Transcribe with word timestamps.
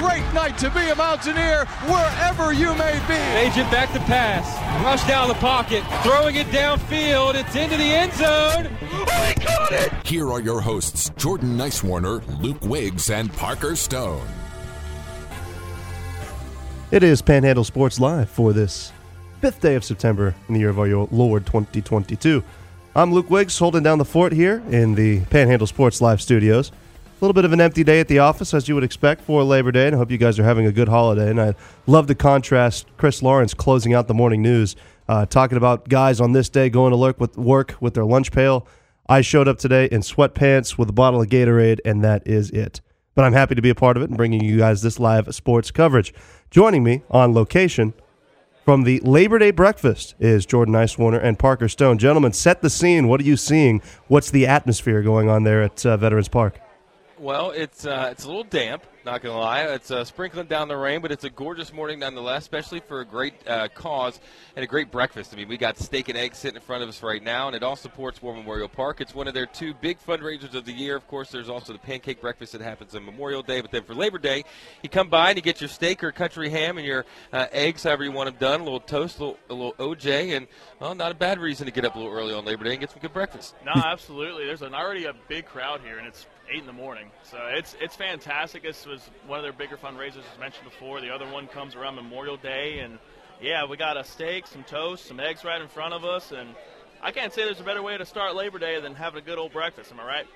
Great 0.00 0.24
night 0.32 0.56
to 0.58 0.70
be 0.70 0.88
a 0.88 0.94
Mountaineer 0.94 1.64
wherever 1.86 2.52
you 2.52 2.74
may 2.76 3.00
be. 3.06 3.14
Agent 3.38 3.70
back 3.70 3.92
to 3.92 3.98
pass. 4.00 4.46
Rush 4.84 5.06
down 5.06 5.28
the 5.28 5.34
pocket. 5.34 5.82
Throwing 6.02 6.36
it 6.36 6.46
downfield. 6.48 7.34
It's 7.34 7.54
into 7.56 7.76
the 7.76 7.84
end 7.84 8.12
zone. 8.12 8.68
Oh, 8.92 9.24
he 9.26 9.34
caught 9.34 9.72
it! 9.72 9.92
Here 10.06 10.30
are 10.30 10.40
your 10.40 10.60
hosts, 10.60 11.10
Jordan 11.16 11.56
Nicewarner, 11.56 12.22
Luke 12.40 12.62
Wiggs, 12.62 13.10
and 13.10 13.32
Parker 13.32 13.76
Stone. 13.76 14.26
It 16.90 17.02
is 17.02 17.20
Panhandle 17.20 17.64
Sports 17.64 18.00
Live 18.00 18.30
for 18.30 18.52
this 18.52 18.92
fifth 19.40 19.60
day 19.60 19.74
of 19.74 19.84
September 19.84 20.34
in 20.48 20.54
the 20.54 20.60
year 20.60 20.70
of 20.70 20.78
our 20.78 20.88
Lord 21.10 21.46
2022. 21.46 22.42
I'm 22.96 23.12
Luke 23.12 23.30
Wiggs 23.30 23.58
holding 23.58 23.82
down 23.82 23.98
the 23.98 24.04
fort 24.04 24.32
here 24.32 24.62
in 24.70 24.94
the 24.94 25.20
Panhandle 25.26 25.66
Sports 25.66 26.00
Live 26.00 26.22
studios. 26.22 26.72
A 27.20 27.24
little 27.24 27.34
bit 27.34 27.44
of 27.44 27.52
an 27.52 27.60
empty 27.60 27.82
day 27.82 27.98
at 27.98 28.06
the 28.06 28.20
office, 28.20 28.54
as 28.54 28.68
you 28.68 28.76
would 28.76 28.84
expect 28.84 29.22
for 29.22 29.42
Labor 29.42 29.72
Day, 29.72 29.86
and 29.86 29.96
I 29.96 29.98
hope 29.98 30.08
you 30.08 30.18
guys 30.18 30.38
are 30.38 30.44
having 30.44 30.66
a 30.66 30.70
good 30.70 30.86
holiday. 30.86 31.28
And 31.28 31.40
I 31.40 31.56
love 31.88 32.06
the 32.06 32.14
contrast 32.14 32.86
Chris 32.96 33.24
Lawrence 33.24 33.54
closing 33.54 33.92
out 33.92 34.06
the 34.06 34.14
morning 34.14 34.40
news, 34.40 34.76
uh, 35.08 35.26
talking 35.26 35.58
about 35.58 35.88
guys 35.88 36.20
on 36.20 36.30
this 36.30 36.48
day 36.48 36.70
going 36.70 36.92
to 36.92 36.96
work 36.96 37.18
with, 37.18 37.36
work 37.36 37.74
with 37.80 37.94
their 37.94 38.04
lunch 38.04 38.30
pail. 38.30 38.68
I 39.08 39.22
showed 39.22 39.48
up 39.48 39.58
today 39.58 39.86
in 39.86 40.02
sweatpants 40.02 40.78
with 40.78 40.90
a 40.90 40.92
bottle 40.92 41.20
of 41.20 41.28
Gatorade, 41.28 41.80
and 41.84 42.04
that 42.04 42.24
is 42.24 42.50
it. 42.50 42.80
But 43.16 43.24
I'm 43.24 43.32
happy 43.32 43.56
to 43.56 43.62
be 43.62 43.70
a 43.70 43.74
part 43.74 43.96
of 43.96 44.04
it 44.04 44.10
and 44.10 44.16
bringing 44.16 44.44
you 44.44 44.58
guys 44.58 44.82
this 44.82 45.00
live 45.00 45.34
sports 45.34 45.72
coverage. 45.72 46.14
Joining 46.52 46.84
me 46.84 47.02
on 47.10 47.34
location 47.34 47.94
from 48.64 48.84
the 48.84 49.00
Labor 49.00 49.40
Day 49.40 49.50
breakfast 49.50 50.14
is 50.20 50.46
Jordan 50.46 50.72
Nicewarner 50.72 51.20
and 51.20 51.36
Parker 51.36 51.68
Stone. 51.68 51.98
Gentlemen, 51.98 52.32
set 52.32 52.62
the 52.62 52.70
scene. 52.70 53.08
What 53.08 53.20
are 53.20 53.24
you 53.24 53.36
seeing? 53.36 53.82
What's 54.06 54.30
the 54.30 54.46
atmosphere 54.46 55.02
going 55.02 55.28
on 55.28 55.42
there 55.42 55.64
at 55.64 55.84
uh, 55.84 55.96
Veterans 55.96 56.28
Park? 56.28 56.60
Well, 57.20 57.50
it's 57.50 57.84
uh, 57.84 58.08
it's 58.12 58.24
a 58.24 58.28
little 58.28 58.44
damp. 58.44 58.84
Not 59.04 59.22
gonna 59.22 59.38
lie, 59.38 59.62
it's 59.62 59.90
uh, 59.90 60.04
sprinkling 60.04 60.46
down 60.48 60.68
the 60.68 60.76
rain, 60.76 61.00
but 61.00 61.10
it's 61.10 61.24
a 61.24 61.30
gorgeous 61.30 61.72
morning 61.72 61.98
nonetheless, 61.98 62.42
especially 62.42 62.80
for 62.80 63.00
a 63.00 63.04
great 63.04 63.32
uh, 63.48 63.68
cause 63.68 64.20
and 64.54 64.62
a 64.62 64.66
great 64.66 64.90
breakfast. 64.90 65.32
I 65.32 65.36
mean, 65.36 65.48
we 65.48 65.56
got 65.56 65.78
steak 65.78 66.08
and 66.10 66.18
eggs 66.18 66.38
sitting 66.38 66.56
in 66.56 66.62
front 66.62 66.82
of 66.82 66.88
us 66.88 67.02
right 67.02 67.22
now, 67.22 67.46
and 67.46 67.56
it 67.56 67.62
all 67.62 67.74
supports 67.74 68.20
War 68.20 68.36
Memorial 68.36 68.68
Park. 68.68 69.00
It's 69.00 69.14
one 69.14 69.26
of 69.26 69.34
their 69.34 69.46
two 69.46 69.72
big 69.72 69.98
fundraisers 69.98 70.54
of 70.54 70.64
the 70.64 70.72
year. 70.72 70.94
Of 70.94 71.08
course, 71.08 71.30
there's 71.30 71.48
also 71.48 71.72
the 71.72 71.78
pancake 71.78 72.20
breakfast 72.20 72.52
that 72.52 72.60
happens 72.60 72.94
on 72.94 73.04
Memorial 73.04 73.42
Day, 73.42 73.62
but 73.62 73.70
then 73.70 73.82
for 73.82 73.94
Labor 73.94 74.18
Day, 74.18 74.44
you 74.82 74.90
come 74.90 75.08
by 75.08 75.30
and 75.30 75.38
you 75.38 75.42
get 75.42 75.60
your 75.60 75.68
steak 75.68 76.04
or 76.04 76.12
country 76.12 76.50
ham 76.50 76.76
and 76.76 76.86
your 76.86 77.06
uh, 77.32 77.46
eggs, 77.50 77.84
however 77.84 78.04
you 78.04 78.12
want 78.12 78.26
them 78.26 78.36
done, 78.38 78.60
a 78.60 78.64
little 78.64 78.78
toast, 78.78 79.18
a 79.18 79.24
little, 79.24 79.38
a 79.48 79.54
little 79.54 79.74
OJ, 79.74 80.36
and 80.36 80.46
well, 80.80 80.94
not 80.94 81.12
a 81.12 81.14
bad 81.14 81.38
reason 81.38 81.64
to 81.64 81.72
get 81.72 81.84
up 81.84 81.94
a 81.94 81.98
little 81.98 82.12
early 82.12 82.34
on 82.34 82.44
Labor 82.44 82.64
Day 82.64 82.72
and 82.72 82.80
get 82.80 82.90
some 82.90 83.00
good 83.00 83.14
breakfast. 83.14 83.54
No, 83.64 83.72
absolutely. 83.76 84.44
There's 84.44 84.62
an 84.62 84.74
already 84.74 85.06
a 85.06 85.14
big 85.28 85.46
crowd 85.46 85.80
here, 85.80 85.98
and 85.98 86.06
it's 86.06 86.26
eight 86.50 86.60
in 86.60 86.66
the 86.66 86.72
morning. 86.72 87.10
So 87.22 87.38
it's 87.50 87.76
it's 87.80 87.96
fantastic. 87.96 88.62
This 88.62 88.86
was 88.86 89.00
one 89.26 89.38
of 89.38 89.42
their 89.42 89.52
bigger 89.52 89.76
fundraisers, 89.76 90.24
as 90.32 90.38
mentioned 90.40 90.64
before. 90.64 91.00
The 91.00 91.14
other 91.14 91.26
one 91.30 91.46
comes 91.46 91.74
around 91.74 91.96
Memorial 91.96 92.36
Day, 92.36 92.80
and 92.80 92.98
yeah, 93.40 93.64
we 93.66 93.76
got 93.76 93.96
a 93.96 94.04
steak, 94.04 94.46
some 94.46 94.64
toast, 94.64 95.06
some 95.06 95.20
eggs 95.20 95.44
right 95.44 95.60
in 95.60 95.68
front 95.68 95.94
of 95.94 96.04
us, 96.04 96.32
and 96.32 96.48
I 97.02 97.12
can't 97.12 97.32
say 97.32 97.44
there's 97.44 97.60
a 97.60 97.64
better 97.64 97.82
way 97.82 97.96
to 97.96 98.04
start 98.04 98.34
Labor 98.34 98.58
Day 98.58 98.80
than 98.80 98.94
having 98.94 99.22
a 99.22 99.24
good 99.24 99.38
old 99.38 99.52
breakfast. 99.52 99.92
Am 99.92 100.00
I 100.00 100.04
right? 100.04 100.26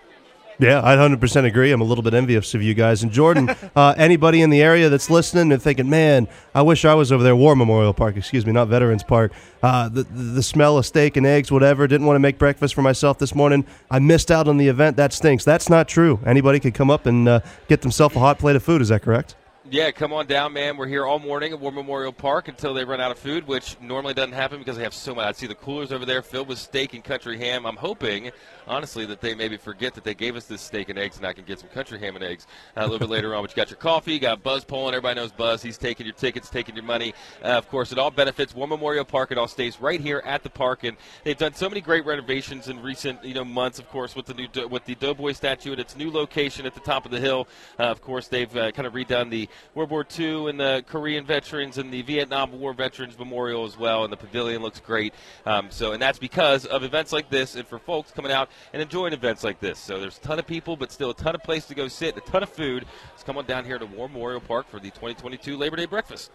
Yeah, 0.58 0.80
I 0.82 0.96
100% 0.96 1.44
agree. 1.44 1.72
I'm 1.72 1.80
a 1.80 1.84
little 1.84 2.02
bit 2.02 2.14
envious 2.14 2.54
of 2.54 2.62
you 2.62 2.74
guys. 2.74 3.02
And 3.02 3.10
Jordan, 3.10 3.50
uh, 3.76 3.94
anybody 3.96 4.42
in 4.42 4.50
the 4.50 4.62
area 4.62 4.88
that's 4.88 5.10
listening 5.10 5.52
and 5.52 5.60
thinking, 5.60 5.88
man, 5.88 6.28
I 6.54 6.62
wish 6.62 6.84
I 6.84 6.94
was 6.94 7.10
over 7.10 7.22
there, 7.22 7.34
War 7.34 7.56
Memorial 7.56 7.94
Park, 7.94 8.16
excuse 8.16 8.46
me, 8.46 8.52
not 8.52 8.68
Veterans 8.68 9.02
Park. 9.02 9.32
Uh, 9.62 9.88
the, 9.88 10.04
the 10.04 10.42
smell 10.42 10.78
of 10.78 10.86
steak 10.86 11.16
and 11.16 11.26
eggs, 11.26 11.50
whatever, 11.50 11.86
didn't 11.86 12.06
want 12.06 12.16
to 12.16 12.20
make 12.20 12.38
breakfast 12.38 12.74
for 12.74 12.82
myself 12.82 13.18
this 13.18 13.34
morning. 13.34 13.64
I 13.90 13.98
missed 13.98 14.30
out 14.30 14.48
on 14.48 14.56
the 14.56 14.68
event. 14.68 14.96
That 14.96 15.12
stinks. 15.12 15.44
That's 15.44 15.68
not 15.68 15.88
true. 15.88 16.20
Anybody 16.24 16.60
could 16.60 16.74
come 16.74 16.90
up 16.90 17.06
and 17.06 17.28
uh, 17.28 17.40
get 17.68 17.82
themselves 17.82 18.14
a 18.16 18.18
hot 18.20 18.38
plate 18.38 18.56
of 18.56 18.62
food. 18.62 18.82
Is 18.82 18.88
that 18.88 19.02
correct? 19.02 19.34
Yeah, 19.72 19.90
come 19.90 20.12
on 20.12 20.26
down, 20.26 20.52
man. 20.52 20.76
We're 20.76 20.86
here 20.86 21.06
all 21.06 21.18
morning 21.18 21.54
at 21.54 21.58
War 21.58 21.72
Memorial 21.72 22.12
Park 22.12 22.48
until 22.48 22.74
they 22.74 22.84
run 22.84 23.00
out 23.00 23.10
of 23.10 23.18
food, 23.18 23.46
which 23.46 23.80
normally 23.80 24.12
doesn't 24.12 24.34
happen 24.34 24.58
because 24.58 24.76
they 24.76 24.82
have 24.82 24.92
so 24.92 25.14
much. 25.14 25.24
I 25.24 25.32
see 25.32 25.46
the 25.46 25.54
coolers 25.54 25.92
over 25.92 26.04
there 26.04 26.20
filled 26.20 26.48
with 26.48 26.58
steak 26.58 26.92
and 26.92 27.02
country 27.02 27.38
ham. 27.38 27.64
I'm 27.64 27.76
hoping, 27.76 28.32
honestly, 28.66 29.06
that 29.06 29.22
they 29.22 29.34
maybe 29.34 29.56
forget 29.56 29.94
that 29.94 30.04
they 30.04 30.12
gave 30.12 30.36
us 30.36 30.44
this 30.44 30.60
steak 30.60 30.90
and 30.90 30.98
eggs, 30.98 31.16
and 31.16 31.26
I 31.26 31.32
can 31.32 31.46
get 31.46 31.58
some 31.58 31.70
country 31.70 31.98
ham 31.98 32.16
and 32.16 32.22
eggs 32.22 32.46
uh, 32.76 32.80
a 32.80 32.82
little 32.82 32.98
bit 32.98 33.08
later 33.08 33.34
on. 33.34 33.42
But 33.44 33.52
you 33.52 33.56
got 33.56 33.70
your 33.70 33.78
coffee, 33.78 34.12
you 34.12 34.20
got 34.20 34.42
Buzz 34.42 34.62
pulling. 34.62 34.88
Everybody 34.92 35.18
knows 35.18 35.32
Buzz. 35.32 35.62
He's 35.62 35.78
taking 35.78 36.04
your 36.04 36.16
tickets, 36.16 36.50
taking 36.50 36.74
your 36.74 36.84
money. 36.84 37.14
Uh, 37.42 37.52
of 37.52 37.66
course, 37.70 37.92
it 37.92 37.98
all 37.98 38.10
benefits 38.10 38.54
War 38.54 38.68
Memorial 38.68 39.06
Park. 39.06 39.32
It 39.32 39.38
all 39.38 39.48
stays 39.48 39.80
right 39.80 40.02
here 40.02 40.20
at 40.26 40.42
the 40.42 40.50
park, 40.50 40.84
and 40.84 40.98
they've 41.24 41.38
done 41.38 41.54
so 41.54 41.70
many 41.70 41.80
great 41.80 42.04
renovations 42.04 42.68
in 42.68 42.82
recent, 42.82 43.24
you 43.24 43.32
know, 43.32 43.42
months. 43.46 43.78
Of 43.78 43.88
course, 43.88 44.14
with 44.14 44.26
the 44.26 44.34
new 44.34 44.68
with 44.68 44.84
the 44.84 44.96
Doughboy 44.96 45.32
statue 45.32 45.72
at 45.72 45.78
its 45.78 45.96
new 45.96 46.10
location 46.10 46.66
at 46.66 46.74
the 46.74 46.80
top 46.80 47.06
of 47.06 47.10
the 47.10 47.20
hill. 47.20 47.48
Uh, 47.80 47.84
of 47.84 48.02
course, 48.02 48.28
they've 48.28 48.54
uh, 48.54 48.70
kind 48.72 48.86
of 48.86 48.92
redone 48.92 49.30
the 49.30 49.48
World 49.74 49.90
War 49.90 50.06
II 50.18 50.48
and 50.48 50.58
the 50.58 50.84
Korean 50.86 51.24
veterans 51.24 51.78
and 51.78 51.92
the 51.92 52.02
Vietnam 52.02 52.58
War 52.58 52.72
Veterans 52.72 53.18
Memorial 53.18 53.64
as 53.64 53.78
well, 53.78 54.04
and 54.04 54.12
the 54.12 54.16
pavilion 54.16 54.62
looks 54.62 54.80
great. 54.80 55.14
Um, 55.46 55.70
so, 55.70 55.92
and 55.92 56.02
that's 56.02 56.18
because 56.18 56.66
of 56.66 56.84
events 56.84 57.12
like 57.12 57.30
this, 57.30 57.56
and 57.56 57.66
for 57.66 57.78
folks 57.78 58.10
coming 58.10 58.32
out 58.32 58.50
and 58.72 58.82
enjoying 58.82 59.12
events 59.12 59.44
like 59.44 59.60
this. 59.60 59.78
So, 59.78 60.00
there's 60.00 60.18
a 60.18 60.20
ton 60.20 60.38
of 60.38 60.46
people, 60.46 60.76
but 60.76 60.92
still 60.92 61.10
a 61.10 61.14
ton 61.14 61.34
of 61.34 61.42
place 61.42 61.66
to 61.66 61.74
go 61.74 61.88
sit, 61.88 62.16
a 62.16 62.20
ton 62.20 62.42
of 62.42 62.48
food. 62.48 62.86
Let's 63.10 63.22
come 63.22 63.38
on 63.38 63.46
down 63.46 63.64
here 63.64 63.78
to 63.78 63.86
War 63.86 64.08
Memorial 64.08 64.40
Park 64.40 64.68
for 64.68 64.78
the 64.78 64.90
2022 64.90 65.56
Labor 65.56 65.76
Day 65.76 65.86
breakfast. 65.86 66.30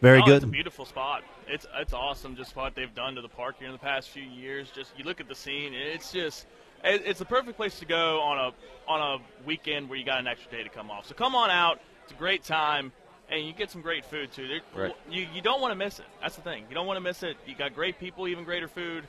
Very 0.00 0.20
oh, 0.22 0.26
good. 0.26 0.36
It's 0.36 0.44
a 0.44 0.48
beautiful 0.48 0.84
spot. 0.84 1.22
It's 1.48 1.66
it's 1.76 1.92
awesome 1.92 2.36
just 2.36 2.54
what 2.54 2.74
they've 2.74 2.94
done 2.94 3.14
to 3.16 3.22
the 3.22 3.28
park 3.28 3.56
here 3.58 3.66
in 3.66 3.72
the 3.72 3.78
past 3.78 4.10
few 4.10 4.22
years. 4.22 4.70
Just 4.70 4.92
you 4.96 5.04
look 5.04 5.20
at 5.20 5.28
the 5.28 5.34
scene, 5.34 5.74
it's 5.74 6.12
just 6.12 6.46
it, 6.84 7.02
it's 7.04 7.18
the 7.18 7.24
perfect 7.24 7.56
place 7.56 7.78
to 7.80 7.84
go 7.84 8.20
on 8.20 8.38
a 8.38 8.90
on 8.90 9.00
a 9.00 9.46
weekend 9.46 9.88
where 9.88 9.98
you 9.98 10.04
got 10.04 10.20
an 10.20 10.26
extra 10.26 10.50
day 10.50 10.62
to 10.62 10.68
come 10.68 10.90
off. 10.90 11.06
So 11.06 11.14
come 11.14 11.34
on 11.34 11.50
out. 11.50 11.80
It's 12.08 12.14
a 12.14 12.18
great 12.18 12.42
time 12.42 12.90
and 13.28 13.46
you 13.46 13.52
get 13.52 13.70
some 13.70 13.82
great 13.82 14.06
food 14.06 14.32
too. 14.32 14.60
Right. 14.74 14.96
You 15.10 15.26
you 15.34 15.42
don't 15.42 15.60
want 15.60 15.72
to 15.72 15.76
miss 15.76 15.98
it. 15.98 16.06
That's 16.22 16.36
the 16.36 16.40
thing. 16.40 16.64
You 16.70 16.74
don't 16.74 16.86
want 16.86 16.96
to 16.96 17.02
miss 17.02 17.22
it. 17.22 17.36
You 17.46 17.54
got 17.54 17.74
great 17.74 17.98
people, 17.98 18.26
even 18.28 18.44
greater 18.44 18.66
food. 18.66 19.04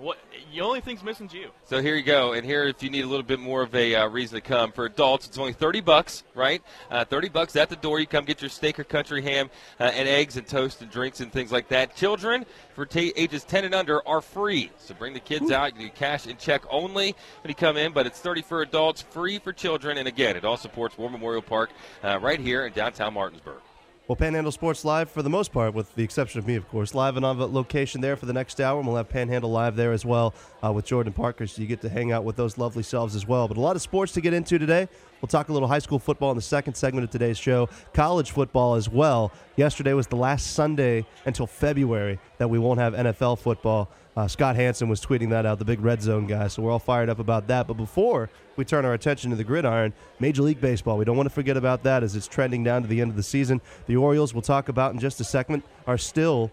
What 0.00 0.16
the 0.54 0.62
only 0.62 0.80
thing's 0.80 1.02
missing 1.02 1.26
is 1.26 1.34
you. 1.34 1.50
So 1.66 1.82
here 1.82 1.94
you 1.94 2.02
go, 2.02 2.32
and 2.32 2.42
here 2.42 2.64
if 2.64 2.82
you 2.82 2.88
need 2.88 3.04
a 3.04 3.06
little 3.06 3.22
bit 3.22 3.38
more 3.38 3.60
of 3.60 3.74
a 3.74 3.94
uh, 3.94 4.08
reason 4.08 4.36
to 4.36 4.40
come 4.40 4.72
for 4.72 4.86
adults, 4.86 5.26
it's 5.26 5.36
only 5.36 5.52
thirty 5.52 5.82
bucks, 5.82 6.24
right? 6.34 6.62
Uh, 6.90 7.04
thirty 7.04 7.28
bucks 7.28 7.54
at 7.54 7.68
the 7.68 7.76
door. 7.76 8.00
You 8.00 8.06
come 8.06 8.24
get 8.24 8.40
your 8.40 8.48
steak 8.48 8.80
or 8.80 8.84
country 8.84 9.20
ham 9.20 9.50
uh, 9.78 9.84
and 9.84 10.08
eggs 10.08 10.38
and 10.38 10.46
toast 10.46 10.80
and 10.80 10.90
drinks 10.90 11.20
and 11.20 11.30
things 11.30 11.52
like 11.52 11.68
that. 11.68 11.96
Children 11.96 12.46
for 12.74 12.86
t- 12.86 13.12
ages 13.14 13.44
ten 13.44 13.66
and 13.66 13.74
under 13.74 14.06
are 14.08 14.22
free, 14.22 14.70
so 14.78 14.94
bring 14.94 15.12
the 15.12 15.20
kids 15.20 15.50
out. 15.50 15.76
You 15.76 15.88
do 15.88 15.90
cash 15.94 16.24
and 16.26 16.38
check 16.38 16.62
only 16.70 17.14
when 17.42 17.50
you 17.50 17.54
come 17.54 17.76
in, 17.76 17.92
but 17.92 18.06
it's 18.06 18.20
thirty 18.20 18.40
for 18.40 18.62
adults, 18.62 19.02
free 19.02 19.38
for 19.38 19.52
children, 19.52 19.98
and 19.98 20.08
again, 20.08 20.34
it 20.34 20.46
all 20.46 20.56
supports 20.56 20.96
War 20.96 21.10
Memorial 21.10 21.42
Park 21.42 21.68
uh, 22.02 22.18
right 22.20 22.40
here 22.40 22.64
in 22.64 22.72
downtown 22.72 23.12
Martinsburg. 23.12 23.60
Well, 24.10 24.16
Panhandle 24.16 24.50
Sports 24.50 24.84
Live, 24.84 25.08
for 25.08 25.22
the 25.22 25.30
most 25.30 25.52
part, 25.52 25.72
with 25.72 25.94
the 25.94 26.02
exception 26.02 26.40
of 26.40 26.46
me, 26.48 26.56
of 26.56 26.68
course, 26.68 26.96
live 26.96 27.16
and 27.16 27.24
on 27.24 27.38
location 27.38 28.00
there 28.00 28.16
for 28.16 28.26
the 28.26 28.32
next 28.32 28.60
hour. 28.60 28.80
And 28.80 28.88
we'll 28.88 28.96
have 28.96 29.08
Panhandle 29.08 29.52
Live 29.52 29.76
there 29.76 29.92
as 29.92 30.04
well 30.04 30.34
uh, 30.64 30.72
with 30.72 30.84
Jordan 30.84 31.12
Parker, 31.12 31.46
so 31.46 31.62
you 31.62 31.68
get 31.68 31.80
to 31.82 31.88
hang 31.88 32.10
out 32.10 32.24
with 32.24 32.34
those 32.34 32.58
lovely 32.58 32.82
selves 32.82 33.14
as 33.14 33.28
well. 33.28 33.46
But 33.46 33.56
a 33.56 33.60
lot 33.60 33.76
of 33.76 33.82
sports 33.82 34.10
to 34.14 34.20
get 34.20 34.34
into 34.34 34.58
today. 34.58 34.88
We'll 35.20 35.28
talk 35.28 35.48
a 35.48 35.52
little 35.52 35.68
high 35.68 35.78
school 35.78 36.00
football 36.00 36.32
in 36.32 36.36
the 36.36 36.42
second 36.42 36.74
segment 36.74 37.04
of 37.04 37.10
today's 37.10 37.38
show, 37.38 37.68
college 37.92 38.32
football 38.32 38.74
as 38.74 38.88
well. 38.88 39.30
Yesterday 39.54 39.92
was 39.92 40.08
the 40.08 40.16
last 40.16 40.54
Sunday 40.54 41.06
until 41.24 41.46
February 41.46 42.18
that 42.38 42.50
we 42.50 42.58
won't 42.58 42.80
have 42.80 42.94
NFL 42.94 43.38
football. 43.38 43.90
Uh, 44.16 44.26
Scott 44.26 44.56
Hanson 44.56 44.88
was 44.88 45.00
tweeting 45.00 45.30
that 45.30 45.46
out, 45.46 45.58
the 45.58 45.64
big 45.64 45.80
red 45.80 46.02
zone 46.02 46.26
guy. 46.26 46.48
So 46.48 46.62
we're 46.62 46.72
all 46.72 46.78
fired 46.78 47.08
up 47.08 47.18
about 47.20 47.46
that. 47.46 47.66
But 47.66 47.74
before 47.74 48.28
we 48.56 48.64
turn 48.64 48.84
our 48.84 48.94
attention 48.94 49.30
to 49.30 49.36
the 49.36 49.44
gridiron, 49.44 49.92
Major 50.18 50.42
League 50.42 50.60
Baseball, 50.60 50.98
we 50.98 51.04
don't 51.04 51.16
want 51.16 51.28
to 51.28 51.34
forget 51.34 51.56
about 51.56 51.84
that 51.84 52.02
as 52.02 52.16
it's 52.16 52.26
trending 52.26 52.64
down 52.64 52.82
to 52.82 52.88
the 52.88 53.00
end 53.00 53.10
of 53.10 53.16
the 53.16 53.22
season. 53.22 53.60
The 53.86 53.96
Orioles, 53.96 54.34
we'll 54.34 54.42
talk 54.42 54.68
about 54.68 54.92
in 54.92 54.98
just 54.98 55.20
a 55.20 55.24
second, 55.24 55.62
are 55.86 55.98
still 55.98 56.50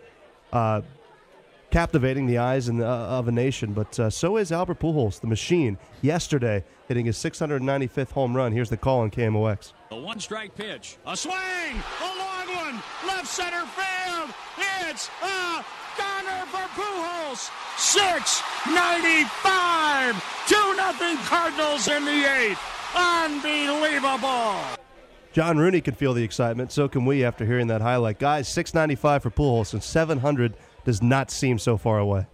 uh, 0.54 0.82
captivating 1.70 2.28
the 2.28 2.38
eyes 2.38 2.68
and, 2.68 2.82
uh, 2.82 2.86
of 2.86 3.28
a 3.28 3.32
nation. 3.32 3.74
But 3.74 4.00
uh, 4.00 4.10
so 4.10 4.38
is 4.38 4.52
Albert 4.52 4.80
Pujols, 4.80 5.20
the 5.20 5.28
machine, 5.28 5.78
yesterday 6.02 6.64
hitting 6.88 7.06
his 7.06 7.18
695th 7.18 8.12
home 8.12 8.36
run. 8.36 8.52
Here's 8.52 8.70
the 8.70 8.78
call 8.78 9.02
on 9.02 9.12
KMOX. 9.12 9.74
A 9.92 10.00
one 10.00 10.20
strike 10.20 10.56
pitch. 10.56 10.98
A 11.06 11.16
swing. 11.16 11.36
A 11.36 12.10
long 12.18 12.56
one. 12.56 12.82
Left 13.06 13.28
center 13.28 13.66
field. 13.66 14.34
It's 14.90 15.10
a 15.22 15.64
goner 15.98 16.46
for 16.48 16.68
Pujols. 16.80 17.52
695. 17.78 20.16
2 20.48 20.56
nothing 20.76 21.18
Cardinals 21.26 21.88
in 21.88 22.06
the 22.06 22.12
eighth. 22.12 22.60
Unbelievable! 22.96 24.56
John 25.34 25.58
Rooney 25.58 25.82
can 25.82 25.94
feel 25.94 26.14
the 26.14 26.24
excitement. 26.24 26.72
So 26.72 26.88
can 26.88 27.06
we 27.06 27.24
after 27.24 27.46
hearing 27.46 27.68
that 27.68 27.82
highlight. 27.82 28.18
Guys, 28.18 28.48
695 28.48 29.24
for 29.24 29.30
Pujols 29.30 29.74
and 29.74 29.84
700 29.84 30.56
does 30.88 31.02
not 31.02 31.30
seem 31.30 31.60
so 31.60 31.76
far 31.76 32.00
away. 32.00 32.26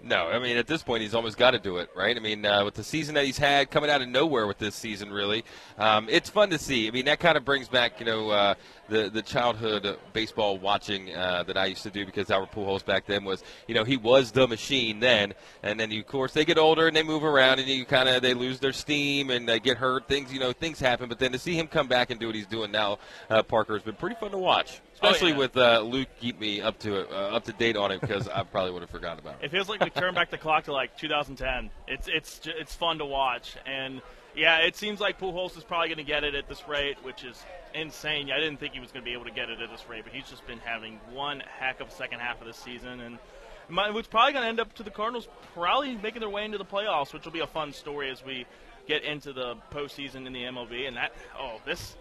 No, 0.00 0.28
I 0.28 0.38
mean 0.38 0.56
at 0.56 0.68
this 0.68 0.84
point 0.84 1.02
he's 1.02 1.16
almost 1.16 1.36
got 1.36 1.50
to 1.50 1.58
do 1.58 1.78
it, 1.78 1.90
right? 1.96 2.16
I 2.16 2.20
mean 2.20 2.46
uh, 2.46 2.64
with 2.64 2.74
the 2.74 2.84
season 2.84 3.16
that 3.16 3.24
he's 3.24 3.38
had, 3.38 3.72
coming 3.72 3.90
out 3.90 4.00
of 4.00 4.08
nowhere 4.08 4.46
with 4.46 4.58
this 4.58 4.76
season, 4.76 5.12
really, 5.12 5.44
um, 5.78 6.06
it's 6.08 6.30
fun 6.30 6.50
to 6.50 6.58
see. 6.58 6.86
I 6.86 6.92
mean 6.92 7.06
that 7.06 7.18
kind 7.18 7.36
of 7.36 7.44
brings 7.44 7.68
back, 7.68 7.98
you 7.98 8.06
know, 8.06 8.30
uh, 8.30 8.54
the 8.88 9.10
the 9.10 9.20
childhood 9.20 9.98
baseball 10.12 10.58
watching 10.58 11.12
uh, 11.12 11.42
that 11.48 11.56
I 11.56 11.66
used 11.66 11.82
to 11.82 11.90
do 11.90 12.06
because 12.06 12.30
Albert 12.30 12.52
Pujols 12.52 12.86
back 12.86 13.06
then 13.06 13.24
was, 13.24 13.42
you 13.66 13.74
know, 13.74 13.82
he 13.82 13.96
was 13.96 14.30
the 14.30 14.46
machine 14.46 15.00
then, 15.00 15.34
and 15.64 15.80
then 15.80 15.90
you, 15.90 15.98
of 15.98 16.06
course 16.06 16.32
they 16.32 16.44
get 16.44 16.56
older 16.56 16.86
and 16.86 16.94
they 16.96 17.02
move 17.02 17.24
around 17.24 17.58
and 17.58 17.68
you 17.68 17.84
kind 17.84 18.08
of 18.08 18.22
they 18.22 18.32
lose 18.32 18.60
their 18.60 18.72
steam 18.72 19.30
and 19.30 19.48
they 19.48 19.58
get 19.58 19.76
hurt. 19.76 20.06
Things, 20.06 20.32
you 20.32 20.38
know, 20.38 20.52
things 20.52 20.78
happen. 20.78 21.08
But 21.08 21.18
then 21.18 21.32
to 21.32 21.38
see 21.40 21.58
him 21.58 21.66
come 21.66 21.88
back 21.88 22.10
and 22.10 22.20
do 22.20 22.26
what 22.26 22.36
he's 22.36 22.46
doing 22.46 22.70
now, 22.70 23.00
uh, 23.28 23.42
Parker 23.42 23.72
has 23.72 23.82
been 23.82 23.96
pretty 23.96 24.14
fun 24.14 24.30
to 24.30 24.38
watch 24.38 24.80
especially 25.02 25.32
oh, 25.32 25.34
yeah. 25.34 25.38
with 25.38 25.56
uh, 25.56 25.80
Luke 25.80 26.08
keep 26.20 26.40
me 26.40 26.60
up 26.60 26.78
to 26.80 27.00
it, 27.00 27.08
uh, 27.10 27.36
up 27.36 27.44
to 27.44 27.52
date 27.52 27.76
on 27.76 27.92
it 27.92 28.00
because 28.00 28.28
I 28.28 28.42
probably 28.42 28.72
would 28.72 28.82
have 28.82 28.90
forgotten 28.90 29.20
about 29.20 29.36
it. 29.40 29.46
It 29.46 29.50
feels 29.50 29.68
like 29.68 29.82
we 29.82 29.90
turned 29.90 30.14
back 30.14 30.30
the 30.30 30.38
clock 30.38 30.64
to 30.64 30.72
like 30.72 30.96
2010. 30.98 31.70
It's 31.86 32.08
it's 32.08 32.40
it's 32.44 32.74
fun 32.74 32.98
to 32.98 33.06
watch, 33.06 33.56
and 33.66 34.02
yeah, 34.34 34.58
it 34.58 34.76
seems 34.76 35.00
like 35.00 35.18
Pujols 35.20 35.56
is 35.56 35.64
probably 35.64 35.88
going 35.88 35.98
to 35.98 36.04
get 36.04 36.24
it 36.24 36.34
at 36.34 36.48
this 36.48 36.66
rate, 36.68 36.96
which 37.02 37.24
is 37.24 37.44
insane. 37.74 38.30
I 38.30 38.38
didn't 38.38 38.58
think 38.58 38.74
he 38.74 38.80
was 38.80 38.90
going 38.90 39.04
to 39.04 39.08
be 39.08 39.14
able 39.14 39.24
to 39.24 39.30
get 39.30 39.50
it 39.50 39.60
at 39.60 39.70
this 39.70 39.84
rate, 39.88 40.04
but 40.04 40.12
he's 40.12 40.28
just 40.28 40.46
been 40.46 40.58
having 40.58 41.00
one 41.12 41.42
heck 41.58 41.80
of 41.80 41.88
a 41.88 41.92
second 41.92 42.20
half 42.20 42.40
of 42.40 42.46
the 42.46 42.54
season, 42.54 43.00
and 43.00 43.18
it's 43.70 44.08
probably 44.08 44.32
going 44.32 44.42
to 44.42 44.48
end 44.48 44.60
up 44.60 44.74
to 44.74 44.82
the 44.82 44.90
Cardinals 44.90 45.28
probably 45.54 45.94
making 45.96 46.20
their 46.20 46.30
way 46.30 46.44
into 46.44 46.58
the 46.58 46.64
playoffs, 46.64 47.12
which 47.12 47.24
will 47.24 47.32
be 47.32 47.40
a 47.40 47.46
fun 47.46 47.72
story 47.72 48.10
as 48.10 48.24
we 48.24 48.46
get 48.86 49.04
into 49.04 49.32
the 49.32 49.56
postseason 49.72 50.26
in 50.26 50.32
the 50.32 50.42
MLB. 50.42 50.88
And 50.88 50.96
that 50.96 51.12
oh 51.38 51.60
this 51.64 51.96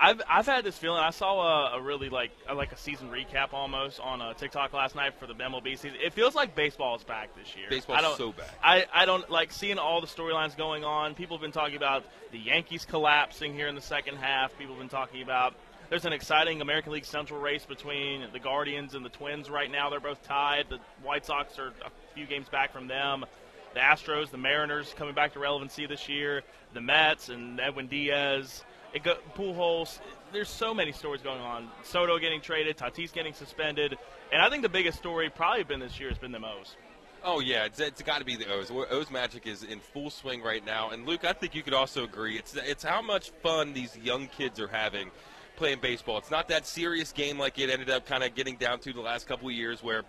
I've 0.00 0.22
I've 0.28 0.46
had 0.46 0.64
this 0.64 0.78
feeling. 0.78 1.00
I 1.00 1.10
saw 1.10 1.72
a, 1.74 1.78
a 1.78 1.82
really 1.82 2.08
like 2.08 2.30
a, 2.48 2.54
like 2.54 2.72
a 2.72 2.76
season 2.76 3.10
recap 3.10 3.52
almost 3.52 4.00
on 4.00 4.20
a 4.20 4.34
TikTok 4.34 4.72
last 4.72 4.94
night 4.94 5.14
for 5.18 5.26
the 5.26 5.34
MLB 5.34 5.78
season. 5.78 5.98
It 6.02 6.12
feels 6.12 6.34
like 6.34 6.54
baseball 6.54 6.96
is 6.96 7.04
back 7.04 7.34
this 7.36 7.56
year. 7.56 7.66
Baseball's 7.68 8.16
so 8.16 8.32
bad. 8.32 8.46
I, 8.62 8.86
I 8.92 9.06
don't 9.06 9.28
like 9.30 9.52
seeing 9.52 9.78
all 9.78 10.00
the 10.00 10.06
storylines 10.06 10.56
going 10.56 10.84
on. 10.84 11.14
People 11.14 11.36
have 11.36 11.42
been 11.42 11.52
talking 11.52 11.76
about 11.76 12.04
the 12.30 12.38
Yankees 12.38 12.84
collapsing 12.84 13.54
here 13.54 13.66
in 13.66 13.74
the 13.74 13.80
second 13.80 14.16
half. 14.16 14.56
People 14.56 14.74
have 14.74 14.80
been 14.80 14.88
talking 14.88 15.22
about 15.22 15.54
there's 15.90 16.04
an 16.04 16.12
exciting 16.12 16.60
American 16.60 16.92
League 16.92 17.06
Central 17.06 17.40
race 17.40 17.64
between 17.64 18.26
the 18.32 18.38
Guardians 18.38 18.94
and 18.94 19.04
the 19.04 19.10
Twins 19.10 19.50
right 19.50 19.70
now. 19.70 19.90
They're 19.90 20.00
both 20.00 20.22
tied. 20.22 20.66
The 20.68 20.78
White 21.02 21.24
Sox 21.26 21.58
are 21.58 21.68
a 21.84 21.90
few 22.14 22.26
games 22.26 22.48
back 22.48 22.72
from 22.72 22.88
them. 22.88 23.24
The 23.74 23.80
Astros, 23.80 24.30
the 24.30 24.38
Mariners 24.38 24.94
coming 24.96 25.14
back 25.14 25.32
to 25.32 25.38
relevancy 25.38 25.86
this 25.86 26.08
year. 26.08 26.42
The 26.74 26.80
Mets 26.80 27.30
and 27.30 27.58
Edwin 27.58 27.86
Diaz 27.86 28.64
it 28.92 29.02
go, 29.02 29.16
Pujols. 29.36 29.98
There's 30.32 30.48
so 30.48 30.74
many 30.74 30.92
stories 30.92 31.22
going 31.22 31.40
on. 31.40 31.68
Soto 31.82 32.18
getting 32.18 32.40
traded, 32.40 32.76
Tatis 32.76 33.12
getting 33.12 33.32
suspended, 33.32 33.96
and 34.32 34.42
I 34.42 34.50
think 34.50 34.62
the 34.62 34.68
biggest 34.68 34.98
story 34.98 35.30
probably 35.30 35.64
been 35.64 35.80
this 35.80 35.98
year 35.98 36.08
has 36.08 36.18
been 36.18 36.32
the 36.32 36.38
O's. 36.38 36.76
Oh 37.24 37.40
yeah, 37.40 37.64
it's, 37.64 37.80
it's 37.80 38.02
got 38.02 38.18
to 38.18 38.24
be 38.24 38.36
the 38.36 38.50
O's. 38.52 38.70
O's 38.70 39.10
magic 39.10 39.46
is 39.46 39.62
in 39.64 39.80
full 39.80 40.10
swing 40.10 40.42
right 40.42 40.64
now, 40.64 40.90
and 40.90 41.06
Luke, 41.06 41.24
I 41.24 41.32
think 41.32 41.54
you 41.54 41.62
could 41.62 41.74
also 41.74 42.04
agree. 42.04 42.38
It's 42.38 42.54
it's 42.54 42.84
how 42.84 43.02
much 43.02 43.30
fun 43.42 43.72
these 43.72 43.96
young 43.98 44.28
kids 44.28 44.60
are 44.60 44.68
having 44.68 45.10
playing 45.56 45.80
baseball. 45.80 46.18
It's 46.18 46.30
not 46.30 46.48
that 46.48 46.66
serious 46.66 47.12
game 47.12 47.38
like 47.38 47.58
it 47.58 47.68
ended 47.68 47.90
up 47.90 48.06
kind 48.06 48.22
of 48.22 48.34
getting 48.34 48.56
down 48.56 48.78
to 48.80 48.92
the 48.92 49.00
last 49.00 49.26
couple 49.26 49.48
of 49.48 49.54
years 49.54 49.82
where 49.82 50.04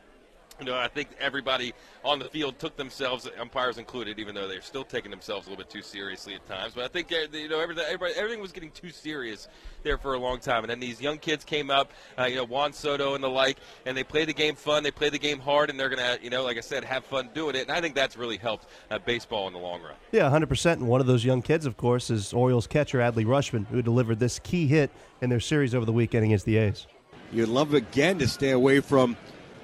you 0.59 0.65
know, 0.65 0.77
I 0.77 0.88
think 0.88 1.09
everybody 1.19 1.73
on 2.03 2.19
the 2.19 2.25
field 2.25 2.59
took 2.59 2.75
themselves, 2.75 3.27
umpires 3.39 3.77
included, 3.77 4.19
even 4.19 4.35
though 4.35 4.47
they're 4.47 4.61
still 4.61 4.83
taking 4.83 5.11
themselves 5.11 5.47
a 5.47 5.50
little 5.50 5.63
bit 5.63 5.71
too 5.71 5.81
seriously 5.81 6.35
at 6.35 6.45
times. 6.47 6.73
But 6.75 6.85
I 6.85 6.88
think 6.88 7.11
uh, 7.11 7.35
you 7.35 7.50
know 7.50 7.59
everything, 7.59 7.85
everything 7.89 8.41
was 8.41 8.51
getting 8.51 8.71
too 8.71 8.89
serious 8.89 9.47
there 9.83 9.97
for 9.97 10.13
a 10.13 10.19
long 10.19 10.39
time. 10.39 10.63
And 10.63 10.69
then 10.69 10.79
these 10.79 11.01
young 11.01 11.17
kids 11.17 11.45
came 11.45 11.71
up, 11.71 11.91
uh, 12.17 12.25
you 12.25 12.35
know, 12.35 12.45
Juan 12.45 12.73
Soto 12.73 13.15
and 13.15 13.23
the 13.23 13.29
like, 13.29 13.57
and 13.85 13.95
they 13.95 14.03
play 14.03 14.25
the 14.25 14.33
game 14.33 14.56
fun, 14.56 14.83
they 14.83 14.91
play 14.91 15.09
the 15.09 15.19
game 15.19 15.39
hard, 15.39 15.69
and 15.69 15.79
they're 15.79 15.89
gonna, 15.89 16.17
you 16.21 16.29
know, 16.29 16.44
like 16.44 16.57
I 16.57 16.61
said, 16.61 16.83
have 16.83 17.06
fun 17.06 17.29
doing 17.33 17.56
it. 17.56 17.63
And 17.63 17.71
I 17.71 17.81
think 17.81 17.95
that's 17.95 18.17
really 18.17 18.38
helped 18.38 18.67
uh, 18.91 19.00
baseball 19.00 19.47
in 19.47 19.53
the 19.53 19.59
long 19.59 19.81
run. 19.81 19.95
Yeah, 20.11 20.29
100%. 20.29 20.73
And 20.73 20.88
one 20.88 21.01
of 21.01 21.07
those 21.07 21.23
young 21.23 21.41
kids, 21.41 21.65
of 21.65 21.77
course, 21.77 22.09
is 22.09 22.33
Orioles 22.33 22.67
catcher 22.67 23.00
Adley 23.00 23.25
Rutschman, 23.25 23.65
who 23.67 23.81
delivered 23.81 24.19
this 24.19 24.39
key 24.39 24.67
hit 24.67 24.91
in 25.21 25.29
their 25.29 25.39
series 25.39 25.73
over 25.73 25.85
the 25.85 25.94
weekend 25.94 26.25
against 26.25 26.45
the 26.45 26.57
A's. 26.57 26.88
You'd 27.31 27.50
love 27.50 27.73
again 27.73 28.17
to 28.19 28.27
stay 28.27 28.51
away 28.51 28.79
from 28.79 29.15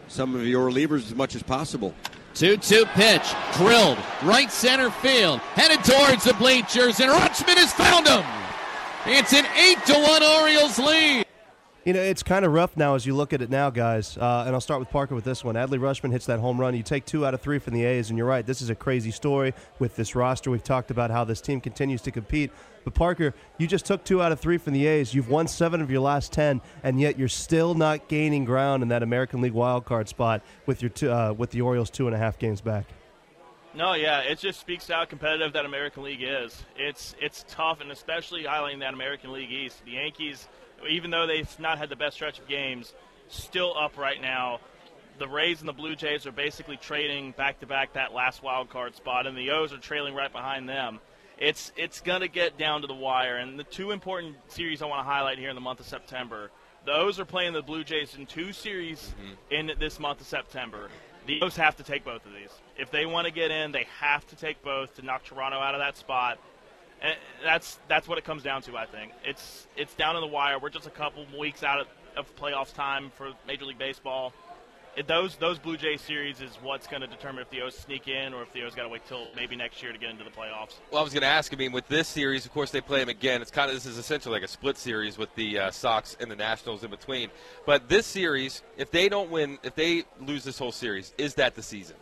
some 0.08 0.36
of 0.36 0.46
your 0.46 0.70
relievers 0.70 1.06
as 1.06 1.16
much 1.16 1.36
as 1.36 1.44
possible. 1.44 1.94
2 2.36 2.58
2 2.58 2.86
pitch, 2.94 3.34
drilled, 3.54 3.98
right 4.24 4.52
center 4.52 4.90
field, 4.90 5.40
headed 5.56 5.84
towards 5.84 6.26
the 6.26 6.34
bleachers, 6.34 7.00
and 7.00 7.12
Rutschman 7.12 7.56
has 7.56 7.72
found 7.72 8.08
him. 8.08 8.24
It's 9.06 9.34
an 9.34 9.46
8 9.46 9.86
to 9.86 9.94
1 9.94 10.24
Orioles 10.24 10.80
lead. 10.80 11.25
You 11.86 11.94
know, 11.94 12.02
it's 12.02 12.24
kind 12.24 12.46
of 12.46 12.52
rough 12.52 12.76
now 12.76 12.96
as 12.96 13.06
you 13.06 13.14
look 13.14 13.32
at 13.32 13.44
it 13.44 13.52
now, 13.52 13.70
guys. 13.70 14.18
Uh, 14.18 14.46
and 14.48 14.56
I'll 14.56 14.62
start 14.62 14.80
with 14.80 14.90
Parker 14.90 15.14
with 15.14 15.24
this 15.24 15.44
one. 15.44 15.54
Adley 15.54 15.78
Rutschman 15.78 16.12
hits 16.12 16.26
that 16.26 16.40
home 16.40 16.60
run. 16.60 16.76
You 16.76 16.82
take 16.82 17.06
two 17.06 17.28
out 17.28 17.36
of 17.36 17.42
three 17.42 17.60
from 17.60 17.76
the 17.76 17.86
A's, 17.86 18.10
and 18.10 18.18
you're 18.18 18.26
right. 18.26 18.44
This 18.44 18.64
is 18.64 18.72
a 18.72 18.76
crazy 18.76 19.12
story 19.12 19.54
with 19.78 19.96
this 19.96 20.16
roster. 20.16 20.50
We've 20.50 20.64
talked 20.64 20.90
about 20.90 21.12
how 21.12 21.26
this 21.26 21.42
team 21.42 21.62
continues 21.62 22.02
to 22.02 22.10
compete. 22.10 22.50
But 22.86 22.96
Parker, 22.96 23.36
you 23.60 23.68
just 23.68 23.86
took 23.86 24.04
two 24.04 24.20
out 24.20 24.32
of 24.32 24.40
three 24.40 24.58
from 24.58 24.74
the 24.74 24.88
A's. 24.88 25.14
You've 25.14 25.30
won 25.30 25.48
seven 25.48 25.80
of 25.80 25.92
your 25.92 26.02
last 26.02 26.34
ten, 26.34 26.60
and 26.82 27.00
yet 27.00 27.20
you're 27.20 27.28
still 27.28 27.76
not 27.76 28.08
gaining 28.08 28.46
ground 28.46 28.82
in 28.82 28.90
that 28.90 29.04
American 29.04 29.42
League 29.42 29.54
wild 29.54 29.86
card 29.86 30.10
spot 30.10 30.42
with 30.66 30.82
your 30.82 30.90
two, 30.90 31.12
uh, 31.12 31.34
with 31.34 31.52
the 31.52 31.62
Orioles 31.62 31.92
two 31.92 32.08
and 32.08 32.16
a 32.16 32.20
half 32.20 32.40
games 32.40 32.62
back. 32.62 32.86
No, 33.76 33.94
yeah, 33.94 34.22
it 34.22 34.40
just 34.40 34.60
speaks 34.60 34.88
how 34.88 35.06
competitive 35.06 35.54
that 35.54 35.66
American 35.66 36.02
League 36.02 36.24
is. 36.24 36.64
It's 36.76 37.16
it's 37.22 37.46
tough, 37.48 37.80
and 37.80 37.92
especially 37.92 38.44
highlighting 38.44 38.80
that 38.80 38.96
American 38.96 39.32
League 39.34 39.52
East. 39.52 39.86
The 39.86 39.92
Yankees 39.92 40.48
even 40.88 41.12
though 41.12 41.28
they've 41.28 41.60
not 41.60 41.78
had 41.78 41.90
the 41.90 41.96
best 41.96 42.16
stretch 42.16 42.40
of 42.40 42.48
games, 42.48 42.94
still 43.30 43.78
up 43.78 43.98
right 43.98 44.22
now. 44.22 44.60
The 45.18 45.28
Rays 45.28 45.62
and 45.62 45.70
the 45.70 45.74
Blue 45.74 45.96
Jays 45.96 46.26
are 46.26 46.32
basically 46.32 46.76
trading 46.76 47.32
back 47.32 47.62
to 47.62 47.66
back 47.66 47.94
that 47.94 48.14
last 48.14 48.44
wild 48.44 48.70
card 48.70 48.96
spot, 48.96 49.28
and 49.28 49.38
the 49.38 49.52
O's 49.52 49.72
are 49.72 49.78
trailing 49.78 50.14
right 50.14 50.32
behind 50.32 50.68
them. 50.68 51.00
It's 51.38 51.72
it's 51.78 52.02
going 52.02 52.22
to 52.22 52.28
get 52.28 52.58
down 52.58 52.82
to 52.82 52.88
the 52.88 52.94
wire, 52.94 53.38
and 53.38 53.58
the 53.58 53.64
two 53.64 53.92
important 53.92 54.36
series 54.48 54.82
I 54.82 54.88
want 54.88 55.00
to 55.00 55.10
highlight 55.10 55.38
here 55.38 55.50
in 55.50 55.56
the 55.56 55.62
month 55.62 55.80
of 55.80 55.86
September. 55.86 56.52
The 56.86 56.94
O's 56.94 57.20
are 57.20 57.26
playing 57.26 57.54
the 57.54 57.62
Blue 57.62 57.84
Jays 57.84 58.16
in 58.16 58.26
two 58.26 58.54
series 58.54 59.14
mm-hmm. 59.22 59.54
in 59.70 59.80
this 59.80 60.00
month 60.00 60.22
of 60.22 60.28
September. 60.28 60.90
The 61.26 61.42
O's 61.42 61.56
have 61.56 61.76
to 61.78 61.84
take 61.84 62.06
both 62.06 62.26
of 62.26 62.34
these. 62.34 62.52
If 62.78 62.92
they 62.92 63.06
want 63.06 63.26
to 63.26 63.34
get 63.34 63.50
in, 63.50 63.72
they 63.72 63.88
have 64.00 64.28
to 64.28 64.36
take 64.36 64.62
both 64.62 64.96
to 64.96 65.02
knock 65.02 65.24
Toronto 65.24 65.58
out 65.58 65.74
of 65.74 65.80
that 65.80 65.98
spot 65.98 66.38
and 67.06 67.16
that's 67.44 67.80
that's 67.88 68.08
what 68.08 68.18
it 68.18 68.24
comes 68.24 68.44
down 68.44 68.62
to. 68.64 68.78
I 68.78 68.86
think 68.86 69.12
it's 69.24 69.68
it's 69.78 69.94
down 69.94 70.16
to 70.16 70.22
the 70.22 70.28
wire. 70.28 70.58
We're 70.60 70.70
just 70.70 70.88
a 70.88 70.92
couple 70.92 71.26
weeks 71.38 71.64
out 71.64 71.80
of, 71.80 71.88
of 72.18 72.36
playoffs 72.36 72.74
time 72.74 73.12
for 73.16 73.32
Major 73.48 73.66
League 73.66 73.78
Baseball. 73.78 74.34
It, 74.98 75.08
those 75.08 75.36
those 75.36 75.60
Blue 75.60 75.78
Jays 75.78 76.02
series 76.02 76.40
is 76.40 76.58
what's 76.64 76.88
going 76.88 77.02
to 77.02 77.08
determine 77.08 77.42
if 77.42 77.50
the 77.50 77.62
O's 77.62 77.76
sneak 77.76 78.08
in 78.08 78.34
or 78.34 78.42
if 78.42 78.54
the 78.54 78.64
O's 78.64 78.74
got 78.74 78.84
to 78.84 78.90
wait 78.90 79.06
till 79.06 79.28
maybe 79.36 79.56
next 79.56 79.84
year 79.84 79.92
to 79.92 79.98
get 79.98 80.10
into 80.10 80.24
the 80.24 80.30
playoffs. 80.30 80.76
Well, 80.90 81.02
I 81.02 81.04
was 81.04 81.14
going 81.14 81.22
to 81.22 81.28
ask. 81.28 81.54
I 81.54 81.58
mean, 81.58 81.74
with 81.74 81.88
this 81.90 82.08
series, 82.08 82.46
of 82.46 82.54
course, 82.54 82.72
they 82.72 82.82
play 82.82 83.02
them 83.02 83.10
again. 83.10 83.42
It's 83.42 83.52
kind 83.52 83.70
of 83.70 83.76
this 83.76 83.86
is 83.86 83.98
essentially 83.98 84.34
like 84.34 84.44
a 84.44 84.48
split 84.48 84.78
series 84.78 85.18
with 85.18 85.34
the 85.36 85.60
uh, 85.60 85.72
Sox 85.72 86.16
and 86.20 86.32
the 86.32 86.36
Nationals 86.36 86.84
in 86.84 86.90
between. 86.90 87.30
But 87.66 87.90
this 87.90 88.06
series, 88.06 88.64
if 88.78 88.90
they 88.90 89.10
don't 89.10 89.30
win, 89.30 89.60
if 89.64 89.76
they 89.76 90.06
lose 90.22 90.46
this 90.46 90.58
whole 90.58 90.72
series, 90.72 91.14
is 91.18 91.36
that 91.36 91.56
the 91.56 91.64
season? 91.64 91.98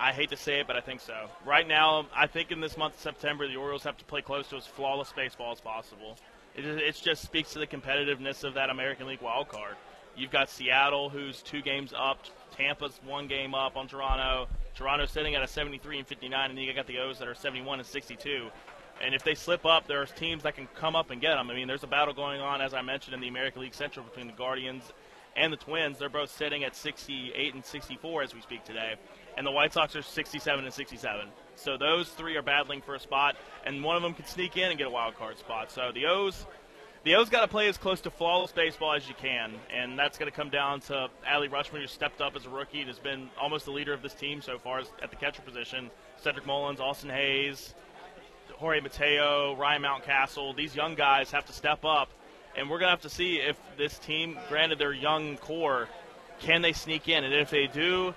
I 0.00 0.12
hate 0.12 0.30
to 0.30 0.36
say 0.36 0.60
it, 0.60 0.66
but 0.66 0.76
I 0.76 0.80
think 0.80 1.00
so. 1.00 1.28
Right 1.44 1.66
now, 1.66 2.06
I 2.14 2.28
think 2.28 2.52
in 2.52 2.60
this 2.60 2.76
month 2.76 2.94
of 2.94 3.00
September, 3.00 3.48
the 3.48 3.56
Orioles 3.56 3.82
have 3.82 3.96
to 3.98 4.04
play 4.04 4.22
close 4.22 4.48
to 4.48 4.56
as 4.56 4.66
flawless 4.66 5.12
baseball 5.12 5.52
as 5.52 5.60
possible. 5.60 6.16
It, 6.54 6.64
it 6.64 7.00
just 7.02 7.22
speaks 7.22 7.52
to 7.54 7.58
the 7.58 7.66
competitiveness 7.66 8.44
of 8.44 8.54
that 8.54 8.70
American 8.70 9.08
League 9.08 9.20
wild 9.20 9.48
card. 9.48 9.74
You've 10.16 10.30
got 10.30 10.50
Seattle, 10.50 11.08
who's 11.08 11.42
two 11.42 11.62
games 11.62 11.92
up. 11.96 12.24
Tampa's 12.56 13.00
one 13.04 13.26
game 13.26 13.54
up 13.54 13.76
on 13.76 13.88
Toronto. 13.88 14.48
Toronto's 14.74 15.10
sitting 15.10 15.34
at 15.34 15.42
a 15.42 15.48
73 15.48 15.98
and 15.98 16.06
59, 16.06 16.50
and 16.50 16.58
then 16.58 16.64
you 16.64 16.72
got 16.72 16.86
the 16.86 16.98
O's 16.98 17.18
that 17.18 17.28
are 17.28 17.34
71 17.34 17.80
and 17.80 17.86
62. 17.86 18.48
And 19.00 19.14
if 19.14 19.22
they 19.22 19.34
slip 19.34 19.64
up, 19.64 19.86
there's 19.86 20.10
teams 20.12 20.42
that 20.44 20.56
can 20.56 20.68
come 20.74 20.96
up 20.96 21.10
and 21.10 21.20
get 21.20 21.34
them. 21.34 21.50
I 21.50 21.54
mean, 21.54 21.68
there's 21.68 21.84
a 21.84 21.88
battle 21.88 22.14
going 22.14 22.40
on, 22.40 22.60
as 22.60 22.74
I 22.74 22.82
mentioned, 22.82 23.14
in 23.14 23.20
the 23.20 23.28
American 23.28 23.62
League 23.62 23.74
Central 23.74 24.04
between 24.04 24.26
the 24.26 24.32
Guardians 24.32 24.92
and 25.36 25.52
the 25.52 25.56
Twins. 25.56 25.98
They're 25.98 26.08
both 26.08 26.30
sitting 26.30 26.64
at 26.64 26.74
68 26.74 27.54
and 27.54 27.64
64 27.64 28.22
as 28.22 28.34
we 28.34 28.40
speak 28.40 28.64
today 28.64 28.96
and 29.38 29.46
the 29.46 29.52
White 29.52 29.72
Sox 29.72 29.94
are 29.94 30.02
67 30.02 30.64
and 30.64 30.74
67. 30.74 31.28
So 31.54 31.76
those 31.76 32.08
three 32.08 32.36
are 32.36 32.42
battling 32.42 32.82
for 32.82 32.96
a 32.96 32.98
spot, 32.98 33.36
and 33.64 33.84
one 33.84 33.94
of 33.94 34.02
them 34.02 34.12
can 34.12 34.26
sneak 34.26 34.56
in 34.56 34.70
and 34.70 34.76
get 34.76 34.88
a 34.88 34.90
wild 34.90 35.16
card 35.16 35.38
spot. 35.38 35.70
So 35.70 35.92
the 35.94 36.06
O's, 36.06 36.44
the 37.04 37.14
O's 37.14 37.28
got 37.28 37.42
to 37.42 37.48
play 37.48 37.68
as 37.68 37.78
close 37.78 38.00
to 38.00 38.10
flawless 38.10 38.50
baseball 38.50 38.94
as 38.94 39.08
you 39.08 39.14
can, 39.14 39.54
and 39.72 39.96
that's 39.96 40.18
going 40.18 40.28
to 40.30 40.36
come 40.36 40.50
down 40.50 40.80
to 40.82 41.08
Adley 41.24 41.48
Rutschman, 41.48 41.80
who 41.80 41.86
stepped 41.86 42.20
up 42.20 42.34
as 42.34 42.46
a 42.46 42.48
rookie 42.48 42.80
and 42.80 42.88
has 42.88 42.98
been 42.98 43.30
almost 43.40 43.64
the 43.64 43.70
leader 43.70 43.92
of 43.92 44.02
this 44.02 44.12
team 44.12 44.42
so 44.42 44.58
far 44.58 44.80
at 45.00 45.10
the 45.10 45.16
catcher 45.16 45.42
position. 45.42 45.88
Cedric 46.16 46.44
Mullins, 46.44 46.80
Austin 46.80 47.10
Hays, 47.10 47.74
Jorge 48.54 48.80
Mateo, 48.80 49.54
Ryan 49.54 49.82
Mountcastle. 49.82 50.56
These 50.56 50.74
young 50.74 50.96
guys 50.96 51.30
have 51.30 51.46
to 51.46 51.52
step 51.52 51.84
up, 51.84 52.08
and 52.56 52.68
we're 52.68 52.78
going 52.78 52.88
to 52.88 52.90
have 52.90 53.02
to 53.02 53.10
see 53.10 53.36
if 53.36 53.56
this 53.76 54.00
team, 54.00 54.36
granted 54.48 54.80
their 54.80 54.92
young 54.92 55.36
core, 55.36 55.88
can 56.40 56.60
they 56.60 56.72
sneak 56.72 57.08
in, 57.08 57.22
and 57.22 57.32
if 57.32 57.50
they 57.50 57.68
do 57.68 58.14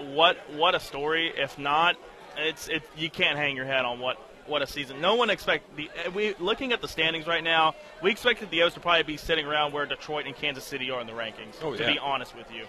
what 0.00 0.38
what 0.54 0.74
a 0.74 0.80
story. 0.80 1.32
If 1.36 1.58
not, 1.58 1.96
it's 2.36 2.68
it 2.68 2.82
you 2.96 3.10
can't 3.10 3.38
hang 3.38 3.56
your 3.56 3.66
head 3.66 3.84
on 3.84 4.00
what 4.00 4.18
what 4.46 4.62
a 4.62 4.66
season! 4.66 5.00
No 5.00 5.14
one 5.14 5.30
expect 5.30 5.76
the 5.76 5.88
we 6.14 6.34
looking 6.38 6.72
at 6.72 6.80
the 6.80 6.88
standings 6.88 7.26
right 7.26 7.44
now. 7.44 7.74
We 8.02 8.10
expected 8.10 8.50
the 8.50 8.62
O's 8.62 8.74
to 8.74 8.80
probably 8.80 9.02
be 9.04 9.16
sitting 9.16 9.46
around 9.46 9.72
where 9.72 9.86
Detroit 9.86 10.26
and 10.26 10.34
Kansas 10.34 10.64
City 10.64 10.90
are 10.90 11.00
in 11.00 11.06
the 11.06 11.12
rankings. 11.12 11.54
Oh, 11.62 11.74
to 11.74 11.82
yeah. 11.82 11.92
be 11.92 11.98
honest 11.98 12.36
with 12.36 12.50
you, 12.52 12.64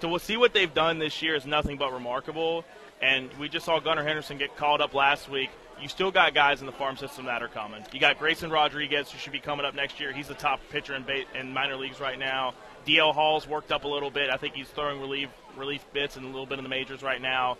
to 0.00 0.18
see 0.18 0.36
what 0.36 0.54
they've 0.54 0.72
done 0.72 0.98
this 0.98 1.22
year 1.22 1.34
is 1.34 1.46
nothing 1.46 1.76
but 1.76 1.92
remarkable. 1.92 2.64
And 3.00 3.30
we 3.38 3.48
just 3.48 3.64
saw 3.64 3.78
Gunnar 3.78 4.02
Henderson 4.02 4.38
get 4.38 4.56
called 4.56 4.80
up 4.80 4.94
last 4.94 5.28
week. 5.28 5.50
You 5.80 5.88
still 5.88 6.10
got 6.10 6.34
guys 6.34 6.60
in 6.60 6.66
the 6.66 6.72
farm 6.72 6.96
system 6.96 7.26
that 7.26 7.42
are 7.42 7.48
coming. 7.48 7.84
You 7.92 8.00
got 8.00 8.18
Grayson 8.18 8.50
Rodriguez, 8.50 9.12
who 9.12 9.18
should 9.18 9.32
be 9.32 9.38
coming 9.38 9.64
up 9.64 9.74
next 9.74 10.00
year. 10.00 10.12
He's 10.12 10.26
the 10.26 10.34
top 10.34 10.60
pitcher 10.70 10.96
in, 10.96 11.04
ba- 11.04 11.38
in 11.38 11.52
minor 11.52 11.76
leagues 11.76 12.00
right 12.00 12.18
now. 12.18 12.54
DL 12.84 13.14
Hall's 13.14 13.46
worked 13.46 13.70
up 13.70 13.84
a 13.84 13.88
little 13.88 14.10
bit. 14.10 14.30
I 14.30 14.36
think 14.36 14.54
he's 14.54 14.68
throwing 14.68 15.00
relief 15.00 15.28
relief 15.58 15.84
bits 15.92 16.16
and 16.16 16.24
a 16.24 16.28
little 16.28 16.46
bit 16.46 16.58
in 16.58 16.64
the 16.64 16.70
majors 16.70 17.02
right 17.02 17.20
now. 17.20 17.58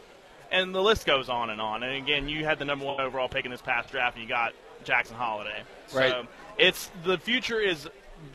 And 0.50 0.74
the 0.74 0.82
list 0.82 1.04
goes 1.04 1.28
on 1.28 1.50
and 1.50 1.60
on. 1.60 1.82
And 1.82 1.94
again, 1.94 2.28
you 2.28 2.44
had 2.44 2.58
the 2.58 2.64
number 2.64 2.86
one 2.86 3.00
overall 3.00 3.28
pick 3.28 3.44
in 3.44 3.50
this 3.50 3.60
past 3.60 3.90
draft, 3.90 4.16
and 4.16 4.22
you 4.22 4.28
got 4.28 4.54
Jackson 4.84 5.16
Holliday. 5.16 5.62
Right. 5.92 6.10
So 6.10 6.26
it's 6.56 6.90
the 7.04 7.18
future 7.18 7.60
is 7.60 7.88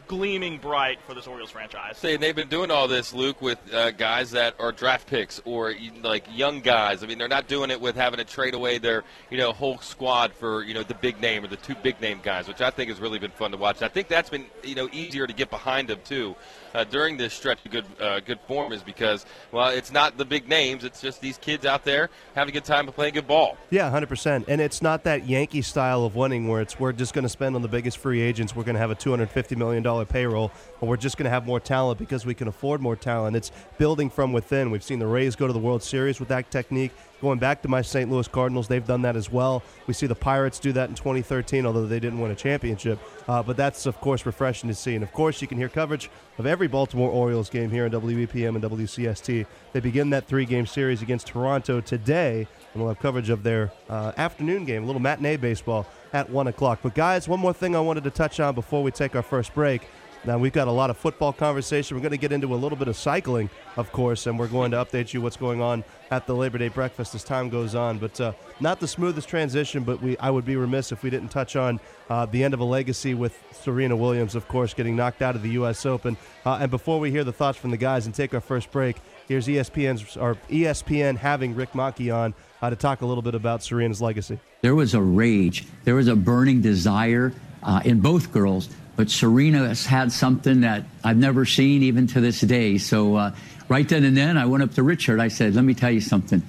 gleaming 0.08 0.58
bright 0.58 1.00
for 1.06 1.14
this 1.14 1.28
Orioles 1.28 1.52
franchise. 1.52 1.98
Say 1.98 2.18
they've 2.18 2.36
been 2.36 2.50
doing 2.50 2.72
all 2.72 2.88
this, 2.88 3.14
Luke, 3.14 3.42
with 3.42 3.58
uh, 3.74 3.92
guys 3.92 4.32
that 4.32 4.56
are 4.60 4.72
draft 4.72 5.08
picks 5.08 5.42
or 5.46 5.74
like 6.02 6.26
young 6.32 6.62
guys. 6.62 7.04
I 7.04 7.08
mean, 7.08 7.18
they're 7.18 7.28
not 7.28 7.48
doing 7.48 7.72
it 7.72 7.82
with 7.82 7.96
having 7.96 8.18
to 8.18 8.26
trade 8.26 8.54
away 8.54 8.78
their 8.78 9.04
you 9.30 9.38
know 9.38 9.52
whole 9.52 9.78
squad 9.80 10.34
for 10.34 10.64
you 10.64 10.74
know 10.74 10.84
the 10.84 10.96
big 10.96 11.20
name 11.22 11.44
or 11.44 11.48
the 11.48 11.58
two 11.58 11.76
big 11.76 12.00
name 12.02 12.20
guys, 12.24 12.48
which 12.48 12.62
I 12.62 12.70
think 12.70 12.90
has 12.90 13.00
really 13.00 13.20
been 13.20 13.32
fun 13.32 13.52
to 13.52 13.58
watch. 13.58 13.82
I 13.82 13.88
think 13.88 14.08
that's 14.08 14.30
been 14.30 14.46
you 14.64 14.76
know 14.76 14.90
easier 14.92 15.28
to 15.28 15.34
get 15.34 15.50
behind 15.50 15.88
them 15.88 16.00
too 16.04 16.36
uh, 16.74 16.84
during 16.84 17.18
this 17.18 17.34
stretch 17.34 17.60
of 17.66 17.72
good 17.72 17.86
uh, 18.00 18.20
good 18.20 18.40
form 18.48 18.74
is 18.74 18.84
because 18.84 19.26
well, 19.52 19.70
it's 19.70 19.92
not 19.92 20.18
the 20.18 20.26
big 20.26 20.48
names; 20.48 20.84
it's 20.84 21.02
just 21.02 21.22
these 21.22 21.38
kids 21.38 21.66
out 21.66 21.84
there 21.84 22.10
having 22.36 22.52
a 22.52 22.54
good 22.54 22.66
time 22.66 22.86
and 22.86 22.96
playing 22.96 23.14
good 23.14 23.28
ball. 23.28 23.58
Yeah, 23.70 23.90
hundred 23.90 24.10
percent. 24.10 24.46
And 24.48 24.62
it's 24.62 24.82
not 24.82 25.04
that 25.04 25.28
Yankee 25.28 25.62
style 25.62 26.06
of 26.06 26.16
winning 26.16 26.48
where 26.48 26.62
it's 26.62 26.80
we're 26.80 26.94
just 26.94 27.14
going 27.14 27.24
to 27.24 27.30
spend 27.30 27.56
on 27.56 27.62
the 27.62 27.68
biggest 27.68 27.98
free 27.98 28.22
agents. 28.22 28.56
We're 28.56 28.64
going 28.64 28.76
to 28.76 28.82
have 28.82 28.92
a 28.92 28.96
two 28.96 29.10
hundred 29.10 29.30
fifty 29.30 29.56
million 29.56 29.84
dollar 29.84 30.06
payroll, 30.06 30.52
or 30.82 30.90
we're 30.90 30.98
just 30.98 31.18
going 31.18 31.26
to 31.26 31.32
have 31.32 31.46
more 31.46 31.60
talent 31.60 32.00
because 32.00 32.26
we 32.26 32.34
can 32.34 32.48
afford 32.48 32.82
more 32.82 32.96
talent. 32.96 33.36
It's 33.36 33.52
building 33.78 34.10
from 34.10 34.34
within. 34.34 34.72
We've 34.72 34.84
seen 34.84 35.00
the 35.00 35.08
Rays 35.08 35.36
go 35.36 35.48
to 35.48 35.54
the 35.54 35.60
World 35.60 35.84
Series 35.84 36.20
with 36.20 36.30
that 36.30 36.52
technique. 36.52 36.92
Going 37.22 37.40
back 37.40 37.62
to 37.62 37.70
my 37.70 37.82
St. 37.82 38.12
Louis 38.12 38.28
Cardinals, 38.28 38.68
they've 38.68 38.86
done 38.86 39.02
that 39.04 39.16
as 39.16 39.32
well. 39.32 39.64
We 39.88 39.94
see 39.94 40.08
the 40.08 40.16
Pirates 40.16 40.60
do 40.60 40.74
that 40.74 40.90
in 40.90 40.96
2013, 40.96 41.66
although 41.66 41.86
they 41.86 42.02
didn't 42.02 42.20
win 42.20 42.32
a 42.32 42.36
championship. 42.36 43.00
Uh, 43.30 43.42
but 43.42 43.56
that's, 43.56 43.86
of 43.86 44.00
course, 44.02 44.26
refreshing 44.26 44.68
to 44.68 44.76
see. 44.76 44.96
And, 44.96 45.04
of 45.04 45.14
course, 45.14 45.42
you 45.42 45.48
can 45.48 45.58
hear 45.58 45.70
coverage 45.70 46.10
of 46.38 46.46
every 46.46 46.68
Baltimore 46.68 47.10
Orioles 47.10 47.50
game 47.50 47.72
here 47.72 47.86
on 47.86 47.92
WEPM 47.92 48.56
and 48.56 48.64
WCST. 48.64 49.46
They 49.72 49.80
begin 49.80 50.10
that 50.10 50.28
three 50.28 50.46
game 50.46 50.66
series 50.66 51.02
against 51.02 51.28
Toronto 51.28 51.80
today, 51.80 52.46
and 52.74 52.84
we'll 52.84 52.90
have 52.90 53.00
coverage 53.00 53.30
of 53.30 53.44
their 53.44 53.72
uh, 53.90 54.12
afternoon 54.18 54.66
game, 54.66 54.84
a 54.84 54.86
little 54.86 55.02
matinee 55.02 55.38
baseball 55.38 55.88
at 56.12 56.30
1 56.30 56.48
o'clock. 56.48 56.80
But, 56.84 56.94
guys, 56.94 57.30
one 57.30 57.40
more 57.40 57.54
thing 57.54 57.74
I 57.74 57.80
wanted 57.80 58.04
to 58.04 58.12
touch 58.12 58.42
on 58.42 58.54
before 58.54 58.84
we 58.84 58.92
take 58.92 59.16
our 59.16 59.24
first 59.24 59.54
break. 59.54 59.88
Now, 60.26 60.38
we've 60.38 60.54
got 60.54 60.70
a 60.70 60.72
lot 60.72 60.90
of 60.90 60.98
football 60.98 61.34
conversation. 61.34 61.98
We're 61.98 62.02
going 62.02 62.12
to 62.12 62.18
get 62.18 62.32
into 62.32 62.54
a 62.54 62.56
little 62.56 62.78
bit 62.78 62.88
of 62.88 62.96
cycling, 62.96 63.50
of 63.76 63.92
course, 63.92 64.26
and 64.26 64.40
we're 64.40 64.48
going 64.48 64.72
to 64.72 64.78
update 64.78 65.14
you 65.14 65.22
what's 65.22 65.36
going 65.36 65.62
on 65.62 65.84
at 66.12 66.26
the 66.28 66.34
Labor 66.34 66.58
Day 66.58 66.70
breakfast 66.70 67.14
as 67.14 67.26
time 67.26 67.50
goes 67.50 67.76
on. 67.76 67.98
But 67.98 68.22
uh, 68.22 68.32
not 68.62 68.80
the 68.80 68.88
smoothest 68.88 69.28
transition, 69.28 69.84
but 69.84 70.02
we 70.02 70.18
I 70.20 70.30
would 70.30 70.46
be 70.46 70.56
remiss 70.56 70.94
if 70.94 71.04
we 71.04 71.10
didn't 71.10 71.28
touch 71.28 71.58
on 71.58 71.78
uh, 72.10 72.26
the 72.26 72.42
end 72.42 72.54
of 72.54 72.62
a 72.62 72.64
legacy 72.64 73.14
with 73.14 73.38
Serena 73.52 73.98
Williams, 73.98 74.34
of 74.34 74.48
course, 74.48 74.74
getting 74.74 74.96
knocked 74.96 75.22
out 75.22 75.36
of 75.36 75.42
the 75.42 75.50
U.S. 75.52 75.86
Open. 75.86 76.16
Uh, 76.46 76.60
and 76.62 76.72
before 76.72 77.02
we 77.02 77.12
hear 77.12 77.26
the 77.26 77.34
thoughts 77.34 77.58
from 77.58 77.72
the 77.72 77.78
guys 77.78 78.06
and 78.06 78.16
take 78.16 78.34
our 78.34 78.42
first 78.42 78.72
break, 78.72 78.98
here's 79.28 79.48
ESPN's 79.48 80.16
or 80.16 80.36
ESPN 80.50 81.18
having 81.18 81.54
Rick 81.54 81.74
Macci 81.74 82.16
on 82.16 82.34
uh, 82.62 82.70
to 82.70 82.78
talk 82.78 83.02
a 83.02 83.06
little 83.06 83.24
bit 83.24 83.36
about 83.36 83.62
Serena's 83.62 84.02
legacy. 84.02 84.40
There 84.62 84.76
was 84.76 84.94
a 84.94 85.02
rage, 85.02 85.66
there 85.84 85.96
was 85.96 86.08
a 86.08 86.16
burning 86.16 86.62
desire 86.62 87.34
uh, 87.62 87.82
in 87.84 88.00
both 88.00 88.32
girls, 88.32 88.70
but 88.96 89.10
Serena 89.10 89.68
has 89.68 89.86
had 89.86 90.12
something 90.12 90.62
that 90.62 90.84
I've 91.04 91.18
never 91.18 91.46
seen 91.46 91.84
even 91.84 92.08
to 92.08 92.22
this 92.22 92.42
day. 92.42 92.78
So 92.78 93.16
uh, 93.16 93.36
right 93.68 93.88
then 93.88 94.04
and 94.04 94.16
then, 94.16 94.38
I 94.38 94.46
went 94.46 94.64
up 94.64 94.74
to 94.74 94.84
Richard. 94.84 95.20
I 95.20 95.30
said, 95.30 95.56
"Let 95.56 95.66
me 95.66 95.74
tell 95.74 95.92
you 95.92 96.02
something. 96.02 96.42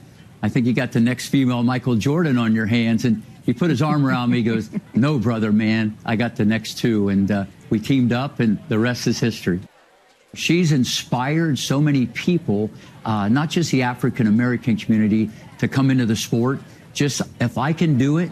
I 0.43 0.49
think 0.49 0.67
you 0.67 0.75
got 0.75 0.93
the 0.93 1.01
next 1.01 1.29
female 1.29 1.63
Michael 1.63 1.97
Jordan 1.97 2.39
on 2.39 2.55
your 2.55 2.67
hands." 2.67 3.05
And 3.05 3.23
he 3.47 3.53
put 3.53 3.71
his 3.71 3.83
arm 3.83 4.07
around 4.07 4.31
me. 4.31 4.39
He 4.39 4.43
goes, 4.43 4.71
"No, 4.95 5.19
brother, 5.19 5.53
man, 5.53 5.97
I 6.05 6.17
got 6.17 6.37
the 6.37 6.45
next 6.45 6.79
two. 6.79 7.09
And 7.09 7.31
uh, 7.31 7.45
we 7.71 7.79
teamed 7.79 8.13
up, 8.13 8.41
and 8.41 8.59
the 8.69 8.79
rest 8.79 9.07
is 9.07 9.19
history. 9.19 9.61
She's 10.35 10.73
inspired 10.73 11.59
so 11.59 11.81
many 11.81 12.07
people, 12.07 12.71
uh, 13.05 13.29
not 13.29 13.51
just 13.51 13.71
the 13.71 13.83
African 13.83 14.27
American 14.27 14.77
community, 14.77 15.31
to 15.59 15.69
come 15.69 15.91
into 15.91 16.07
the 16.07 16.17
sport. 16.17 16.61
Just 16.93 17.23
if 17.41 17.57
I 17.59 17.73
can 17.73 17.99
do 17.99 18.19
it, 18.19 18.31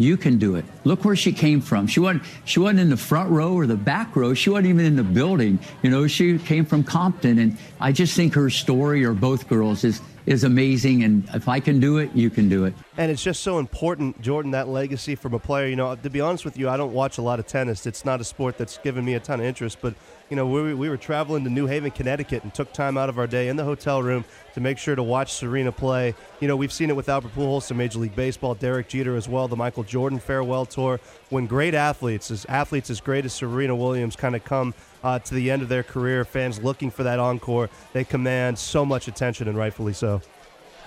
you 0.00 0.16
can 0.16 0.38
do 0.38 0.56
it. 0.56 0.64
Look 0.84 1.04
where 1.04 1.14
she 1.14 1.30
came 1.30 1.60
from. 1.60 1.86
She 1.86 2.00
wasn't 2.00 2.22
she 2.46 2.58
wasn't 2.58 2.80
in 2.80 2.88
the 2.88 2.96
front 2.96 3.30
row 3.30 3.52
or 3.52 3.66
the 3.66 3.76
back 3.76 4.16
row. 4.16 4.32
She 4.32 4.48
wasn't 4.48 4.68
even 4.68 4.86
in 4.86 4.96
the 4.96 5.04
building. 5.04 5.58
You 5.82 5.90
know, 5.90 6.06
she 6.06 6.38
came 6.38 6.64
from 6.64 6.82
Compton, 6.82 7.38
and 7.38 7.58
I 7.80 7.92
just 7.92 8.16
think 8.16 8.34
her 8.34 8.48
story, 8.48 9.04
or 9.04 9.12
both 9.12 9.46
girls, 9.48 9.84
is 9.84 10.00
is 10.24 10.42
amazing. 10.42 11.04
And 11.04 11.28
if 11.34 11.48
I 11.48 11.60
can 11.60 11.80
do 11.80 11.98
it, 11.98 12.10
you 12.14 12.30
can 12.30 12.48
do 12.48 12.64
it. 12.64 12.72
And 12.96 13.10
it's 13.10 13.22
just 13.22 13.42
so 13.42 13.58
important, 13.58 14.20
Jordan, 14.22 14.52
that 14.52 14.68
legacy 14.68 15.14
from 15.16 15.34
a 15.34 15.38
player. 15.38 15.68
You 15.68 15.76
know, 15.76 15.94
to 15.94 16.10
be 16.10 16.22
honest 16.22 16.46
with 16.46 16.58
you, 16.58 16.68
I 16.68 16.78
don't 16.78 16.94
watch 16.94 17.18
a 17.18 17.22
lot 17.22 17.38
of 17.38 17.46
tennis. 17.46 17.86
It's 17.86 18.04
not 18.04 18.20
a 18.20 18.24
sport 18.24 18.56
that's 18.56 18.78
given 18.78 19.04
me 19.04 19.14
a 19.14 19.20
ton 19.20 19.40
of 19.40 19.46
interest. 19.46 19.78
But, 19.82 19.94
you 20.30 20.36
know, 20.36 20.46
we, 20.46 20.74
we 20.74 20.88
were 20.88 20.96
traveling 20.96 21.42
to 21.42 21.50
New 21.50 21.66
Haven, 21.66 21.90
Connecticut, 21.90 22.44
and 22.44 22.54
took 22.54 22.72
time 22.72 22.96
out 22.96 23.08
of 23.08 23.18
our 23.18 23.26
day 23.26 23.48
in 23.48 23.56
the 23.56 23.64
hotel 23.64 24.00
room 24.00 24.24
to 24.54 24.60
make 24.60 24.78
sure 24.78 24.94
to 24.94 25.02
watch 25.02 25.32
Serena 25.32 25.72
play. 25.72 26.14
You 26.38 26.46
know, 26.46 26.56
we've 26.56 26.72
seen 26.72 26.88
it 26.88 26.94
with 26.94 27.08
Albert 27.08 27.34
Pujols 27.34 27.68
in 27.70 27.76
Major 27.76 27.98
League 27.98 28.14
Baseball, 28.14 28.54
Derek 28.54 28.88
Jeter 28.88 29.16
as 29.16 29.28
well, 29.28 29.48
the 29.48 29.56
Michael 29.56 29.82
Jordan 29.82 30.20
farewell 30.20 30.66
tour. 30.66 31.00
When 31.30 31.46
great 31.46 31.74
athletes, 31.74 32.30
as 32.30 32.44
athletes 32.46 32.90
as 32.90 33.00
great 33.00 33.24
as 33.24 33.32
Serena 33.32 33.74
Williams, 33.74 34.14
kind 34.14 34.36
of 34.36 34.44
come 34.44 34.72
uh, 35.02 35.18
to 35.18 35.34
the 35.34 35.50
end 35.50 35.62
of 35.62 35.68
their 35.68 35.82
career, 35.82 36.24
fans 36.24 36.62
looking 36.62 36.92
for 36.92 37.02
that 37.02 37.18
encore, 37.18 37.68
they 37.92 38.04
command 38.04 38.56
so 38.56 38.84
much 38.84 39.08
attention, 39.08 39.48
and 39.48 39.58
rightfully 39.58 39.92
so. 39.92 40.22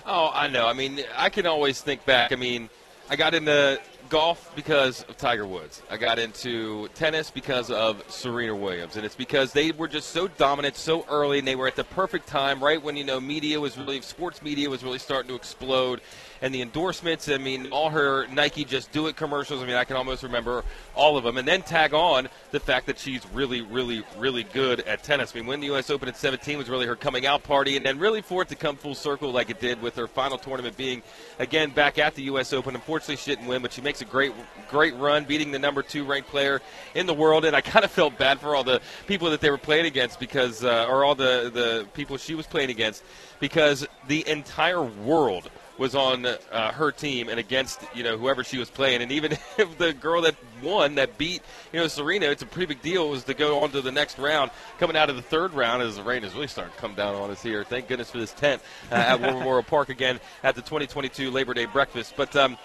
Oh, 0.06 0.32
I 0.34 0.48
know. 0.48 0.68
I 0.68 0.74
mean, 0.74 1.02
I 1.18 1.30
can 1.30 1.46
always 1.46 1.82
think 1.82 2.06
back. 2.06 2.32
I 2.32 2.36
mean, 2.36 2.70
I 3.10 3.18
got 3.18 3.34
into 3.34 3.80
golf 4.14 4.56
because 4.56 5.02
of 5.10 5.18
Tiger 5.18 5.48
Woods. 5.48 5.82
I 5.90 5.98
got 5.98 6.20
into 6.20 6.88
tennis 6.90 7.32
because 7.32 7.72
of 7.72 8.04
Serena 8.12 8.56
Williams, 8.56 8.96
and 8.96 9.04
it's 9.04 9.16
because 9.16 9.54
they 9.54 9.72
were 9.72 9.88
just 9.88 10.12
so 10.12 10.28
dominant 10.28 10.76
so 10.76 11.04
early, 11.10 11.40
and 11.40 11.48
they 11.48 11.56
were 11.56 11.66
at 11.66 11.76
the 11.76 11.84
perfect 11.84 12.28
time, 12.28 12.64
right 12.64 12.80
when 12.80 12.96
you 12.96 13.04
know 13.04 13.20
media 13.20 13.60
was 13.60 13.76
really, 13.76 14.00
sports 14.02 14.44
media 14.44 14.70
was 14.70 14.84
really 14.84 15.00
starting 15.00 15.30
to 15.30 15.36
explode, 15.36 16.00
and 16.44 16.54
the 16.54 16.62
endorsements. 16.62 17.30
I 17.30 17.38
mean, 17.38 17.72
all 17.72 17.90
her 17.90 18.28
Nike 18.28 18.66
Just 18.66 18.92
Do 18.92 19.08
It 19.08 19.16
commercials. 19.16 19.64
I 19.64 19.66
mean, 19.66 19.78
I 19.78 19.86
can 19.86 19.96
almost 19.96 20.24
remember 20.24 20.66
all 20.94 21.16
of 21.16 21.24
them, 21.24 21.38
and 21.38 21.48
then 21.48 21.62
tag 21.62 21.94
on 21.94 22.28
the 22.52 22.60
fact 22.60 22.86
that 22.88 23.00
she's 23.00 23.26
really, 23.30 23.62
really, 23.62 24.04
really 24.18 24.44
good 24.44 24.82
at 24.82 25.04
tennis. 25.04 25.32
I 25.34 25.40
mean, 25.40 25.48
when 25.48 25.62
the 25.62 25.68
U.S. 25.68 25.90
Open 25.90 26.10
at 26.10 26.18
17 26.18 26.58
was 26.58 26.70
really 26.70 26.86
her 26.86 26.98
coming 26.98 27.26
out 27.26 27.44
party, 27.44 27.78
and 27.78 27.86
then 27.86 27.98
really 27.98 28.22
for 28.22 28.42
it 28.42 28.50
to 28.50 28.56
come 28.56 28.76
full 28.76 28.94
circle 28.94 29.32
like 29.32 29.50
it 29.50 29.62
did 29.62 29.82
with 29.82 29.96
her 29.96 30.06
final 30.06 30.38
tournament 30.38 30.76
being 30.76 31.02
again 31.40 31.70
back 31.70 31.98
at 31.98 32.14
the 32.14 32.24
U.S. 32.24 32.52
Open. 32.52 32.76
Unfortunately, 32.76 33.16
she 33.16 33.32
didn't 33.32 33.48
win, 33.48 33.62
but 33.62 33.72
she 33.72 33.82
makes 33.82 34.02
a 34.02 34.06
great, 34.06 34.34
great 34.70 34.96
run, 34.96 35.24
beating 35.24 35.52
the 35.52 35.60
number 35.60 35.82
two 35.82 36.04
ranked 36.04 36.28
player 36.28 36.62
in 36.94 37.06
the 37.06 37.14
world. 37.14 37.46
And 37.46 37.56
I 37.56 37.62
kind 37.62 37.86
of 37.86 37.92
felt 37.92 38.18
bad 38.18 38.42
for 38.42 38.54
all 38.54 38.66
the 38.66 38.82
people 39.08 39.30
that 39.30 39.40
they 39.40 39.50
were 39.50 39.58
playing 39.58 39.86
against 39.86 40.20
because, 40.20 40.62
uh, 40.62 40.88
or 40.90 41.06
all 41.06 41.16
the 41.16 41.50
the 41.54 41.88
people 41.94 42.18
she 42.18 42.36
was 42.36 42.48
playing 42.48 42.70
against, 42.70 43.02
because 43.40 43.88
the 44.10 44.28
entire 44.28 44.84
world 44.84 45.50
was 45.84 45.96
on 45.96 46.26
uh, 46.26 46.72
her 46.72 46.94
team 46.94 47.28
and 47.28 47.38
against 47.38 47.82
you 47.94 48.04
know 48.04 48.18
whoever 48.18 48.42
she 48.42 48.58
was 48.58 48.70
playing, 48.70 49.02
and 49.02 49.12
even 49.12 49.34
if 49.58 49.78
the 49.78 49.92
girl 49.92 50.22
that 50.22 50.34
won 50.64 50.96
that 50.96 51.18
beat 51.18 51.42
you 51.74 51.80
know 51.80 51.88
Serena, 51.88 52.28
it's 52.28 52.42
a 52.42 52.46
pretty 52.46 52.74
big 52.74 52.82
deal. 52.82 53.10
Was 53.10 53.26
to 53.26 53.34
go 53.34 53.60
on 53.60 53.72
to 53.72 53.82
the 53.82 53.92
next 53.92 54.18
round, 54.18 54.50
coming 54.80 54.96
out 54.96 55.10
of 55.10 55.18
the 55.18 55.22
third 55.22 55.54
round 55.54 55.84
as 55.84 55.98
the 55.98 56.04
rain 56.04 56.24
is 56.24 56.34
really 56.34 56.48
starting 56.48 56.74
to 56.74 56.80
come 56.80 56.96
down 56.96 57.16
on 57.16 57.30
us 57.30 57.44
here. 57.44 57.66
Thank 57.66 57.90
goodness 57.90 58.10
for 58.10 58.18
this 58.18 58.32
tent 58.32 58.62
uh, 58.92 58.96
at 58.96 59.20
War 59.20 59.34
Memorial 59.34 59.64
Park 59.64 59.90
again 59.90 60.22
at 60.42 60.56
the 60.56 60.62
2022 60.62 61.30
Labor 61.30 61.54
Day 61.54 61.66
breakfast, 61.66 62.14
but. 62.16 62.34
Um, 62.36 62.58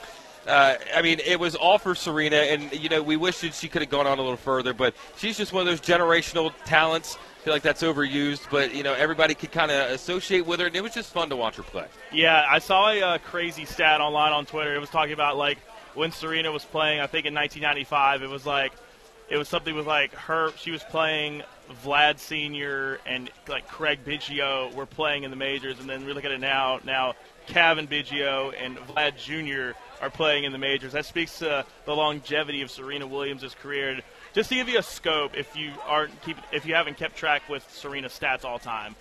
uh, 0.48 0.76
I 0.94 1.02
mean, 1.02 1.20
it 1.24 1.38
was 1.38 1.54
all 1.54 1.78
for 1.78 1.94
Serena, 1.94 2.36
and 2.36 2.72
you 2.72 2.88
know, 2.88 3.02
we 3.02 3.16
wish 3.16 3.40
that 3.40 3.54
she 3.54 3.68
could 3.68 3.82
have 3.82 3.90
gone 3.90 4.06
on 4.06 4.18
a 4.18 4.22
little 4.22 4.36
further. 4.36 4.72
But 4.72 4.94
she's 5.16 5.36
just 5.36 5.52
one 5.52 5.60
of 5.60 5.66
those 5.66 5.80
generational 5.80 6.52
talents. 6.64 7.16
I 7.16 7.44
feel 7.44 7.52
like 7.52 7.62
that's 7.62 7.82
overused, 7.82 8.50
but 8.50 8.74
you 8.74 8.82
know, 8.82 8.94
everybody 8.94 9.34
could 9.34 9.52
kind 9.52 9.70
of 9.70 9.90
associate 9.90 10.46
with 10.46 10.60
her, 10.60 10.66
and 10.66 10.76
it 10.76 10.82
was 10.82 10.94
just 10.94 11.12
fun 11.12 11.28
to 11.30 11.36
watch 11.36 11.56
her 11.56 11.62
play. 11.62 11.86
Yeah, 12.12 12.44
I 12.48 12.58
saw 12.58 12.90
a 12.90 13.00
uh, 13.00 13.18
crazy 13.18 13.64
stat 13.64 14.00
online 14.00 14.32
on 14.32 14.46
Twitter. 14.46 14.74
It 14.74 14.80
was 14.80 14.90
talking 14.90 15.12
about 15.12 15.36
like 15.36 15.58
when 15.94 16.12
Serena 16.12 16.50
was 16.50 16.64
playing. 16.64 17.00
I 17.00 17.06
think 17.06 17.26
in 17.26 17.34
1995, 17.34 18.22
it 18.22 18.30
was 18.30 18.46
like 18.46 18.72
it 19.28 19.36
was 19.36 19.48
something 19.48 19.74
with 19.74 19.86
like 19.86 20.14
her. 20.14 20.52
She 20.56 20.70
was 20.70 20.82
playing 20.84 21.42
Vlad 21.84 22.18
Senior 22.18 23.00
and 23.06 23.30
like 23.48 23.68
Craig 23.68 24.00
Biggio 24.04 24.74
were 24.74 24.86
playing 24.86 25.24
in 25.24 25.30
the 25.30 25.36
majors, 25.36 25.78
and 25.78 25.88
then 25.88 26.06
we 26.06 26.12
look 26.12 26.24
at 26.24 26.32
it 26.32 26.40
now. 26.40 26.80
Now 26.84 27.14
Cavan 27.46 27.86
Biggio 27.86 28.54
and 28.58 28.78
Vlad 28.78 29.16
Jr. 29.16 29.76
are 30.00 30.10
playing 30.10 30.44
in 30.44 30.52
the 30.52 30.58
majors. 30.58 30.92
That 30.92 31.04
speaks 31.04 31.38
to 31.38 31.64
the 31.84 31.94
longevity 31.94 32.62
of 32.62 32.70
Serena 32.70 33.06
Williams' 33.06 33.54
career. 33.60 34.00
Just 34.32 34.48
to 34.50 34.54
give 34.54 34.68
you 34.68 34.78
a 34.78 34.82
scope, 34.82 35.36
if 35.36 35.56
you 35.56 35.72
aren't 35.86 36.20
keep, 36.22 36.36
if 36.52 36.66
you 36.66 36.74
haven't 36.74 36.96
kept 36.96 37.16
track 37.16 37.48
with 37.48 37.68
Serena's 37.70 38.18
stats 38.18 38.44
all 38.44 38.58
time, 38.58 38.94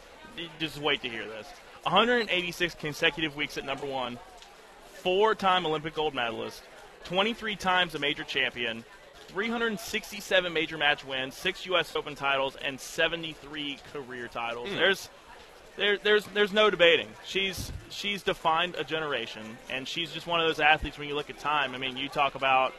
just 0.60 0.80
wait 0.80 1.02
to 1.02 1.10
hear 1.10 1.26
this. 1.26 1.48
186 1.84 2.76
consecutive 2.76 3.36
weeks 3.36 3.58
at 3.58 3.66
number 3.66 3.86
one, 3.86 4.20
four-time 4.96 5.66
Olympic 5.66 5.94
gold 5.94 6.14
medalist, 6.14 6.62
23 7.06 7.56
times 7.56 7.96
a 7.96 8.00
major 8.00 8.24
champion, 8.24 8.84
367 9.28 10.54
major 10.54 10.78
match 10.78 11.06
wins, 11.06 11.36
six 11.36 11.66
U.S. 11.68 11.96
Open 11.96 12.16
titles, 12.16 12.58
and 12.64 12.80
73 12.80 13.80
career 13.94 14.28
titles. 14.28 14.70
Hmm. 14.70 14.76
There's 14.76 15.10
there, 15.78 15.98
there's 15.98 16.26
there's 16.34 16.52
no 16.52 16.70
debating. 16.70 17.08
She's 17.26 17.72
she's 17.90 18.24
defined 18.24 18.76
a 18.76 18.84
generation, 18.84 19.58
and 19.70 19.88
she's 19.88 20.12
just 20.12 20.28
one 20.28 20.42
of 20.42 20.48
those 20.48 20.60
athletes. 20.60 20.98
When 20.98 21.08
you 21.08 21.16
look 21.16 21.30
at 21.30 21.40
time, 21.40 21.74
I 21.74 21.78
mean, 21.78 21.98
you 21.98 22.10
talk 22.10 22.36
about 22.36 22.74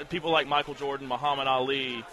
uh, 0.00 0.04
people 0.04 0.30
like 0.30 0.46
Michael 0.46 0.74
Jordan, 0.74 1.06
Muhammad 1.06 1.46
Ali, 1.46 2.04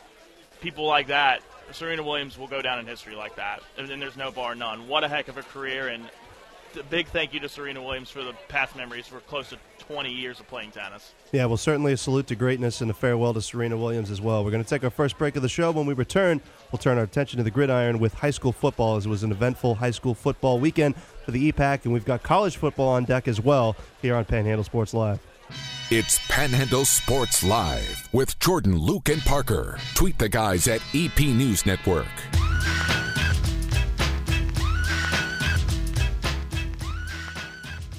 people 0.61 0.85
like 0.85 1.07
that. 1.07 1.41
Serena 1.71 2.03
Williams 2.03 2.37
will 2.37 2.47
go 2.47 2.61
down 2.61 2.79
in 2.79 2.85
history 2.85 3.15
like 3.15 3.35
that, 3.37 3.61
and 3.77 3.87
then 3.87 3.99
there's 3.99 4.17
no 4.17 4.31
bar 4.31 4.53
none. 4.55 4.87
What 4.87 5.03
a 5.03 5.07
heck 5.07 5.27
of 5.27 5.37
a 5.37 5.43
career, 5.43 5.87
and 5.87 6.09
a 6.77 6.83
big 6.83 7.07
thank 7.07 7.33
you 7.33 7.39
to 7.39 7.49
Serena 7.49 7.81
Williams 7.81 8.09
for 8.09 8.23
the 8.23 8.33
past 8.49 8.75
memories 8.75 9.07
for 9.07 9.19
close 9.21 9.49
to 9.49 9.57
20 9.79 10.11
years 10.11 10.39
of 10.39 10.47
playing 10.47 10.71
tennis. 10.71 11.13
Yeah, 11.31 11.45
well, 11.45 11.57
certainly 11.57 11.93
a 11.93 11.97
salute 11.97 12.27
to 12.27 12.35
greatness 12.35 12.81
and 12.81 12.91
a 12.91 12.93
farewell 12.93 13.33
to 13.33 13.41
Serena 13.41 13.77
Williams 13.77 14.11
as 14.11 14.21
well. 14.21 14.43
We're 14.43 14.51
going 14.51 14.63
to 14.63 14.69
take 14.69 14.83
our 14.83 14.89
first 14.89 15.17
break 15.17 15.35
of 15.35 15.41
the 15.41 15.49
show. 15.49 15.71
When 15.71 15.85
we 15.85 15.93
return, 15.93 16.41
we'll 16.75 16.81
turn 16.81 16.97
our 16.97 17.05
attention 17.05 17.37
to 17.37 17.43
the 17.43 17.51
gridiron 17.51 17.99
with 17.99 18.13
high 18.15 18.31
school 18.31 18.51
football, 18.51 18.97
as 18.97 19.05
it 19.05 19.09
was 19.09 19.23
an 19.23 19.31
eventful 19.31 19.75
high 19.75 19.91
school 19.91 20.13
football 20.13 20.59
weekend 20.59 20.93
for 21.23 21.31
the 21.31 21.49
EPAC, 21.49 21.85
and 21.85 21.93
we've 21.93 22.03
got 22.03 22.21
college 22.21 22.57
football 22.57 22.89
on 22.89 23.05
deck 23.05 23.29
as 23.29 23.39
well 23.39 23.77
here 24.01 24.13
on 24.13 24.25
Panhandle 24.25 24.65
Sports 24.65 24.93
Live. 24.93 25.21
It's 25.89 26.19
Panhandle 26.27 26.83
Sports 26.83 27.45
Live 27.45 28.09
with 28.11 28.37
Jordan, 28.39 28.77
Luke, 28.77 29.07
and 29.07 29.21
Parker. 29.21 29.79
Tweet 29.93 30.19
the 30.19 30.27
guys 30.27 30.67
at 30.67 30.81
EP 30.93 31.17
News 31.17 31.65
Network. 31.65 32.07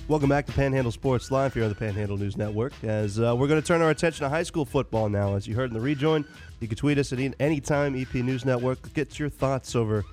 Welcome 0.08 0.28
back 0.28 0.46
to 0.46 0.52
Panhandle 0.52 0.92
Sports 0.92 1.32
Live 1.32 1.52
here 1.52 1.64
on 1.64 1.68
the 1.68 1.74
Panhandle 1.74 2.16
News 2.16 2.36
Network. 2.36 2.72
As 2.84 3.18
uh, 3.18 3.34
we're 3.36 3.48
going 3.48 3.60
to 3.60 3.66
turn 3.66 3.82
our 3.82 3.90
attention 3.90 4.22
to 4.22 4.28
high 4.28 4.44
school 4.44 4.64
football 4.64 5.08
now. 5.08 5.34
As 5.34 5.48
you 5.48 5.56
heard 5.56 5.70
in 5.70 5.74
the 5.74 5.80
rejoin, 5.80 6.24
you 6.60 6.68
can 6.68 6.76
tweet 6.76 6.98
us 6.98 7.12
at 7.12 7.18
any 7.38 7.60
time. 7.60 8.00
EP 8.00 8.14
News 8.14 8.44
Network. 8.44 8.92
Get 8.94 9.18
your 9.18 9.28
thoughts 9.28 9.76
over 9.76 10.04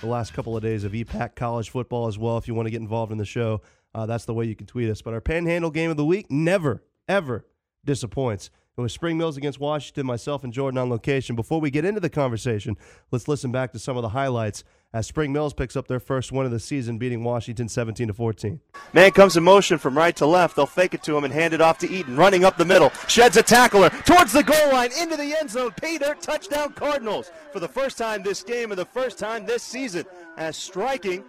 the 0.00 0.06
last 0.06 0.32
couple 0.32 0.56
of 0.56 0.62
days 0.62 0.84
of 0.84 0.92
EPAC 0.92 1.34
college 1.34 1.70
football 1.70 2.06
as 2.06 2.18
well. 2.18 2.38
If 2.38 2.48
you 2.48 2.54
want 2.54 2.66
to 2.66 2.70
get 2.70 2.80
involved 2.80 3.12
in 3.12 3.18
the 3.18 3.24
show, 3.24 3.60
uh, 3.94 4.06
that's 4.06 4.24
the 4.24 4.32
way 4.32 4.46
you 4.46 4.56
can 4.56 4.66
tweet 4.66 4.88
us. 4.88 5.02
But 5.02 5.12
our 5.12 5.20
Panhandle 5.20 5.70
game 5.70 5.90
of 5.90 5.96
the 5.96 6.04
week 6.04 6.30
never, 6.30 6.82
ever 7.08 7.44
disappoints. 7.84 8.50
It 8.78 8.80
was 8.80 8.94
Spring 8.94 9.18
Mills 9.18 9.36
against 9.36 9.60
Washington, 9.60 10.06
myself 10.06 10.42
and 10.42 10.52
Jordan 10.52 10.78
on 10.78 10.88
location. 10.88 11.36
Before 11.36 11.60
we 11.60 11.70
get 11.70 11.84
into 11.84 12.00
the 12.00 12.08
conversation, 12.08 12.78
let's 13.10 13.28
listen 13.28 13.52
back 13.52 13.72
to 13.72 13.78
some 13.78 13.96
of 13.96 14.02
the 14.02 14.10
highlights 14.10 14.64
as 14.92 15.06
Spring 15.06 15.32
Mills 15.32 15.54
picks 15.54 15.76
up 15.76 15.86
their 15.86 16.00
first 16.00 16.32
win 16.32 16.46
of 16.46 16.50
the 16.52 16.58
season, 16.58 16.98
beating 16.98 17.22
Washington 17.22 17.68
17 17.68 18.08
to 18.08 18.14
14. 18.14 18.60
Man 18.92 19.12
comes 19.12 19.36
in 19.36 19.44
motion 19.44 19.78
from 19.78 19.96
right 19.96 20.16
to 20.16 20.26
left. 20.26 20.56
They'll 20.56 20.66
fake 20.66 20.94
it 20.94 21.02
to 21.04 21.16
him 21.16 21.22
and 21.22 21.32
hand 21.32 21.54
it 21.54 21.60
off 21.60 21.78
to 21.78 21.90
Eaton. 21.90 22.16
Running 22.16 22.44
up 22.44 22.56
the 22.56 22.64
middle. 22.64 22.90
Sheds 23.06 23.36
a 23.36 23.42
tackler 23.42 23.90
towards 23.90 24.32
the 24.32 24.42
goal 24.42 24.72
line 24.72 24.90
into 25.00 25.16
the 25.16 25.36
end 25.38 25.50
zone. 25.50 25.72
Peter, 25.80 26.16
touchdown 26.20 26.72
Cardinals. 26.72 27.30
For 27.52 27.60
the 27.60 27.68
first 27.68 27.98
time 27.98 28.22
this 28.22 28.42
game 28.42 28.72
and 28.72 28.78
the 28.78 28.84
first 28.84 29.18
time 29.18 29.46
this 29.46 29.62
season. 29.62 30.04
As 30.36 30.56
striking 30.56 31.22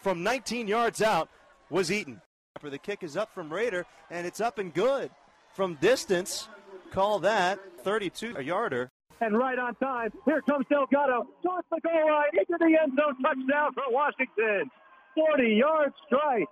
from 0.00 0.22
19 0.22 0.66
yards 0.66 1.00
out 1.00 1.28
was 1.70 1.92
Eaton. 1.92 2.20
The 2.62 2.78
kick 2.78 3.02
is 3.02 3.16
up 3.16 3.32
from 3.32 3.52
Raider 3.52 3.86
and 4.10 4.26
it's 4.26 4.40
up 4.40 4.58
and 4.58 4.72
good. 4.74 5.10
From 5.52 5.74
distance, 5.76 6.48
call 6.90 7.20
that 7.20 7.60
32 7.82 8.42
yarder. 8.42 8.90
And 9.20 9.36
right 9.36 9.58
on 9.58 9.74
time. 9.76 10.10
Here 10.24 10.42
comes 10.42 10.66
Delgado 10.68 11.26
towards 11.42 11.66
the 11.70 11.80
goal 11.80 12.10
line 12.10 12.30
into 12.32 12.56
the 12.58 12.78
end 12.80 12.92
zone. 12.96 13.16
Touchdown 13.22 13.72
for 13.74 13.84
Washington. 13.88 14.70
40 15.14 15.48
yard 15.48 15.92
strike. 16.06 16.48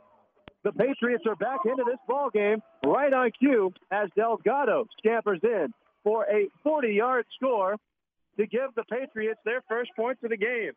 The 0.64 0.72
Patriots 0.72 1.24
are 1.26 1.36
back 1.36 1.58
into 1.64 1.82
this 1.84 1.98
ball 2.06 2.30
game 2.30 2.62
right 2.86 3.12
on 3.12 3.30
cue 3.36 3.72
as 3.90 4.08
Delgado 4.16 4.86
scampers 4.98 5.40
in 5.42 5.72
for 6.04 6.24
a 6.24 6.48
40 6.62 6.88
yard 6.88 7.26
score 7.36 7.76
to 8.38 8.46
give 8.46 8.74
the 8.76 8.84
Patriots 8.84 9.40
their 9.44 9.62
first 9.68 9.90
points 9.96 10.22
of 10.22 10.30
the 10.30 10.36
game. 10.36 10.72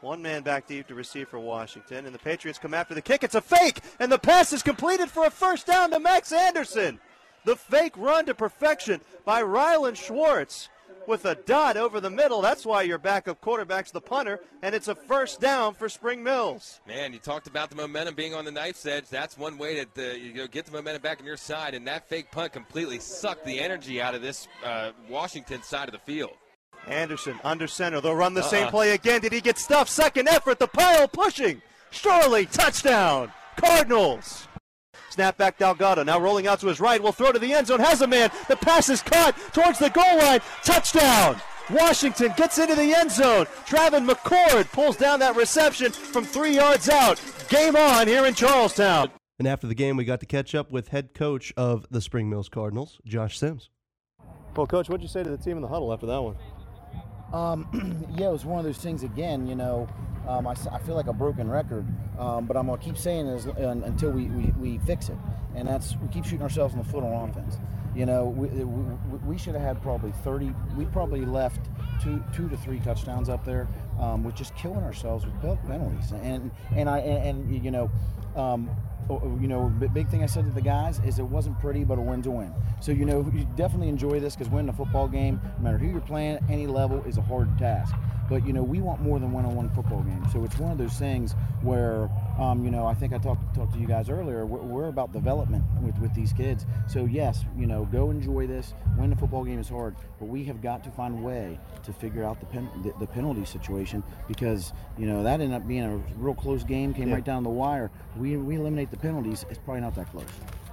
One 0.00 0.22
man 0.22 0.42
back 0.42 0.68
deep 0.68 0.86
to 0.88 0.94
receive 0.94 1.28
for 1.28 1.40
Washington, 1.40 2.06
and 2.06 2.14
the 2.14 2.20
Patriots 2.20 2.60
come 2.60 2.72
after 2.72 2.94
the 2.94 3.02
kick. 3.02 3.24
It's 3.24 3.34
a 3.34 3.40
fake, 3.40 3.80
and 3.98 4.12
the 4.12 4.18
pass 4.18 4.52
is 4.52 4.62
completed 4.62 5.10
for 5.10 5.26
a 5.26 5.30
first 5.30 5.66
down 5.66 5.90
to 5.90 5.98
Max 5.98 6.30
Anderson. 6.30 7.00
The 7.44 7.56
fake 7.56 7.94
run 7.96 8.26
to 8.26 8.34
perfection 8.34 9.00
by 9.24 9.42
Rylan 9.42 9.96
Schwartz 9.96 10.68
with 11.08 11.24
a 11.24 11.34
dot 11.34 11.76
over 11.76 12.00
the 12.00 12.10
middle. 12.10 12.40
That's 12.42 12.64
why 12.64 12.82
your 12.82 12.98
backup 12.98 13.40
quarterback's 13.40 13.90
the 13.90 14.00
punter, 14.00 14.38
and 14.62 14.74
it's 14.74 14.88
a 14.88 14.94
first 14.94 15.40
down 15.40 15.74
for 15.74 15.88
Spring 15.88 16.22
Mills. 16.22 16.80
Man, 16.86 17.12
you 17.12 17.18
talked 17.18 17.46
about 17.46 17.70
the 17.70 17.76
momentum 17.76 18.14
being 18.14 18.34
on 18.34 18.44
the 18.44 18.52
knife's 18.52 18.84
edge. 18.86 19.08
That's 19.08 19.36
one 19.38 19.58
way 19.58 19.84
to 19.84 20.18
you 20.18 20.34
know, 20.34 20.46
get 20.46 20.66
the 20.66 20.72
momentum 20.72 21.02
back 21.02 21.20
on 21.20 21.26
your 21.26 21.36
side, 21.36 21.74
and 21.74 21.86
that 21.86 22.08
fake 22.08 22.30
punt 22.30 22.52
completely 22.52 22.98
sucked 22.98 23.44
the 23.44 23.58
energy 23.58 24.00
out 24.00 24.14
of 24.14 24.22
this 24.22 24.46
uh, 24.64 24.90
Washington 25.08 25.62
side 25.62 25.88
of 25.88 25.92
the 25.92 25.98
field. 26.00 26.32
Anderson 26.86 27.38
under 27.44 27.66
center. 27.66 28.00
They'll 28.00 28.14
run 28.14 28.34
the 28.34 28.42
same 28.42 28.64
Uh-uh. 28.64 28.70
play 28.70 28.90
again. 28.92 29.20
Did 29.20 29.32
he 29.32 29.40
get 29.40 29.58
stuffed? 29.58 29.90
Second 29.90 30.28
effort. 30.28 30.58
The 30.58 30.68
pile 30.68 31.08
pushing. 31.08 31.62
Surely 31.90 32.46
touchdown. 32.46 33.32
Cardinals. 33.56 34.47
Snap 35.18 35.36
back 35.36 35.58
Delgado. 35.58 36.04
Now 36.04 36.20
rolling 36.20 36.46
out 36.46 36.60
to 36.60 36.68
his 36.68 36.78
right. 36.78 37.02
Will 37.02 37.10
throw 37.10 37.32
to 37.32 37.40
the 37.40 37.52
end 37.52 37.66
zone. 37.66 37.80
Has 37.80 38.02
a 38.02 38.06
man. 38.06 38.30
The 38.46 38.54
pass 38.54 38.88
is 38.88 39.02
caught 39.02 39.36
towards 39.52 39.80
the 39.80 39.90
goal 39.90 40.16
line. 40.16 40.38
Touchdown. 40.62 41.40
Washington 41.70 42.32
gets 42.36 42.56
into 42.58 42.76
the 42.76 42.94
end 42.94 43.10
zone. 43.10 43.46
Travin 43.66 44.08
McCord 44.08 44.70
pulls 44.70 44.96
down 44.96 45.18
that 45.18 45.34
reception 45.34 45.90
from 45.90 46.24
three 46.24 46.54
yards 46.54 46.88
out. 46.88 47.20
Game 47.48 47.74
on 47.74 48.06
here 48.06 48.26
in 48.26 48.34
Charlestown. 48.34 49.10
And 49.40 49.48
after 49.48 49.66
the 49.66 49.74
game, 49.74 49.96
we 49.96 50.04
got 50.04 50.20
to 50.20 50.26
catch 50.26 50.54
up 50.54 50.70
with 50.70 50.90
head 50.90 51.14
coach 51.14 51.52
of 51.56 51.84
the 51.90 52.00
Spring 52.00 52.30
Mills 52.30 52.48
Cardinals, 52.48 53.00
Josh 53.04 53.36
Sims. 53.40 53.70
Well, 54.54 54.68
coach, 54.68 54.88
what'd 54.88 55.02
you 55.02 55.08
say 55.08 55.24
to 55.24 55.30
the 55.30 55.36
team 55.36 55.56
in 55.56 55.62
the 55.62 55.68
huddle 55.68 55.92
after 55.92 56.06
that 56.06 56.22
one? 56.22 56.36
Um, 57.32 58.06
yeah, 58.16 58.28
it 58.28 58.32
was 58.32 58.44
one 58.44 58.60
of 58.60 58.64
those 58.64 58.78
things 58.78 59.02
again. 59.02 59.48
You 59.48 59.56
know, 59.56 59.88
um, 60.28 60.46
I, 60.46 60.54
I 60.70 60.78
feel 60.78 60.94
like 60.94 61.06
a 61.06 61.12
broken 61.12 61.50
record, 61.50 61.86
um, 62.18 62.44
but 62.44 62.56
I'm 62.56 62.66
gonna 62.66 62.78
keep 62.78 62.98
saying 62.98 63.26
un 63.28 63.82
until 63.84 64.10
we, 64.10 64.26
we, 64.26 64.52
we 64.58 64.78
fix 64.78 65.08
it, 65.08 65.16
and 65.56 65.66
that's 65.66 65.96
we 65.96 66.08
keep 66.08 66.24
shooting 66.24 66.42
ourselves 66.42 66.74
in 66.74 66.78
the 66.78 66.84
foot 66.84 67.02
on 67.02 67.30
offense. 67.30 67.56
You 67.94 68.04
know, 68.06 68.26
we, 68.26 68.48
we, 68.48 69.18
we 69.26 69.38
should 69.38 69.54
have 69.54 69.62
had 69.62 69.82
probably 69.82 70.12
30. 70.22 70.54
We 70.76 70.84
probably 70.84 71.24
left 71.24 71.70
two 72.02 72.22
two 72.34 72.48
to 72.50 72.56
three 72.58 72.78
touchdowns 72.80 73.28
up 73.28 73.44
there. 73.44 73.66
Um, 73.98 74.22
with 74.22 74.36
just 74.36 74.54
killing 74.54 74.84
ourselves 74.84 75.24
with 75.24 75.40
pen- 75.40 75.58
penalties, 75.66 76.12
and 76.12 76.50
and 76.76 76.88
I 76.88 76.98
and, 76.98 77.42
and 77.50 77.64
you 77.64 77.70
know. 77.70 77.90
Um, 78.36 78.70
you 79.40 79.48
know, 79.48 79.72
big 79.94 80.06
thing 80.10 80.22
I 80.22 80.26
said 80.26 80.44
to 80.44 80.50
the 80.50 80.60
guys 80.60 81.00
is 81.02 81.18
it 81.18 81.24
wasn't 81.24 81.58
pretty, 81.60 81.82
but 81.82 81.96
a 81.96 82.00
win's 82.02 82.26
a 82.26 82.30
win. 82.30 82.52
So 82.80 82.92
you 82.92 83.06
know, 83.06 83.26
you 83.34 83.46
definitely 83.56 83.88
enjoy 83.88 84.20
this 84.20 84.36
because 84.36 84.52
winning 84.52 84.68
a 84.68 84.72
football 84.74 85.08
game, 85.08 85.40
no 85.56 85.64
matter 85.64 85.78
who 85.78 85.86
you're 85.86 86.00
playing, 86.02 86.38
any 86.50 86.66
level, 86.66 87.02
is 87.04 87.16
a 87.16 87.22
hard 87.22 87.56
task. 87.58 87.94
But 88.28 88.46
you 88.46 88.52
know, 88.52 88.62
we 88.62 88.80
want 88.80 89.00
more 89.00 89.18
than 89.18 89.32
one-on-one 89.32 89.70
football 89.70 90.02
games. 90.02 90.32
So 90.32 90.44
it's 90.44 90.58
one 90.58 90.70
of 90.70 90.78
those 90.78 90.94
things 90.98 91.32
where, 91.62 92.10
um, 92.38 92.64
you 92.64 92.70
know, 92.70 92.86
I 92.86 92.94
think 92.94 93.12
I 93.12 93.18
talked 93.18 93.54
talked 93.54 93.72
to 93.74 93.78
you 93.78 93.86
guys 93.86 94.10
earlier. 94.10 94.44
We're, 94.44 94.58
we're 94.60 94.88
about 94.88 95.12
development 95.12 95.64
with 95.82 95.98
with 95.98 96.14
these 96.14 96.32
kids. 96.32 96.66
So 96.86 97.04
yes, 97.06 97.44
you 97.56 97.66
know, 97.66 97.84
go 97.86 98.10
enjoy 98.10 98.46
this. 98.46 98.74
Winning 98.96 99.12
a 99.12 99.16
football 99.16 99.44
game 99.44 99.58
is 99.58 99.68
hard, 99.68 99.96
but 100.18 100.26
we 100.26 100.44
have 100.44 100.60
got 100.60 100.84
to 100.84 100.90
find 100.90 101.18
a 101.18 101.22
way 101.22 101.58
to 101.84 101.92
figure 101.92 102.24
out 102.24 102.40
the 102.40 102.46
pen, 102.46 102.68
the, 102.82 102.92
the 103.00 103.06
penalty 103.06 103.44
situation 103.44 104.02
because 104.26 104.72
you 104.98 105.06
know 105.06 105.22
that 105.22 105.40
ended 105.40 105.52
up 105.52 105.66
being 105.66 105.84
a 105.84 105.96
real 106.18 106.34
close 106.34 106.64
game. 106.64 106.92
Came 106.92 107.08
Yeah. 107.08 107.14
right 107.14 107.24
down 107.24 107.42
the 107.44 107.50
wire. 107.50 107.90
We 108.16 108.36
we 108.36 108.56
eliminate 108.56 108.90
the 108.90 108.98
penalties. 108.98 109.44
It's 109.48 109.58
probably 109.58 109.80
not 109.80 109.94
that 109.94 110.10
close. 110.10 110.24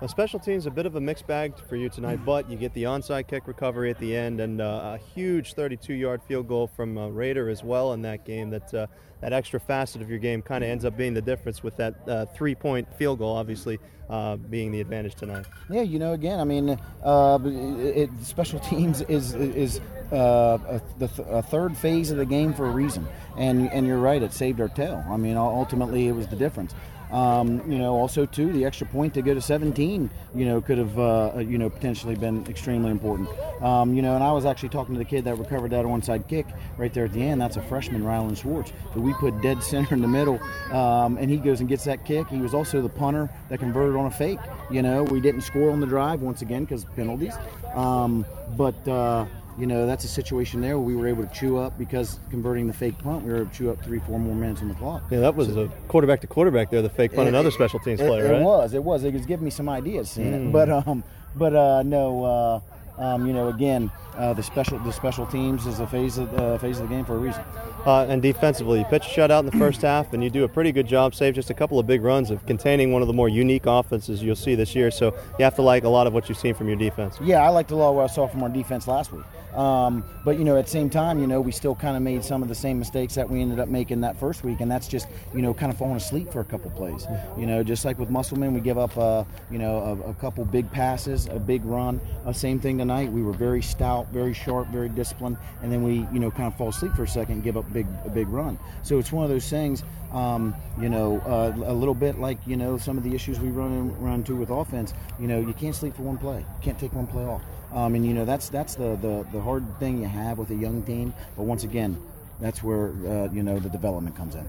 Now, 0.01 0.07
special 0.07 0.39
teams 0.39 0.65
a 0.65 0.71
bit 0.71 0.85
of 0.85 0.95
a 0.95 1.01
mixed 1.01 1.25
bag 1.25 1.53
for 1.69 1.77
you 1.77 1.87
tonight, 1.87 2.19
but 2.25 2.49
you 2.49 2.57
get 2.57 2.73
the 2.73 2.83
onside 2.83 3.27
kick 3.27 3.47
recovery 3.47 3.89
at 3.89 3.97
the 3.97 4.15
end 4.15 4.41
and 4.41 4.59
uh, 4.59 4.95
a 4.95 4.97
huge 4.97 5.55
32-yard 5.55 6.21
field 6.27 6.49
goal 6.49 6.67
from 6.67 6.97
uh, 6.97 7.07
Raider 7.07 7.49
as 7.49 7.63
well 7.63 7.93
in 7.93 8.01
that 8.01 8.25
game. 8.25 8.49
That 8.49 8.73
uh, 8.73 8.87
that 9.21 9.31
extra 9.31 9.59
facet 9.59 10.01
of 10.01 10.09
your 10.09 10.19
game 10.19 10.41
kind 10.41 10.63
of 10.63 10.69
ends 10.69 10.83
up 10.83 10.97
being 10.97 11.13
the 11.13 11.21
difference 11.21 11.63
with 11.63 11.77
that 11.77 11.95
uh, 12.07 12.25
three-point 12.25 12.93
field 12.95 13.19
goal, 13.19 13.37
obviously 13.37 13.79
uh, 14.09 14.35
being 14.35 14.71
the 14.71 14.81
advantage 14.81 15.15
tonight. 15.15 15.45
Yeah, 15.69 15.81
you 15.81 15.97
know, 15.97 16.11
again, 16.11 16.41
I 16.41 16.43
mean, 16.43 16.77
uh, 17.01 17.39
it, 17.43 18.09
special 18.21 18.59
teams 18.59 19.01
is 19.03 19.33
is 19.33 19.79
a, 20.11 20.81
the 20.99 21.07
th- 21.07 21.27
a 21.31 21.41
third 21.41 21.75
phase 21.77 22.11
of 22.11 22.17
the 22.17 22.25
game 22.25 22.53
for 22.53 22.65
a 22.65 22.71
reason, 22.71 23.07
and 23.37 23.71
and 23.71 23.87
you're 23.87 23.97
right, 23.97 24.21
it 24.21 24.33
saved 24.33 24.59
our 24.59 24.69
tail. 24.69 25.03
I 25.09 25.15
mean, 25.15 25.37
ultimately, 25.37 26.09
it 26.09 26.13
was 26.13 26.27
the 26.27 26.35
difference. 26.35 26.75
Um, 27.11 27.69
you 27.71 27.77
know, 27.77 27.93
also 27.93 28.25
too, 28.25 28.51
the 28.51 28.65
extra 28.65 28.87
point 28.87 29.13
to 29.13 29.21
go 29.21 29.33
to 29.33 29.41
17, 29.41 30.09
you 30.33 30.45
know, 30.45 30.61
could 30.61 30.77
have, 30.77 30.97
uh, 30.97 31.33
you 31.37 31.57
know, 31.57 31.69
potentially 31.69 32.15
been 32.15 32.45
extremely 32.47 32.91
important. 32.91 33.29
Um, 33.61 33.93
you 33.93 34.01
know, 34.01 34.15
and 34.15 34.23
I 34.23 34.31
was 34.31 34.45
actually 34.45 34.69
talking 34.69 34.95
to 34.95 34.99
the 34.99 35.05
kid 35.05 35.25
that 35.25 35.35
recovered 35.35 35.71
that 35.71 35.85
onside 35.85 36.27
kick 36.27 36.45
right 36.77 36.93
there 36.93 37.05
at 37.05 37.13
the 37.13 37.21
end. 37.21 37.39
That's 37.39 37.57
a 37.57 37.61
freshman, 37.61 38.03
Rylan 38.03 38.37
Schwartz, 38.37 38.73
who 38.93 39.01
we 39.01 39.13
put 39.13 39.41
dead 39.41 39.63
center 39.63 39.95
in 39.95 40.01
the 40.01 40.07
middle, 40.07 40.39
um, 40.71 41.17
and 41.17 41.29
he 41.29 41.37
goes 41.37 41.59
and 41.59 41.69
gets 41.69 41.83
that 41.85 42.05
kick. 42.05 42.27
He 42.27 42.37
was 42.37 42.53
also 42.53 42.81
the 42.81 42.89
punter 42.89 43.29
that 43.49 43.59
converted 43.59 43.95
on 43.95 44.07
a 44.07 44.11
fake. 44.11 44.39
You 44.69 44.81
know, 44.81 45.03
we 45.03 45.21
didn't 45.21 45.41
score 45.41 45.71
on 45.71 45.79
the 45.79 45.87
drive 45.87 46.21
once 46.21 46.41
again 46.41 46.65
because 46.65 46.85
penalties, 46.95 47.35
um, 47.73 48.25
but. 48.57 48.87
Uh, 48.87 49.25
you 49.57 49.65
know, 49.65 49.85
that's 49.85 50.03
a 50.03 50.07
situation 50.07 50.59
there 50.61 50.77
where 50.77 50.85
we 50.85 50.95
were 50.95 51.07
able 51.07 51.25
to 51.25 51.33
chew 51.33 51.57
up 51.57 51.77
because 51.77 52.19
converting 52.29 52.67
the 52.67 52.73
fake 52.73 52.97
punt, 52.99 53.23
we 53.23 53.31
were 53.31 53.37
able 53.37 53.49
to 53.49 53.55
chew 53.55 53.69
up 53.71 53.81
three, 53.83 53.99
four 53.99 54.19
more 54.19 54.35
minutes 54.35 54.61
on 54.61 54.67
the 54.67 54.73
clock. 54.75 55.03
Yeah, 55.09 55.19
that 55.21 55.35
was 55.35 55.55
a 55.55 55.67
quarterback 55.87 56.21
to 56.21 56.27
quarterback 56.27 56.69
there, 56.69 56.81
the 56.81 56.89
fake 56.89 57.13
punt, 57.15 57.27
It- 57.27 57.29
another 57.29 57.49
it- 57.49 57.53
special 57.53 57.79
teams 57.79 57.99
it- 58.01 58.07
player, 58.07 58.25
it 58.25 58.31
right? 58.33 58.41
was, 58.41 58.73
it 58.73 58.83
was. 58.83 59.03
It 59.03 59.13
was 59.13 59.25
giving 59.25 59.45
me 59.45 59.51
some 59.51 59.69
ideas 59.69 60.09
seeing 60.11 60.31
Mm. 60.33 60.47
it. 60.47 60.51
But 60.51 60.69
um, 60.69 61.03
but 61.35 61.55
uh, 61.55 61.83
no. 61.83 62.23
Uh, 62.23 62.59
um, 62.97 63.25
you 63.27 63.33
know, 63.33 63.49
again, 63.49 63.91
uh, 64.17 64.33
the 64.33 64.43
special 64.43 64.79
the 64.79 64.91
special 64.91 65.25
teams 65.25 65.65
is 65.65 65.79
a 65.79 65.87
phase 65.87 66.17
of 66.17 66.33
uh, 66.39 66.57
phase 66.57 66.79
of 66.79 66.87
the 66.87 66.95
game 66.95 67.05
for 67.05 67.15
a 67.15 67.17
reason. 67.17 67.43
Uh, 67.85 68.05
and 68.09 68.21
defensively, 68.21 68.79
you 68.79 68.85
pitch 68.85 69.05
a 69.05 69.09
shutout 69.09 69.41
in 69.41 69.45
the 69.45 69.51
first 69.57 69.81
half, 69.81 70.13
and 70.13 70.23
you 70.23 70.29
do 70.29 70.43
a 70.43 70.47
pretty 70.47 70.71
good 70.71 70.87
job, 70.87 71.13
save 71.13 71.35
just 71.35 71.49
a 71.49 71.53
couple 71.53 71.77
of 71.77 71.85
big 71.85 72.01
runs 72.01 72.31
of 72.31 72.43
containing 72.45 72.91
one 72.91 73.01
of 73.01 73.07
the 73.07 73.13
more 73.13 73.29
unique 73.29 73.65
offenses 73.65 74.23
you'll 74.23 74.35
see 74.35 74.55
this 74.55 74.73
year. 74.73 74.89
So 74.89 75.13
you 75.37 75.43
have 75.43 75.55
to 75.55 75.61
like 75.61 75.83
a 75.83 75.89
lot 75.89 76.07
of 76.07 76.13
what 76.13 76.27
you've 76.27 76.37
seen 76.37 76.55
from 76.55 76.67
your 76.67 76.77
defense. 76.77 77.17
Yeah, 77.21 77.43
I 77.43 77.49
liked 77.49 77.71
a 77.71 77.75
lot 77.75 77.89
of 77.89 77.95
what 77.95 78.09
I 78.09 78.13
saw 78.13 78.27
from 78.27 78.41
our 78.41 78.49
defense 78.49 78.87
last 78.87 79.11
week. 79.11 79.25
Um, 79.55 80.03
but 80.25 80.37
you 80.37 80.43
know, 80.43 80.57
at 80.57 80.65
the 80.65 80.71
same 80.71 80.89
time, 80.89 81.19
you 81.19 81.27
know, 81.27 81.39
we 81.39 81.51
still 81.51 81.75
kind 81.75 81.95
of 81.95 82.03
made 82.03 82.23
some 82.23 82.43
of 82.43 82.49
the 82.49 82.55
same 82.55 82.77
mistakes 82.77 83.15
that 83.15 83.29
we 83.29 83.41
ended 83.41 83.59
up 83.59 83.69
making 83.69 84.01
that 84.01 84.17
first 84.17 84.43
week, 84.43 84.59
and 84.59 84.69
that's 84.69 84.87
just 84.87 85.07
you 85.33 85.41
know 85.41 85.53
kind 85.53 85.71
of 85.71 85.77
falling 85.77 85.95
asleep 85.95 86.31
for 86.31 86.41
a 86.41 86.45
couple 86.45 86.69
plays. 86.71 87.07
You 87.37 87.45
know, 87.45 87.63
just 87.63 87.85
like 87.85 87.97
with 87.97 88.09
Musselman, 88.09 88.53
we 88.53 88.59
give 88.59 88.77
up 88.77 88.97
uh, 88.97 89.23
you 89.49 89.57
know 89.57 89.77
a, 90.05 90.09
a, 90.09 90.13
couple 90.15 90.43
big 90.43 90.69
passes, 90.71 91.27
a 91.27 91.39
big 91.39 91.63
run. 91.63 92.01
Uh, 92.25 92.33
same 92.33 92.59
thing 92.59 92.77
tonight. 92.85 93.11
We 93.11 93.23
were 93.23 93.33
very 93.33 93.63
stout, 93.63 94.07
very 94.09 94.33
sharp, 94.33 94.67
very 94.67 94.89
disciplined, 94.89 95.37
and 95.63 95.71
then 95.71 95.83
we 95.83 96.07
you 96.13 96.19
know 96.19 96.29
kind 96.29 96.45
of 96.45 96.55
fall 96.55 96.69
asleep 96.69 96.93
for 96.93 97.03
a 97.03 97.07
second, 97.07 97.35
and 97.35 97.43
give 97.43 97.57
up 97.57 97.71
big 97.73 97.87
a 98.05 98.09
big 98.09 98.27
run. 98.27 98.59
So 98.83 98.99
it's 98.99 99.11
one 99.11 99.23
of 99.23 99.31
those 99.31 99.49
things. 99.49 99.83
Um, 100.11 100.55
you 100.79 100.87
know, 100.87 101.19
uh, 101.21 101.51
a 101.65 101.73
little 101.73 101.95
bit 101.95 102.19
like 102.19 102.37
you 102.45 102.55
know 102.55 102.77
some 102.77 102.97
of 102.97 103.03
the 103.03 103.15
issues 103.15 103.39
we 103.39 103.49
run 103.49 103.71
in, 103.71 103.99
run 103.99 104.15
into 104.15 104.35
with 104.35 104.51
offense. 104.51 104.93
You 105.19 105.27
know, 105.27 105.39
you 105.39 105.53
can't 105.53 105.75
sleep 105.75 105.95
for 105.95 106.03
one 106.03 106.17
play. 106.17 106.45
Can't 106.61 106.77
take 106.77 106.93
one 106.93 107.07
play 107.07 107.25
off. 107.25 107.41
Um, 107.73 107.95
and 107.95 108.05
you 108.05 108.13
know 108.13 108.23
that's 108.23 108.49
that's 108.49 108.75
the, 108.75 108.95
the, 108.97 109.25
the 109.33 109.41
hard 109.41 109.65
thing 109.79 110.01
you 110.01 110.07
have 110.07 110.37
with 110.37 110.51
a 110.51 110.55
young 110.55 110.83
team. 110.83 111.13
But 111.35 111.43
once 111.43 111.63
again, 111.63 111.99
that's 112.39 112.61
where 112.61 112.89
uh, 113.07 113.29
you 113.33 113.41
know 113.41 113.59
the 113.59 113.69
development 113.69 114.15
comes 114.15 114.35
in. 114.35 114.47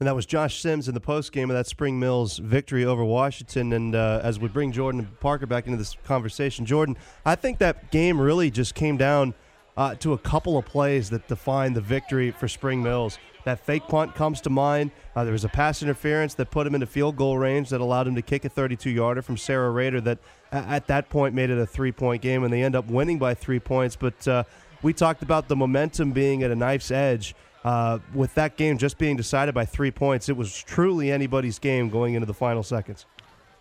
And 0.00 0.06
that 0.06 0.14
was 0.14 0.24
Josh 0.24 0.62
Sims 0.62 0.88
in 0.88 0.94
the 0.94 1.00
post 1.00 1.30
game 1.30 1.50
of 1.50 1.56
that 1.56 1.66
Spring 1.66 2.00
Mills 2.00 2.38
victory 2.38 2.86
over 2.86 3.04
Washington. 3.04 3.74
And 3.74 3.94
uh, 3.94 4.22
as 4.24 4.40
we 4.40 4.48
bring 4.48 4.72
Jordan 4.72 5.06
Parker 5.20 5.44
back 5.44 5.66
into 5.66 5.76
this 5.76 5.94
conversation, 6.04 6.64
Jordan, 6.64 6.96
I 7.26 7.34
think 7.34 7.58
that 7.58 7.90
game 7.90 8.18
really 8.18 8.50
just 8.50 8.74
came 8.74 8.96
down 8.96 9.34
uh, 9.76 9.96
to 9.96 10.14
a 10.14 10.18
couple 10.18 10.56
of 10.56 10.64
plays 10.64 11.10
that 11.10 11.28
defined 11.28 11.76
the 11.76 11.82
victory 11.82 12.30
for 12.30 12.48
Spring 12.48 12.82
Mills. 12.82 13.18
That 13.44 13.60
fake 13.60 13.88
punt 13.88 14.14
comes 14.14 14.40
to 14.40 14.48
mind. 14.48 14.90
Uh, 15.14 15.24
there 15.24 15.34
was 15.34 15.44
a 15.44 15.50
pass 15.50 15.82
interference 15.82 16.32
that 16.36 16.50
put 16.50 16.66
him 16.66 16.74
into 16.74 16.86
field 16.86 17.16
goal 17.16 17.36
range 17.36 17.68
that 17.68 17.82
allowed 17.82 18.08
him 18.08 18.14
to 18.14 18.22
kick 18.22 18.46
a 18.46 18.48
32 18.48 18.88
yarder 18.88 19.20
from 19.20 19.36
Sarah 19.36 19.70
Rader 19.70 20.00
that 20.00 20.18
at 20.50 20.86
that 20.86 21.10
point 21.10 21.34
made 21.34 21.50
it 21.50 21.58
a 21.58 21.66
three 21.66 21.92
point 21.92 22.22
game, 22.22 22.42
and 22.42 22.50
they 22.50 22.62
end 22.62 22.74
up 22.74 22.86
winning 22.86 23.18
by 23.18 23.34
three 23.34 23.60
points. 23.60 23.96
But 23.96 24.26
uh, 24.26 24.44
we 24.80 24.94
talked 24.94 25.22
about 25.22 25.48
the 25.48 25.56
momentum 25.56 26.12
being 26.12 26.42
at 26.42 26.50
a 26.50 26.56
knife's 26.56 26.90
edge. 26.90 27.34
Uh, 27.64 27.98
with 28.14 28.34
that 28.34 28.56
game 28.56 28.78
just 28.78 28.96
being 28.98 29.16
decided 29.16 29.54
by 29.54 29.64
three 29.64 29.90
points, 29.90 30.28
it 30.28 30.36
was 30.36 30.62
truly 30.62 31.12
anybody's 31.12 31.58
game 31.58 31.90
going 31.90 32.14
into 32.14 32.26
the 32.26 32.34
final 32.34 32.62
seconds. 32.62 33.06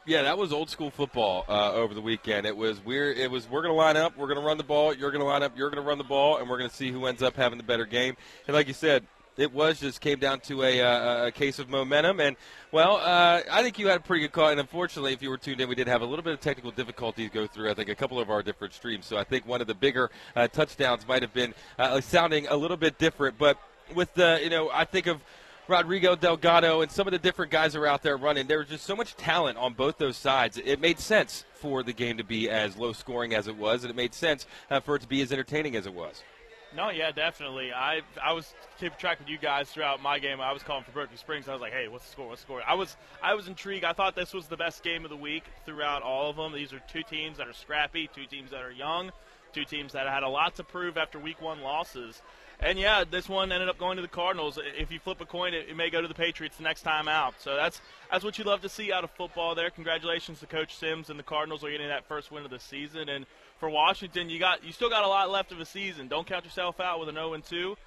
Yeah, 0.06 0.24
that 0.24 0.38
was 0.38 0.52
old 0.52 0.70
school 0.70 0.90
football 0.90 1.46
uh, 1.48 1.74
over 1.74 1.94
the 1.94 2.02
weekend. 2.02 2.48
It 2.48 2.58
was 2.58 2.84
we're 2.84 3.12
it 3.12 3.30
was 3.30 3.48
we're 3.50 3.62
going 3.62 3.74
to 3.74 3.78
line 3.78 3.98
up, 3.98 4.18
we're 4.18 4.28
going 4.28 4.40
to 4.40 4.46
run 4.46 4.58
the 4.58 4.64
ball, 4.64 4.94
you're 4.94 5.12
going 5.12 5.22
to 5.22 5.28
line 5.28 5.44
up, 5.44 5.56
you're 5.56 5.70
going 5.70 5.84
to 5.84 5.88
run 5.88 5.98
the 5.98 6.04
ball, 6.04 6.38
and 6.38 6.50
we're 6.50 6.58
going 6.58 6.70
to 6.70 6.76
see 6.76 6.92
who 6.92 7.06
ends 7.06 7.22
up 7.22 7.36
having 7.36 7.58
the 7.58 7.64
better 7.64 7.86
game. 7.86 8.16
And 8.48 8.56
like 8.56 8.68
you 8.68 8.74
said, 8.74 9.06
it 9.40 9.54
was 9.54 9.80
just 9.80 10.02
came 10.02 10.20
down 10.20 10.42
to 10.42 10.64
a, 10.64 10.82
uh, 10.82 11.28
a 11.28 11.32
case 11.32 11.60
of 11.60 11.70
momentum. 11.70 12.20
And, 12.20 12.36
well, 12.72 12.98
uh, 12.98 13.42
I 13.50 13.64
think 13.64 13.80
you 13.80 13.88
had 13.88 13.98
a 13.98 14.04
pretty 14.04 14.22
good 14.22 14.34
call. 14.34 14.50
And 14.50 14.60
unfortunately, 14.60 15.14
if 15.14 15.22
you 15.22 15.30
were 15.30 15.38
tuned 15.38 15.62
in, 15.62 15.70
we 15.70 15.76
did 15.76 15.88
have 15.88 16.02
a 16.02 16.06
little 16.06 16.24
bit 16.24 16.34
of 16.34 16.42
technical 16.42 16.72
difficulties 16.72 17.30
go 17.34 17.48
through, 17.48 17.72
I 17.72 17.74
think, 17.74 17.88
a 17.90 17.96
couple 17.96 18.20
of 18.20 18.30
our 18.30 18.44
different 18.44 18.74
streams. 18.74 19.06
So 19.06 19.18
I 19.18 19.24
think 19.24 19.48
one 19.48 19.62
of 19.62 19.68
the 19.68 19.76
bigger 19.76 20.12
uh, 20.36 20.50
touchdowns 20.50 21.08
might 21.08 21.22
have 21.22 21.34
been 21.34 21.54
uh, 21.78 22.02
sounding 22.02 22.48
a 22.48 22.56
little 22.56 22.78
bit 22.78 22.98
different. 22.98 23.38
But 23.38 23.58
with 23.96 24.14
the, 24.14 24.40
you 24.44 24.50
know, 24.50 24.70
I 24.72 24.86
think 24.86 25.08
of. 25.08 25.22
Rodrigo 25.68 26.16
Delgado 26.16 26.82
and 26.82 26.92
some 26.92 27.08
of 27.08 27.12
the 27.12 27.20
different 27.20 27.52
guys 27.52 27.74
that 27.74 27.80
are 27.80 27.86
out 27.86 28.02
there 28.02 28.18
running. 28.18 28.48
There 28.48 28.58
was 28.58 28.70
just 28.70 28.86
so 28.86 28.96
much 28.96 29.16
talent 29.16 29.56
on 29.60 29.74
both 29.74 30.00
those 30.00 30.18
sides. 30.18 30.58
It 30.58 30.82
made 30.82 31.00
sense 31.00 31.46
for 31.54 31.84
the 31.84 31.94
game 31.94 32.18
to 32.18 32.24
be 32.24 32.50
as 32.50 32.76
low 32.76 32.92
scoring 32.92 33.36
as 33.36 33.48
it 33.48 33.56
was, 33.56 33.84
and 33.84 33.92
it 33.92 33.96
made 33.96 34.16
sense 34.16 34.48
uh, 34.72 34.80
for 34.80 34.96
it 34.96 35.04
to 35.04 35.08
be 35.08 35.22
as 35.22 35.32
entertaining 35.32 35.76
as 35.76 35.86
it 35.86 35.94
was. 35.94 36.24
No, 36.76 36.90
yeah, 36.90 37.12
definitely. 37.12 37.74
I 37.74 38.02
I 38.24 38.34
was 38.34 38.54
keeping 38.80 38.98
track 38.98 39.20
with 39.20 39.28
you 39.28 39.38
guys 39.38 39.70
throughout 39.70 40.02
my 40.02 40.20
game. 40.20 40.40
I 40.40 40.52
was 40.52 40.62
calling 40.62 40.84
for 40.84 40.92
Berkeley 40.92 41.18
Springs. 41.18 41.48
I 41.48 41.54
was 41.54 41.62
like, 41.62 41.74
hey, 41.74 41.88
what's 41.88 42.06
the 42.06 42.12
score? 42.12 42.28
What's 42.28 42.42
the 42.42 42.46
score? 42.46 42.62
I 42.68 42.76
was 42.76 42.96
I 43.24 43.34
was 43.34 43.48
intrigued. 43.48 43.84
I 43.84 43.94
thought 43.94 44.16
this 44.16 44.34
was 44.34 44.48
the 44.48 44.58
best 44.58 44.84
game 44.84 45.04
of 45.04 45.10
the 45.10 45.18
week 45.18 45.44
throughout 45.66 46.04
all 46.04 46.30
of 46.30 46.36
them. 46.36 46.54
These 46.54 46.74
are 46.74 46.82
two 46.92 47.04
teams 47.04 47.38
that 47.38 47.48
are 47.48 47.54
scrappy, 47.54 48.08
two 48.14 48.26
teams 48.26 48.52
that 48.52 48.62
are 48.62 48.72
young, 48.72 49.12
two 49.52 49.66
teams 49.66 49.94
that 49.94 50.08
had 50.08 50.22
a 50.22 50.30
lot 50.30 50.56
to 50.56 50.64
prove 50.64 50.98
after 50.98 51.18
week 51.18 51.42
one 51.42 51.62
losses. 51.62 52.22
And 52.62 52.78
yeah, 52.78 53.06
this 53.10 53.30
one 53.30 53.54
ended 53.54 53.70
up 53.70 53.78
going 53.78 53.96
to 53.96 54.02
the 54.02 54.10
Cardinals. 54.10 54.60
If 54.78 54.92
you 54.92 55.00
flip 55.00 55.22
a 55.22 55.26
coin, 55.26 55.54
it, 55.54 55.68
it, 55.70 55.78
may 55.78 55.90
go 55.90 56.02
to 56.02 56.08
the 56.10 56.14
Patriots 56.14 56.58
the 56.58 56.64
next 56.64 56.82
time 56.82 57.08
out. 57.08 57.36
So 57.40 57.56
that's 57.56 57.80
that's 58.12 58.24
what 58.24 58.38
you 58.38 58.44
love 58.44 58.62
to 58.62 58.70
see 58.70 58.92
out 58.92 59.06
of 59.06 59.12
football. 59.12 59.56
There, 59.56 59.70
congratulations 59.70 60.42
to 60.42 60.46
Coach 60.46 60.76
Sims 60.76 61.10
and 61.10 61.18
the 61.18 61.24
Cardinals 61.24 61.64
are 61.64 61.72
getting 61.72 61.88
that 61.88 62.06
first 62.06 62.32
win 62.32 62.44
of 62.44 62.52
the 62.52 62.60
season. 62.60 63.08
And 63.08 63.26
for 63.60 63.70
Washington, 63.70 64.30
you 64.30 64.40
got 64.40 64.64
you 64.64 64.74
still 64.74 64.90
got 64.90 65.06
a 65.06 65.08
lot 65.08 65.30
left 65.30 65.54
of 65.54 65.60
a 65.62 65.66
season. 65.66 66.10
Don't 66.10 66.28
count 66.28 66.44
yourself 66.44 66.82
out 66.82 67.00
with 67.00 67.08
an 67.08 67.16
0 67.16 67.38
2 67.38 67.78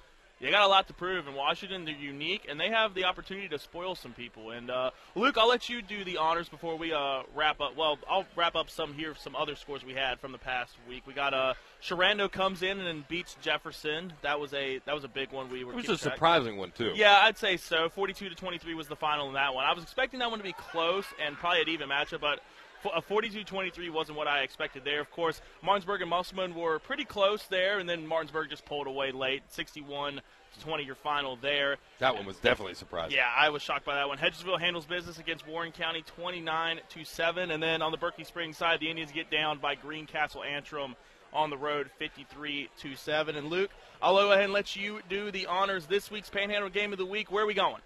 you 0.43 0.51
got 0.51 0.63
a 0.63 0.67
lot 0.67 0.87
to 0.87 0.93
prove. 0.93 1.27
In 1.27 1.35
Washington, 1.35 1.85
they're 1.85 1.95
unique, 1.95 2.45
and 2.49 2.59
they 2.59 2.69
have 2.69 2.93
the 2.93 3.05
opportunity 3.05 3.47
to 3.47 3.59
spoil 3.59 3.95
some 3.95 4.11
people. 4.11 4.51
And 4.51 4.69
uh, 4.69 4.91
Luke, 5.15 5.37
I'll 5.37 5.47
let 5.47 5.69
you 5.69 5.81
do 5.81 6.03
the 6.03 6.17
honors 6.17 6.49
before 6.49 6.77
we 6.77 6.91
uh, 6.93 7.23
wrap 7.33 7.61
up. 7.61 7.77
Well, 7.77 7.97
I'll 8.09 8.25
wrap 8.35 8.55
up 8.55 8.69
some 8.69 8.93
here, 8.93 9.15
some 9.17 9.35
other 9.35 9.55
scores 9.55 9.85
we 9.85 9.93
had 9.93 10.19
from 10.19 10.31
the 10.31 10.37
past 10.37 10.73
week. 10.87 11.03
We 11.07 11.13
got 11.13 11.33
uh, 11.33 11.53
Sherando 11.81 12.31
comes 12.31 12.61
in 12.61 12.79
and 12.79 13.07
beats 13.07 13.37
Jefferson. 13.41 14.13
That 14.21 14.39
was 14.39 14.53
a 14.53 14.79
that 14.85 14.93
was 14.93 15.03
a 15.03 15.07
big 15.09 15.31
one. 15.31 15.49
We 15.49 15.63
were. 15.63 15.73
It 15.73 15.77
was 15.77 15.89
a 15.89 15.97
surprising 15.97 16.57
one 16.57 16.71
too. 16.71 16.91
Yeah, 16.95 17.21
I'd 17.23 17.37
say 17.37 17.57
so. 17.57 17.89
Forty-two 17.89 18.29
to 18.29 18.35
twenty-three 18.35 18.73
was 18.73 18.87
the 18.87 18.95
final 18.95 19.27
in 19.27 19.33
that 19.35 19.53
one. 19.53 19.65
I 19.65 19.73
was 19.73 19.83
expecting 19.83 20.19
that 20.19 20.29
one 20.29 20.39
to 20.39 20.43
be 20.43 20.53
close 20.53 21.05
and 21.25 21.35
probably 21.35 21.61
an 21.61 21.69
even 21.69 21.89
matchup, 21.89 22.21
but 22.21 22.39
a 22.85 23.01
42-23 23.01 23.89
wasn't 23.91 24.17
what 24.17 24.27
I 24.27 24.41
expected 24.41 24.83
there. 24.83 24.99
Of 25.01 25.11
course, 25.11 25.41
Martinsburg 25.61 26.01
and 26.01 26.09
Musselman 26.09 26.55
were 26.55 26.79
pretty 26.79 27.05
close 27.05 27.43
there, 27.47 27.79
and 27.79 27.87
then 27.87 28.07
Martinsburg 28.07 28.49
just 28.49 28.65
pulled 28.65 28.87
away 28.87 29.11
late, 29.11 29.43
61 29.49 30.21
20 30.61 30.83
your 30.83 30.95
final 30.95 31.35
there. 31.35 31.77
That 31.99 32.15
one 32.15 32.25
was 32.25 32.37
definitely 32.37 32.75
surprising. 32.75 33.17
Yeah, 33.17 33.29
I 33.35 33.49
was 33.49 33.61
shocked 33.61 33.85
by 33.85 33.95
that 33.95 34.07
one. 34.07 34.17
Hedgesville 34.17 34.59
handles 34.59 34.85
business 34.85 35.17
against 35.17 35.47
Warren 35.47 35.71
County 35.71 36.03
29 36.15 36.79
to 36.89 37.03
7 37.03 37.51
and 37.51 37.61
then 37.61 37.81
on 37.81 37.91
the 37.91 37.97
Berkeley 37.97 38.23
Springs 38.23 38.57
side, 38.57 38.79
the 38.79 38.89
Indians 38.89 39.11
get 39.11 39.31
down 39.31 39.59
by 39.59 39.75
Greencastle 39.75 40.43
Antrim 40.43 40.95
on 41.33 41.49
the 41.49 41.57
road 41.57 41.89
53 41.97 42.69
to 42.81 42.95
7. 42.95 43.35
And 43.35 43.47
Luke, 43.47 43.71
I'll 44.01 44.15
go 44.15 44.31
ahead 44.31 44.45
and 44.45 44.53
let 44.53 44.75
you 44.75 44.99
do 45.09 45.31
the 45.31 45.47
honors 45.47 45.87
this 45.87 46.11
week's 46.11 46.29
Panhandle 46.29 46.69
game 46.69 46.91
of 46.91 46.99
the 46.99 47.05
week. 47.05 47.31
Where 47.31 47.43
are 47.43 47.47
we 47.47 47.53
going? 47.53 47.81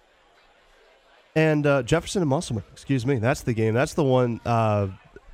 And 1.37 1.67
uh, 1.67 1.83
Jefferson 1.83 2.23
and 2.23 2.29
Musselman, 2.29 2.63
excuse 2.71 3.05
me. 3.05 3.17
That's 3.17 3.41
the 3.41 3.53
game. 3.53 3.75
That's 3.75 3.93
the 3.93 4.03
one. 4.03 4.41
Uh, 4.43 4.87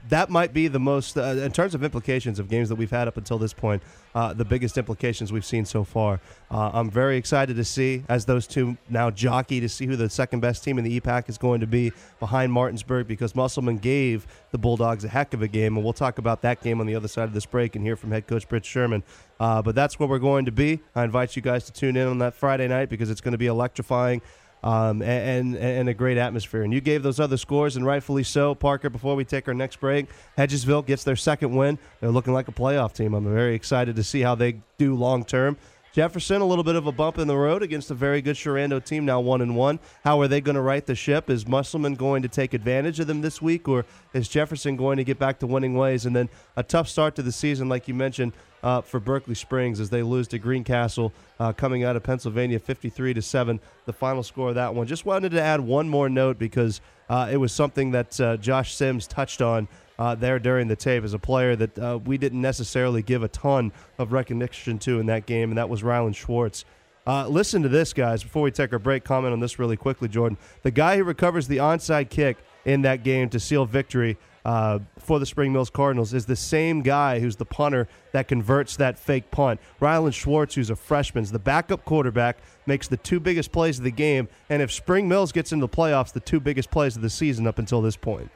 that 0.10 0.30
might 0.30 0.52
be 0.52 0.68
the 0.68 0.82
most, 0.82 1.18
uh, 1.18 1.22
in 1.22 1.54
terms 1.54 1.74
of 1.76 1.82
implications 1.82 2.40
of 2.40 2.50
games 2.50 2.68
that 2.68 2.76
we've 2.76 2.92
had 2.92 3.08
up 3.08 3.16
until 3.16 3.38
this 3.38 3.54
point, 3.54 3.82
uh, 4.14 4.34
the 4.34 4.44
biggest 4.44 4.78
implications 4.78 5.32
we've 5.32 5.46
seen 5.46 5.64
so 5.64 5.86
far. 5.86 6.20
Uh, 6.52 6.72
I'm 6.74 6.90
very 6.90 7.16
excited 7.16 7.56
to 7.56 7.64
see 7.64 8.04
as 8.10 8.26
those 8.26 8.48
two 8.48 8.78
now 8.90 9.12
jockey 9.12 9.62
to 9.62 9.70
see 9.70 9.86
who 9.86 9.96
the 9.96 10.10
second 10.10 10.42
best 10.42 10.62
team 10.62 10.78
in 10.78 10.84
the 10.84 11.00
EPAC 11.00 11.30
is 11.30 11.38
going 11.38 11.62
to 11.62 11.68
be 11.68 11.94
behind 12.20 12.52
Martinsburg 12.52 13.08
because 13.08 13.34
Musselman 13.34 13.78
gave 13.78 14.28
the 14.52 14.58
Bulldogs 14.58 15.06
a 15.06 15.08
heck 15.08 15.34
of 15.34 15.42
a 15.42 15.48
game, 15.48 15.78
and 15.78 15.86
we'll 15.86 15.94
talk 15.94 16.18
about 16.18 16.42
that 16.42 16.62
game 16.62 16.82
on 16.82 16.86
the 16.86 16.96
other 16.96 17.08
side 17.08 17.30
of 17.30 17.34
this 17.34 17.46
break 17.46 17.78
and 17.78 17.86
hear 17.86 17.96
from 17.96 18.12
head 18.12 18.28
coach 18.28 18.46
Britt 18.50 18.66
Sherman. 18.66 19.04
Uh, 19.40 19.62
but 19.62 19.74
that's 19.74 19.98
where 20.00 20.10
we're 20.10 20.20
going 20.20 20.44
to 20.44 20.52
be. 20.52 20.82
I 20.98 21.06
invite 21.06 21.38
you 21.38 21.42
guys 21.42 21.64
to 21.68 21.72
tune 21.72 21.96
in 21.96 22.10
on 22.10 22.18
that 22.18 22.34
Friday 22.34 22.68
night 22.68 22.90
because 22.90 23.10
it's 23.10 23.22
going 23.22 23.32
to 23.32 23.38
be 23.38 23.48
electrifying 23.48 24.22
um, 24.64 25.02
and, 25.02 25.56
and 25.56 25.90
a 25.90 25.94
great 25.94 26.18
atmosphere. 26.18 26.64
And 26.64 26.74
you 26.74 26.82
gave 26.82 27.04
those 27.04 27.20
other 27.20 27.38
scores, 27.38 27.76
and 27.76 27.86
rightfully 27.86 28.24
so. 28.24 28.56
Parker, 28.56 28.90
before 28.90 29.16
we 29.16 29.26
take 29.26 29.48
our 29.48 29.54
next 29.54 29.80
break, 29.80 30.08
Hedgesville 30.38 30.86
gets 30.86 31.04
their 31.04 31.16
second 31.16 31.56
win. 31.56 31.78
They're 32.00 32.12
looking 32.12 32.34
like 32.34 32.48
a 32.48 32.54
playoff 32.54 32.94
team. 32.94 33.14
I'm 33.14 33.32
very 33.32 33.56
excited 33.56 33.96
to 33.98 34.04
see 34.04 34.22
how 34.22 34.36
they 34.36 34.58
do 34.78 34.96
long 34.96 35.26
term. 35.26 35.58
Jefferson, 35.94 36.42
a 36.42 36.46
little 36.46 36.64
bit 36.64 36.76
of 36.76 36.88
a 36.88 36.92
bump 36.92 37.20
in 37.20 37.28
the 37.28 37.38
road 37.38 37.62
against 37.62 37.92
a 37.92 37.94
very 37.94 38.20
good 38.20 38.36
Sherando 38.36 38.84
team, 38.84 39.06
now 39.06 39.20
one 39.20 39.42
and 39.42 39.56
one. 39.56 39.78
How 40.04 40.20
are 40.22 40.28
they 40.28 40.42
going 40.42 40.56
to 40.56 40.62
right 40.62 40.84
the 40.84 40.96
ship? 40.96 41.30
Is 41.30 41.48
Musselman 41.48 41.94
going 41.94 42.24
to 42.24 42.28
take 42.28 42.56
advantage 42.56 43.00
of 43.00 43.06
them 43.06 43.22
this 43.22 43.44
week, 43.44 43.68
or 43.68 43.86
is 44.12 44.28
Jefferson 44.28 44.76
going 44.76 44.98
to 44.98 45.04
get 45.04 45.20
back 45.20 45.38
to 45.40 45.46
winning 45.46 45.76
ways? 45.76 46.08
And 46.08 46.16
then 46.16 46.30
a 46.58 46.64
tough 46.64 46.90
start 46.90 47.14
to 47.18 47.22
the 47.22 47.32
season, 47.32 47.70
like 47.70 47.88
you 47.88 47.94
mentioned, 47.94 48.34
uh, 48.64 48.82
for 48.82 49.00
Berkeley 49.00 49.36
Springs 49.36 49.80
as 49.80 49.92
they 49.92 50.02
lose 50.02 50.28
to 50.30 50.40
Greencastle, 50.40 51.14
uh, 51.40 51.54
coming 51.54 51.84
out 51.84 51.96
of 51.96 52.02
Pennsylvania, 52.02 52.58
53 52.58 53.14
to 53.14 53.22
seven. 53.22 53.60
The 53.86 53.94
final 53.94 54.24
score 54.24 54.50
of 54.50 54.56
that 54.56 54.74
one. 54.74 54.88
Just 54.88 55.06
wanted 55.06 55.34
to 55.34 55.42
add 55.44 55.60
one 55.62 55.88
more 55.88 56.10
note 56.10 56.40
because 56.40 56.82
uh, 57.08 57.30
it 57.32 57.38
was 57.38 57.52
something 57.52 57.92
that 57.92 58.20
uh, 58.20 58.38
Josh 58.38 58.74
Sims 58.74 59.06
touched 59.06 59.44
on 59.44 59.68
uh, 60.00 60.16
there 60.16 60.40
during 60.40 60.68
the 60.68 60.76
tape 60.76 61.04
as 61.04 61.14
a 61.14 61.20
player 61.20 61.56
that 61.56 61.80
uh, 61.80 62.00
we 62.04 62.18
didn't 62.18 62.42
necessarily 62.42 63.02
give 63.02 63.24
a 63.24 63.28
ton 63.28 63.72
of 63.98 64.12
recognition 64.12 64.80
to 64.80 65.00
in 65.00 65.06
that 65.08 65.26
game, 65.26 65.52
and 65.52 65.58
that 65.58 65.70
was 65.70 65.82
Rylan 65.82 66.16
Schwartz. 66.16 66.66
Uh, 67.06 67.28
listen 67.28 67.62
to 67.64 67.70
this, 67.70 67.92
guys, 67.94 68.24
before 68.24 68.44
we 68.44 68.52
take 68.52 68.72
our 68.72 68.80
break. 68.80 69.04
Comment 69.04 69.34
on 69.34 69.40
this 69.40 69.60
really 69.60 69.76
quickly, 69.76 70.08
Jordan. 70.08 70.38
The 70.62 70.72
guy 70.72 70.98
who 70.98 71.04
recovers 71.04 71.48
the 71.48 71.58
onside 71.58 72.10
kick 72.10 72.38
in 72.66 72.84
that 72.84 73.04
game 73.04 73.30
to 73.30 73.40
seal 73.40 73.66
victory 73.66 74.18
uh, 74.46 74.80
for 75.00 75.20
the 75.20 75.26
Spring 75.26 75.52
Mills 75.52 75.70
Cardinals 75.70 76.14
is 76.14 76.26
the 76.26 76.36
same 76.36 76.82
guy 76.82 77.20
who's 77.20 77.36
the 77.36 77.46
punter 77.46 77.88
that 78.14 78.28
converts 78.28 78.78
that 78.78 78.98
fake 78.98 79.32
punt. 79.32 79.60
Rylan 79.82 80.14
Schwartz, 80.14 80.56
who's 80.56 80.70
a 80.70 80.76
freshman, 80.76 81.24
is 81.24 81.32
the 81.32 81.40
backup 81.40 81.84
quarterback, 81.86 82.38
makes 82.66 82.88
the 82.88 82.98
two 82.98 83.20
biggest 83.20 83.52
plays 83.52 83.78
of 83.78 83.84
the 83.84 83.92
game. 83.92 84.28
And 84.50 84.62
if 84.62 84.72
Spring 84.72 85.08
Mills 85.08 85.32
gets 85.32 85.52
into 85.52 85.66
the 85.66 85.74
playoffs, 85.74 86.14
the 86.14 86.20
two 86.20 86.40
biggest 86.40 86.72
plays 86.72 86.96
of 86.96 87.02
the 87.02 87.10
season 87.10 87.48
up 87.48 87.60
until 87.60 87.82
this 87.82 87.98
point. 87.98 88.30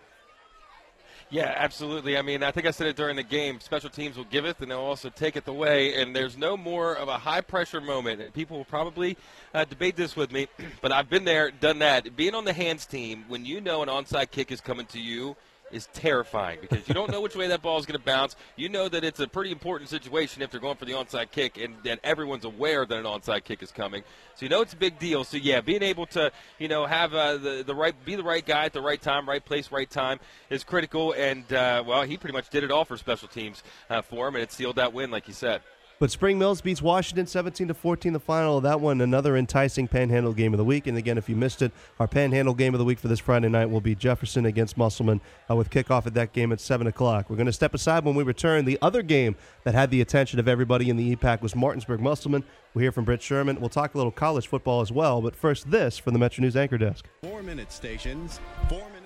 Yeah, 1.29 1.53
absolutely. 1.57 2.17
I 2.17 2.21
mean, 2.21 2.41
I 2.41 2.51
think 2.51 2.67
I 2.67 2.71
said 2.71 2.87
it 2.87 2.95
during 2.95 3.17
the 3.17 3.23
game. 3.23 3.59
Special 3.59 3.89
teams 3.89 4.15
will 4.15 4.23
give 4.25 4.45
it, 4.45 4.57
and 4.61 4.71
they'll 4.71 4.79
also 4.79 5.09
take 5.09 5.35
it 5.35 5.45
away. 5.47 6.01
And 6.01 6.15
there's 6.15 6.37
no 6.37 6.55
more 6.55 6.93
of 6.93 7.09
a 7.09 7.17
high 7.17 7.41
pressure 7.41 7.81
moment. 7.81 8.33
People 8.33 8.57
will 8.57 8.65
probably 8.65 9.17
uh, 9.53 9.65
debate 9.65 9.97
this 9.97 10.15
with 10.15 10.31
me, 10.31 10.47
but 10.81 10.93
I've 10.93 11.09
been 11.09 11.25
there, 11.25 11.51
done 11.51 11.79
that. 11.79 12.15
Being 12.15 12.33
on 12.33 12.45
the 12.45 12.53
hands 12.53 12.85
team, 12.85 13.25
when 13.27 13.45
you 13.45 13.59
know 13.59 13.83
an 13.83 13.89
onside 13.89 14.31
kick 14.31 14.53
is 14.53 14.61
coming 14.61 14.85
to 14.87 14.99
you, 14.99 15.35
is 15.71 15.87
terrifying 15.93 16.59
because 16.61 16.87
you 16.87 16.93
don't 16.93 17.11
know 17.11 17.21
which 17.21 17.35
way 17.35 17.47
that 17.47 17.61
ball 17.61 17.77
is 17.77 17.85
going 17.85 17.99
to 17.99 18.05
bounce. 18.05 18.35
You 18.55 18.69
know 18.69 18.87
that 18.89 19.03
it's 19.03 19.19
a 19.19 19.27
pretty 19.27 19.51
important 19.51 19.89
situation 19.89 20.41
if 20.41 20.51
they're 20.51 20.59
going 20.59 20.77
for 20.77 20.85
the 20.85 20.93
onside 20.93 21.31
kick, 21.31 21.57
and 21.57 21.75
then 21.83 21.99
everyone's 22.03 22.45
aware 22.45 22.85
that 22.85 22.97
an 22.97 23.05
onside 23.05 23.43
kick 23.43 23.61
is 23.61 23.71
coming. 23.71 24.03
So 24.35 24.45
you 24.45 24.49
know 24.49 24.61
it's 24.61 24.73
a 24.73 24.77
big 24.77 24.99
deal. 24.99 25.23
So 25.23 25.37
yeah, 25.37 25.61
being 25.61 25.83
able 25.83 26.05
to 26.07 26.31
you 26.59 26.67
know 26.67 26.85
have 26.85 27.13
uh, 27.13 27.37
the 27.37 27.63
the 27.65 27.75
right 27.75 27.93
be 28.05 28.15
the 28.15 28.23
right 28.23 28.45
guy 28.45 28.65
at 28.65 28.73
the 28.73 28.81
right 28.81 29.01
time, 29.01 29.27
right 29.27 29.43
place, 29.43 29.71
right 29.71 29.89
time 29.89 30.19
is 30.49 30.63
critical. 30.63 31.13
And 31.13 31.51
uh, 31.51 31.83
well, 31.85 32.03
he 32.03 32.17
pretty 32.17 32.33
much 32.33 32.49
did 32.49 32.63
it 32.63 32.71
all 32.71 32.85
for 32.85 32.97
special 32.97 33.27
teams 33.27 33.63
uh, 33.89 34.01
for 34.01 34.27
him, 34.27 34.35
and 34.35 34.43
it 34.43 34.51
sealed 34.51 34.77
that 34.77 34.93
win, 34.93 35.11
like 35.11 35.27
you 35.27 35.33
said. 35.33 35.61
But 35.99 36.11
Spring 36.11 36.37
Mills 36.37 36.61
beats 36.61 36.79
Washington 36.79 37.25
17 37.25 37.69
to 37.69 37.73
14 37.73 38.13
the 38.13 38.19
final 38.19 38.57
of 38.57 38.63
that 38.63 38.79
one. 38.79 39.01
Another 39.01 39.35
enticing 39.35 39.87
Panhandle 39.87 40.33
game 40.33 40.53
of 40.53 40.59
the 40.59 40.63
week. 40.63 40.85
And 40.85 40.95
again, 40.95 41.17
if 41.17 41.27
you 41.27 41.35
missed 41.35 41.63
it, 41.63 41.71
our 41.99 42.07
Panhandle 42.07 42.53
game 42.53 42.75
of 42.75 42.77
the 42.77 42.85
week 42.85 42.99
for 42.99 43.07
this 43.07 43.19
Friday 43.19 43.49
night 43.49 43.71
will 43.71 43.81
be 43.81 43.95
Jefferson 43.95 44.45
against 44.45 44.77
Musselman 44.77 45.21
uh, 45.49 45.55
with 45.55 45.71
kickoff 45.71 46.05
at 46.05 46.13
that 46.13 46.33
game 46.33 46.51
at 46.51 46.59
7 46.59 46.85
o'clock. 46.85 47.29
We're 47.29 47.35
going 47.35 47.47
to 47.47 47.53
step 47.53 47.73
aside 47.73 48.05
when 48.05 48.13
we 48.13 48.23
return. 48.23 48.65
The 48.65 48.77
other 48.79 49.01
game 49.01 49.35
that 49.63 49.73
had 49.73 49.89
the 49.89 50.01
attention 50.01 50.39
of 50.39 50.47
everybody 50.47 50.91
in 50.91 50.97
the 50.97 51.15
EPAC 51.15 51.41
was 51.41 51.55
Martinsburg 51.55 51.99
Musselman. 51.99 52.43
We'll 52.75 52.83
hear 52.83 52.91
from 52.91 53.05
Britt 53.05 53.23
Sherman. 53.23 53.59
We'll 53.59 53.69
talk 53.69 53.95
a 53.95 53.97
little 53.97 54.11
college 54.11 54.45
football 54.47 54.81
as 54.81 54.91
well. 54.91 55.21
But 55.21 55.35
first, 55.35 55.71
this 55.71 55.97
from 55.97 56.13
the 56.13 56.19
Metro 56.19 56.43
News 56.43 56.55
Anchor 56.55 56.77
Desk. 56.77 57.07
Four 57.23 57.41
minute 57.41 57.71
stations, 57.71 58.39
four 58.69 58.79
minutes. 58.79 58.96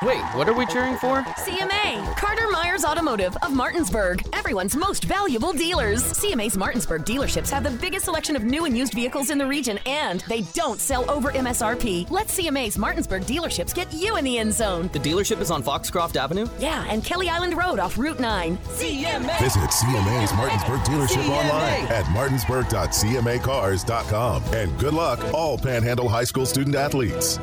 Wait, 0.00 0.22
what 0.36 0.48
are 0.48 0.54
we 0.54 0.64
cheering 0.66 0.96
for? 0.96 1.22
CMA, 1.22 2.16
Carter 2.16 2.46
Myers 2.52 2.84
Automotive 2.84 3.36
of 3.42 3.52
Martinsburg, 3.52 4.22
everyone's 4.32 4.76
most 4.76 5.02
valuable 5.02 5.52
dealers. 5.52 6.04
CMA's 6.12 6.56
Martinsburg 6.56 7.04
dealerships 7.04 7.50
have 7.50 7.64
the 7.64 7.70
biggest 7.70 8.04
selection 8.04 8.36
of 8.36 8.44
new 8.44 8.64
and 8.64 8.78
used 8.78 8.94
vehicles 8.94 9.30
in 9.30 9.38
the 9.38 9.46
region, 9.46 9.76
and 9.86 10.20
they 10.28 10.42
don't 10.54 10.78
sell 10.78 11.04
over 11.10 11.32
MSRP. 11.32 12.08
Let 12.12 12.28
CMA's 12.28 12.78
Martinsburg 12.78 13.22
dealerships 13.22 13.74
get 13.74 13.92
you 13.92 14.16
in 14.16 14.22
the 14.24 14.38
end 14.38 14.52
zone. 14.52 14.88
The 14.92 15.00
dealership 15.00 15.40
is 15.40 15.50
on 15.50 15.64
Foxcroft 15.64 16.16
Avenue? 16.16 16.46
Yeah, 16.60 16.84
and 16.88 17.04
Kelly 17.04 17.28
Island 17.28 17.56
Road 17.56 17.80
off 17.80 17.98
Route 17.98 18.20
9. 18.20 18.56
CMA! 18.56 19.40
Visit 19.40 19.68
CMA's 19.68 20.32
Martinsburg 20.34 20.78
dealership 20.82 21.24
CMA. 21.24 21.50
online 21.50 21.86
at 21.90 22.04
martinsburg.cmacars.com. 22.12 24.42
And 24.54 24.78
good 24.78 24.94
luck, 24.94 25.18
all 25.34 25.58
Panhandle 25.58 26.08
High 26.08 26.22
School 26.22 26.46
student 26.46 26.76
athletes. 26.76 27.40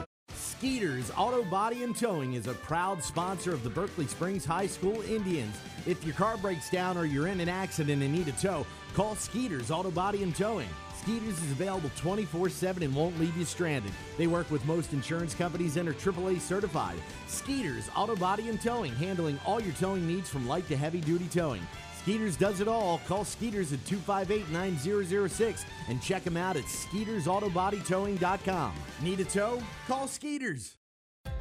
Skeeters 0.58 1.12
Auto 1.18 1.44
Body 1.44 1.84
and 1.84 1.94
Towing 1.94 2.34
is 2.34 2.48
a 2.48 2.54
proud 2.54 3.04
sponsor 3.04 3.54
of 3.54 3.62
the 3.62 3.70
Berkeley 3.70 4.08
Springs 4.08 4.46
High 4.46 4.68
School 4.68 5.02
Indians. 5.02 5.54
If 5.86 6.02
your 6.06 6.16
car 6.16 6.38
breaks 6.38 6.70
down 6.70 6.98
or 6.98 7.04
you're 7.04 7.28
in 7.28 7.42
an 7.42 7.50
accident 7.50 8.02
and 8.02 8.14
need 8.14 8.30
a 8.30 8.32
tow, 8.32 8.66
call 8.94 9.16
Skeeters 9.16 9.70
Auto 9.70 9.92
Body 9.92 10.24
and 10.24 10.34
Towing. 10.34 10.70
Skeeters 11.02 11.44
is 11.44 11.52
available 11.52 11.92
24 11.98 12.50
7 12.50 12.84
and 12.84 12.96
won't 12.96 13.20
leave 13.20 13.36
you 13.36 13.44
stranded. 13.44 13.92
They 14.18 14.28
work 14.28 14.50
with 14.50 14.66
most 14.66 14.94
insurance 14.94 15.36
companies 15.36 15.76
and 15.76 15.90
are 15.90 15.94
AAA 15.94 16.40
certified. 16.40 16.96
Skeeters 17.28 17.90
Auto 17.94 18.16
Body 18.16 18.48
and 18.48 18.60
Towing, 18.62 18.96
handling 18.96 19.38
all 19.46 19.60
your 19.60 19.74
towing 19.74 20.08
needs 20.08 20.30
from 20.30 20.48
light 20.48 20.70
to 20.70 20.78
heavy 20.78 21.02
duty 21.02 21.28
towing. 21.28 21.68
Skeeters 22.06 22.38
does 22.38 22.62
it 22.62 22.68
all. 22.68 23.02
Call 23.08 23.26
Skeeters 23.26 23.74
at 23.74 23.84
258 23.88 24.52
9006 24.52 25.66
and 25.90 26.00
check 26.00 26.24
them 26.24 26.38
out 26.38 26.56
at 26.56 26.66
SkeetersAutoBodyTowing.com. 26.66 28.74
Need 29.02 29.22
a 29.22 29.24
tow? 29.24 29.60
Call 29.88 30.08
Skeeters. 30.08 30.76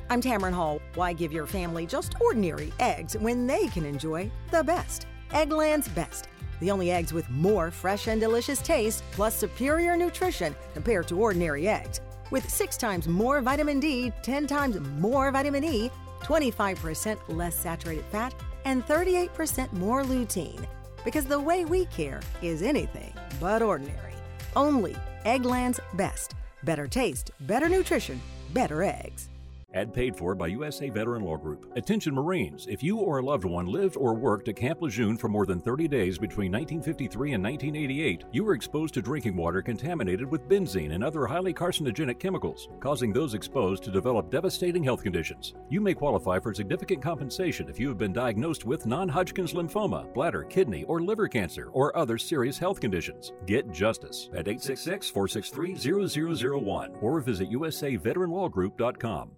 I'm 0.08 0.22
Tamron 0.22 0.54
Hall. 0.54 0.80
Why 0.94 1.12
give 1.12 1.34
your 1.34 1.46
family 1.46 1.84
just 1.84 2.18
ordinary 2.18 2.72
eggs 2.80 3.14
when 3.18 3.46
they 3.46 3.68
can 3.68 3.84
enjoy 3.84 4.30
the 4.50 4.64
best? 4.64 5.06
Eggland's 5.32 5.88
Best. 5.88 6.28
The 6.60 6.70
only 6.70 6.90
eggs 6.90 7.12
with 7.12 7.28
more 7.28 7.70
fresh 7.70 8.06
and 8.06 8.18
delicious 8.18 8.62
taste, 8.62 9.04
plus 9.12 9.36
superior 9.36 9.98
nutrition 9.98 10.56
compared 10.72 11.06
to 11.08 11.20
ordinary 11.20 11.68
eggs. 11.68 12.00
With 12.30 12.48
six 12.48 12.78
times 12.78 13.06
more 13.06 13.42
vitamin 13.42 13.80
D, 13.80 14.14
10 14.22 14.46
times 14.46 14.80
more 14.80 15.30
vitamin 15.30 15.64
E, 15.64 15.90
25% 16.22 17.18
less 17.28 17.54
saturated 17.54 18.06
fat, 18.06 18.32
and 18.64 18.86
38% 18.86 19.72
more 19.72 20.02
lutein. 20.02 20.66
Because 21.04 21.26
the 21.26 21.38
way 21.38 21.64
we 21.64 21.86
care 21.86 22.20
is 22.42 22.62
anything 22.62 23.12
but 23.40 23.62
ordinary. 23.62 24.14
Only 24.56 24.96
Eggland's 25.24 25.80
Best. 25.94 26.34
Better 26.62 26.86
taste, 26.86 27.30
better 27.40 27.68
nutrition, 27.68 28.20
better 28.52 28.82
eggs. 28.82 29.28
Ad 29.74 29.92
paid 29.92 30.14
for 30.16 30.36
by 30.36 30.46
USA 30.46 30.88
Veteran 30.88 31.22
Law 31.22 31.36
Group. 31.36 31.72
Attention 31.76 32.14
Marines, 32.14 32.66
if 32.68 32.82
you 32.82 32.98
or 32.98 33.18
a 33.18 33.22
loved 33.22 33.44
one 33.44 33.66
lived 33.66 33.96
or 33.96 34.14
worked 34.14 34.46
at 34.48 34.54
Camp 34.56 34.80
Lejeune 34.80 35.16
for 35.16 35.28
more 35.28 35.46
than 35.46 35.60
30 35.60 35.88
days 35.88 36.16
between 36.16 36.52
1953 36.52 37.32
and 37.32 37.42
1988, 37.42 38.24
you 38.30 38.44
were 38.44 38.54
exposed 38.54 38.94
to 38.94 39.02
drinking 39.02 39.36
water 39.36 39.60
contaminated 39.60 40.30
with 40.30 40.48
benzene 40.48 40.94
and 40.94 41.02
other 41.02 41.26
highly 41.26 41.52
carcinogenic 41.52 42.20
chemicals, 42.20 42.68
causing 42.78 43.12
those 43.12 43.34
exposed 43.34 43.82
to 43.82 43.90
develop 43.90 44.30
devastating 44.30 44.84
health 44.84 45.02
conditions. 45.02 45.54
You 45.68 45.80
may 45.80 45.94
qualify 45.94 46.38
for 46.38 46.54
significant 46.54 47.02
compensation 47.02 47.68
if 47.68 47.80
you 47.80 47.88
have 47.88 47.98
been 47.98 48.12
diagnosed 48.12 48.64
with 48.64 48.86
non 48.86 49.08
Hodgkin's 49.08 49.54
lymphoma, 49.54 50.12
bladder, 50.14 50.44
kidney, 50.44 50.84
or 50.84 51.00
liver 51.00 51.26
cancer, 51.26 51.68
or 51.72 51.96
other 51.96 52.16
serious 52.16 52.58
health 52.58 52.80
conditions. 52.80 53.32
Get 53.46 53.72
justice 53.72 54.28
at 54.32 54.46
866 54.46 55.10
463 55.10 56.08
0001 56.08 56.92
or 57.00 57.20
visit 57.20 57.50
usaveteranlawgroup.com. 57.50 59.30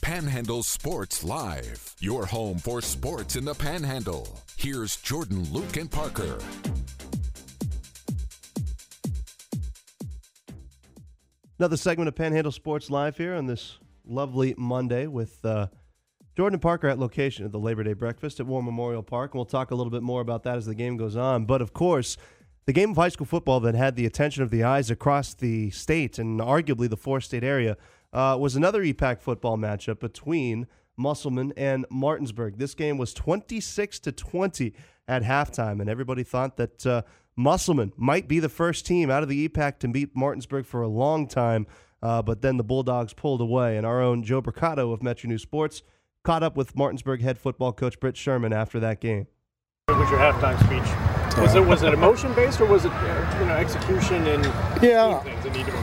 Panhandle 0.00 0.62
Sports 0.62 1.24
Live, 1.24 1.94
your 1.98 2.26
home 2.26 2.58
for 2.58 2.80
sports 2.80 3.36
in 3.36 3.44
the 3.44 3.54
Panhandle. 3.54 4.40
Here's 4.56 4.96
Jordan, 4.96 5.44
Luke, 5.52 5.76
and 5.76 5.90
Parker. 5.90 6.38
Another 11.58 11.76
segment 11.76 12.08
of 12.08 12.14
Panhandle 12.14 12.52
Sports 12.52 12.90
Live 12.90 13.16
here 13.16 13.34
on 13.34 13.46
this 13.46 13.78
lovely 14.06 14.54
Monday 14.56 15.06
with 15.06 15.44
uh, 15.44 15.68
Jordan 16.36 16.60
Parker 16.60 16.86
at 16.86 16.98
location 16.98 17.44
at 17.44 17.52
the 17.52 17.58
Labor 17.58 17.82
Day 17.82 17.94
breakfast 17.94 18.40
at 18.40 18.46
War 18.46 18.62
Memorial 18.62 19.02
Park. 19.02 19.32
And 19.32 19.38
we'll 19.38 19.46
talk 19.46 19.70
a 19.70 19.74
little 19.74 19.90
bit 19.90 20.02
more 20.02 20.20
about 20.20 20.42
that 20.44 20.56
as 20.56 20.66
the 20.66 20.74
game 20.74 20.96
goes 20.96 21.16
on. 21.16 21.46
But 21.46 21.62
of 21.62 21.72
course, 21.72 22.16
the 22.66 22.72
game 22.72 22.90
of 22.90 22.96
high 22.96 23.08
school 23.08 23.26
football 23.26 23.60
that 23.60 23.74
had 23.74 23.96
the 23.96 24.06
attention 24.06 24.42
of 24.42 24.50
the 24.50 24.64
eyes 24.64 24.90
across 24.90 25.34
the 25.34 25.70
state 25.70 26.18
and 26.18 26.40
arguably 26.40 26.90
the 26.90 26.96
four 26.96 27.20
state 27.20 27.42
area 27.42 27.76
uh, 28.16 28.36
was 28.36 28.56
another 28.56 28.82
EPAC 28.82 29.20
football 29.20 29.58
matchup 29.58 30.00
between 30.00 30.66
Musselman 30.96 31.52
and 31.56 31.84
Martinsburg. 31.90 32.56
This 32.56 32.74
game 32.74 32.96
was 32.96 33.12
26 33.12 33.98
to 34.00 34.10
20 34.12 34.74
at 35.06 35.22
halftime, 35.22 35.80
and 35.80 35.90
everybody 35.90 36.22
thought 36.22 36.56
that 36.56 36.86
uh, 36.86 37.02
Musselman 37.36 37.92
might 37.96 38.26
be 38.26 38.40
the 38.40 38.48
first 38.48 38.86
team 38.86 39.10
out 39.10 39.22
of 39.22 39.28
the 39.28 39.46
EPAC 39.46 39.78
to 39.80 39.88
beat 39.88 40.16
Martinsburg 40.16 40.64
for 40.64 40.80
a 40.80 40.88
long 40.88 41.28
time. 41.28 41.66
Uh, 42.02 42.22
but 42.22 42.40
then 42.40 42.56
the 42.56 42.64
Bulldogs 42.64 43.12
pulled 43.12 43.42
away, 43.42 43.76
and 43.76 43.84
our 43.84 44.00
own 44.00 44.22
Joe 44.22 44.40
Bricado 44.40 44.92
of 44.92 45.02
Metro 45.02 45.28
News 45.28 45.42
Sports 45.42 45.82
caught 46.24 46.42
up 46.42 46.56
with 46.56 46.74
Martinsburg 46.74 47.20
head 47.20 47.38
football 47.38 47.72
coach 47.72 48.00
Britt 48.00 48.16
Sherman 48.16 48.52
after 48.52 48.80
that 48.80 49.00
game. 49.00 49.26
What 49.86 49.98
was 49.98 50.10
your 50.10 50.18
halftime 50.18 50.58
speech? 50.64 51.05
Was 51.38 51.54
it 51.54 51.66
was 51.66 51.82
it 51.82 51.92
emotion 51.92 52.32
based 52.32 52.62
or 52.62 52.66
was 52.66 52.86
it 52.86 52.92
uh, 52.92 53.36
you 53.38 53.46
know 53.46 53.54
execution 53.54 54.26
and 54.26 54.44
yeah? 54.82 55.22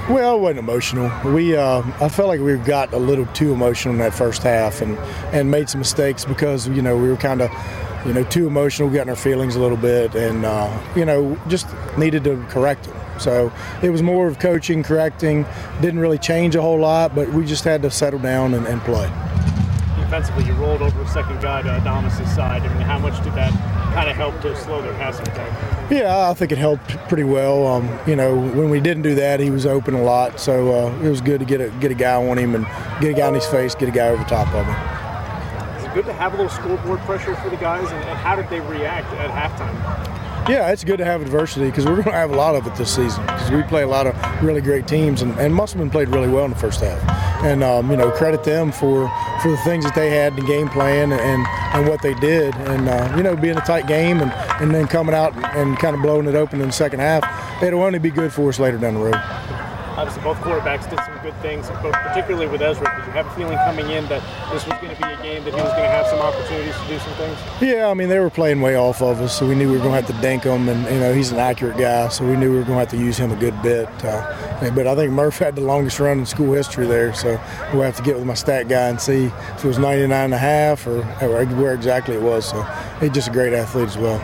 Well, 0.10 0.38
it 0.38 0.42
wasn't 0.42 0.60
emotional. 0.60 1.32
We 1.32 1.56
uh, 1.56 1.84
I 2.02 2.10
felt 2.10 2.28
like 2.28 2.40
we 2.40 2.58
got 2.58 2.92
a 2.92 2.98
little 2.98 3.28
too 3.28 3.54
emotional 3.54 3.94
in 3.94 4.00
that 4.00 4.16
first 4.16 4.42
half 4.42 4.82
and 4.82 4.98
and 5.32 5.52
made 5.52 5.70
some 5.70 5.80
mistakes 5.80 6.26
because 6.26 6.68
you 6.70 6.82
know 6.82 6.98
we 6.98 7.08
were 7.08 7.18
kind 7.18 7.42
of 7.42 7.52
you 8.04 8.14
know 8.14 8.24
too 8.24 8.48
emotional, 8.48 8.90
getting 8.90 9.10
our 9.12 9.16
feelings 9.16 9.56
a 9.56 9.60
little 9.60 9.78
bit, 9.78 10.16
and 10.16 10.44
uh, 10.44 10.82
you 10.96 11.06
know 11.06 11.40
just 11.48 11.68
needed 12.00 12.24
to 12.24 12.44
correct 12.50 12.88
it. 12.88 12.96
So 13.20 13.52
it 13.84 13.92
was 13.92 14.02
more 14.02 14.28
of 14.28 14.40
coaching, 14.40 14.82
correcting. 14.82 15.46
Didn't 15.82 16.00
really 16.00 16.18
change 16.18 16.56
a 16.56 16.64
whole 16.64 16.80
lot, 16.80 17.14
but 17.14 17.30
we 17.30 17.46
just 17.46 17.64
had 17.64 17.84
to 17.84 17.92
settle 17.92 18.20
down 18.20 18.56
and, 18.56 18.66
and 18.66 18.82
play. 18.82 19.08
Defensively, 19.98 20.46
you 20.46 20.54
rolled 20.54 20.82
over 20.82 21.00
a 21.00 21.08
second 21.08 21.42
guy 21.42 21.62
to 21.62 21.70
Adamas' 21.70 22.28
side. 22.36 22.64
I 22.64 22.74
mean, 22.74 22.82
how 22.82 22.98
much 22.98 23.24
did 23.24 23.34
that 23.34 23.73
kind 23.94 24.10
of 24.10 24.16
help 24.16 24.40
to 24.42 24.56
slow 24.56 24.82
their 24.82 24.94
passing 24.94 25.28
attack? 25.28 25.92
Yeah, 25.92 26.30
I 26.30 26.34
think 26.34 26.52
it 26.52 26.58
helped 26.58 26.90
pretty 27.08 27.24
well. 27.24 27.68
Um, 27.68 28.00
you 28.08 28.16
know, 28.16 28.36
when 28.36 28.70
we 28.70 28.80
didn't 28.80 29.04
do 29.04 29.16
that, 29.16 29.40
he 29.40 29.52
was 29.52 29.66
open 29.66 29.94
a 29.94 30.02
lot, 30.02 30.40
so 30.40 30.88
uh, 30.88 31.00
it 31.04 31.10
was 31.10 31.22
good 31.22 31.40
to 31.40 31.46
get 31.46 31.62
a 31.62 31.70
get 31.80 31.92
a 31.92 31.96
guy 31.96 32.16
on 32.16 32.38
him 32.38 32.56
and 32.56 32.66
get 33.00 33.12
a 33.12 33.14
guy 33.14 33.28
in 33.28 33.36
his 33.36 33.46
face, 33.46 33.76
get 33.76 33.90
a 33.90 33.92
guy 33.92 34.08
over 34.08 34.24
top 34.24 34.48
of 34.54 34.66
him. 34.66 35.78
Is 35.78 35.86
it 35.86 35.94
good 35.94 36.06
to 36.06 36.14
have 36.14 36.34
a 36.34 36.38
little 36.38 36.52
scoreboard 36.52 37.00
pressure 37.02 37.36
for 37.36 37.50
the 37.50 37.58
guys, 37.58 37.92
and, 37.92 38.04
and 38.06 38.18
how 38.18 38.36
did 38.36 38.50
they 38.50 38.62
react 38.62 39.12
at 39.14 39.30
halftime? 39.30 40.13
Yeah, 40.50 40.72
it's 40.72 40.84
good 40.84 40.98
to 40.98 41.06
have 41.06 41.22
adversity 41.22 41.68
because 41.68 41.86
we're 41.86 41.96
going 41.96 42.04
to 42.04 42.12
have 42.12 42.32
a 42.32 42.36
lot 42.36 42.56
of 42.56 42.68
it 42.68 42.76
this 42.76 42.94
season 42.94 43.24
because 43.26 43.50
we 43.50 43.64
play 43.64 43.84
a 43.84 43.88
lot 43.88 44.08
of 44.08 44.44
really 44.44 44.60
great 44.60 44.88
teams, 44.88 45.22
and, 45.22 45.34
and 45.40 45.56
Musselman 45.56 45.90
played 45.90 46.10
really 46.10 46.28
well 46.28 46.44
in 46.44 46.52
the 46.52 46.58
first 46.58 46.82
half. 46.82 47.02
And 47.46 47.64
um, 47.64 47.90
you 47.90 47.96
know, 47.96 48.12
credit 48.12 48.44
them 48.44 48.74
for 48.74 49.10
for 49.42 49.52
the 49.52 49.58
things 49.64 49.86
that 49.86 49.96
they 49.96 50.10
had, 50.10 50.36
the 50.36 50.42
game 50.42 50.68
plan, 50.68 51.14
and 51.14 51.48
and 51.48 51.88
what 51.88 52.02
they 52.02 52.14
did, 52.16 52.54
and 52.56 52.90
uh, 52.90 53.14
you 53.16 53.24
know, 53.24 53.38
being 53.38 53.56
a 53.58 53.62
tight 53.62 53.88
game, 53.88 54.20
and, 54.20 54.34
and 54.62 54.76
then 54.76 54.86
coming 54.86 55.16
out 55.16 55.34
and 55.56 55.78
kind 55.80 55.96
of 55.96 56.02
blowing 56.02 56.28
it 56.28 56.36
open 56.36 56.60
in 56.60 56.68
the 56.68 56.74
second 56.74 57.00
half, 57.00 57.24
it'll 57.64 57.82
only 57.82 58.00
be 58.00 58.10
good 58.10 58.34
for 58.34 58.50
us 58.50 58.60
later 58.60 58.78
down 58.78 58.96
the 58.96 59.00
road. 59.00 59.63
Obviously 59.98 60.24
both 60.24 60.38
quarterbacks 60.38 60.90
did 60.90 61.00
some 61.06 61.18
good 61.22 61.36
things, 61.42 61.70
both 61.82 61.94
particularly 61.94 62.48
with 62.48 62.62
Ezra. 62.62 62.86
Did 62.98 63.06
you 63.06 63.12
have 63.12 63.28
a 63.28 63.32
feeling 63.32 63.58
coming 63.58 63.90
in 63.90 64.06
that 64.08 64.22
this 64.52 64.66
was 64.66 64.78
going 64.80 64.96
to 64.96 65.02
be 65.02 65.14
a 65.14 65.22
game 65.22 65.44
that 65.44 65.54
he 65.54 65.62
was 65.62 65.72
going 65.72 65.84
to 65.84 65.90
have 65.90 66.08
some 66.08 66.20
opportunities 66.20 66.76
to 66.76 66.88
do 66.88 67.00
some 67.00 67.14
things? 67.14 67.38
Yeah, 67.62 67.90
I 67.90 67.94
mean 67.94 68.10
they 68.10 68.20
were 68.20 68.30
playing 68.30 68.62
way 68.62 68.76
off 68.76 69.02
of 69.02 69.22
us, 69.22 69.38
so 69.38 69.48
we 69.48 69.56
knew 69.56 69.70
we 69.70 69.78
were 69.78 69.84
going 69.84 70.02
to 70.02 70.02
have 70.02 70.16
to 70.16 70.22
dink 70.22 70.44
him, 70.44 70.68
and 70.68 70.84
you 70.86 71.00
know 71.00 71.14
he's 71.14 71.32
an 71.32 71.40
accurate 71.40 71.78
guy, 71.78 72.08
so 72.10 72.26
we 72.26 72.36
knew 72.36 72.52
we 72.52 72.58
were 72.58 72.64
going 72.64 72.76
to 72.76 72.80
have 72.80 72.90
to 72.90 72.98
use 72.98 73.18
him 73.18 73.32
a 73.32 73.36
good 73.36 73.60
bit. 73.62 73.88
Uh, 74.04 74.72
but 74.72 74.88
I 74.88 74.96
think 74.96 75.12
Murph 75.12 75.38
had 75.38 75.56
the 75.56 75.62
longest 75.62 76.00
run 76.00 76.20
in 76.20 76.26
school 76.26 76.54
history 76.54 76.88
there, 76.88 77.14
so 77.14 77.40
we'll 77.74 77.84
have 77.84 77.98
to 77.98 78.04
get 78.04 78.16
with 78.16 78.26
my 78.26 78.34
stat 78.34 78.68
guy 78.68 78.90
and 78.90 79.00
see 79.00 79.26
if 79.26 79.64
it 79.64 79.68
was 79.68 79.78
99 79.78 80.12
and 80.12 80.34
a 80.34 80.38
half 80.38 80.88
or, 80.88 81.00
or 81.22 81.46
where 81.46 81.74
exactly 81.74 82.16
it 82.16 82.22
was. 82.22 82.50
So 82.50 82.64
he's 83.00 83.12
just 83.12 83.28
a 83.28 83.32
great 83.32 83.54
athlete 83.54 83.88
as 83.88 83.98
well. 83.98 84.18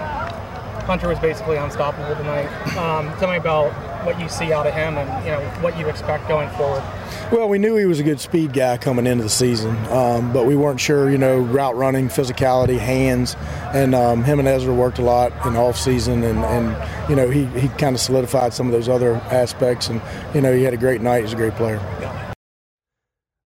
Hunter 0.86 1.08
was 1.08 1.19
basically 1.19 1.58
unstoppable 1.58 2.15
tonight. 2.15 2.47
Um, 2.75 3.15
tell 3.19 3.29
me 3.29 3.38
about 3.38 3.71
what 4.05 4.19
you 4.19 4.29
see 4.29 4.53
out 4.53 4.67
of 4.67 4.73
him 4.73 4.97
and 4.97 5.25
you 5.25 5.31
know 5.31 5.41
what 5.62 5.77
you 5.77 5.88
expect 5.88 6.27
going 6.27 6.49
forward. 6.51 6.83
Well, 7.31 7.47
we 7.47 7.59
knew 7.59 7.75
he 7.75 7.85
was 7.85 7.99
a 7.99 8.03
good 8.03 8.19
speed 8.19 8.53
guy 8.53 8.77
coming 8.77 9.05
into 9.05 9.23
the 9.23 9.29
season, 9.29 9.75
um, 9.88 10.33
but 10.33 10.45
we 10.45 10.55
weren't 10.55 10.79
sure, 10.79 11.12
you 11.12 11.17
know, 11.17 11.39
route 11.39 11.75
running, 11.75 12.07
physicality, 12.07 12.79
hands, 12.79 13.35
and 13.73 13.93
um, 13.93 14.23
him 14.23 14.39
and 14.39 14.47
Ezra 14.47 14.73
worked 14.73 14.97
a 14.97 15.03
lot 15.03 15.31
in 15.45 15.55
off 15.55 15.77
season, 15.77 16.23
and, 16.23 16.39
and 16.39 17.09
you 17.09 17.15
know 17.15 17.29
he, 17.29 17.45
he 17.59 17.67
kind 17.69 17.95
of 17.95 18.01
solidified 18.01 18.53
some 18.53 18.65
of 18.65 18.71
those 18.71 18.89
other 18.89 19.15
aspects, 19.31 19.89
and 19.89 20.01
you 20.33 20.41
know 20.41 20.53
he 20.53 20.63
had 20.63 20.73
a 20.73 20.77
great 20.77 21.01
night. 21.01 21.23
He's 21.23 21.33
a 21.33 21.35
great 21.35 21.53
player. 21.53 21.79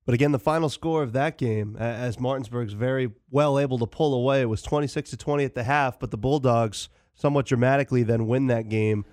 But 0.06 0.14
again, 0.14 0.34
the 0.34 0.40
final 0.40 0.70
score 0.70 1.02
of 1.02 1.14
that 1.14 1.38
game, 1.38 1.78
as 1.78 2.20
Martinsburg's 2.20 2.74
very 2.74 3.12
well 3.32 3.58
able 3.58 3.80
to 3.80 3.86
pull 3.86 4.14
away, 4.14 4.46
was 4.46 4.62
26 4.62 5.12
to 5.12 5.18
20 5.18 5.46
at 5.46 5.56
the 5.56 5.64
half. 5.64 5.98
But 5.98 6.12
the 6.12 6.18
Bulldogs 6.18 6.90
somewhat 7.16 7.46
dramatically 7.46 8.04
then 8.04 8.28
win 8.28 8.48
that 8.48 8.70
game 8.70 9.06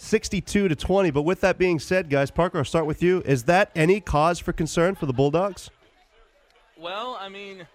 62 0.00 0.68
to 0.68 0.74
20. 0.74 1.10
But 1.10 1.22
with 1.22 1.40
that 1.42 1.58
being 1.58 1.78
said, 1.78 2.10
guys, 2.10 2.30
Parker, 2.30 2.58
I'll 2.58 2.64
start 2.64 2.86
with 2.86 3.02
you. 3.02 3.22
Is 3.24 3.44
that 3.44 3.70
any 3.74 4.00
cause 4.00 4.38
for 4.38 4.52
concern 4.52 4.94
for 4.94 5.06
the 5.06 5.12
Bulldogs? 5.12 5.70
Well, 6.78 7.16
I 7.20 7.28
mean, 7.28 7.66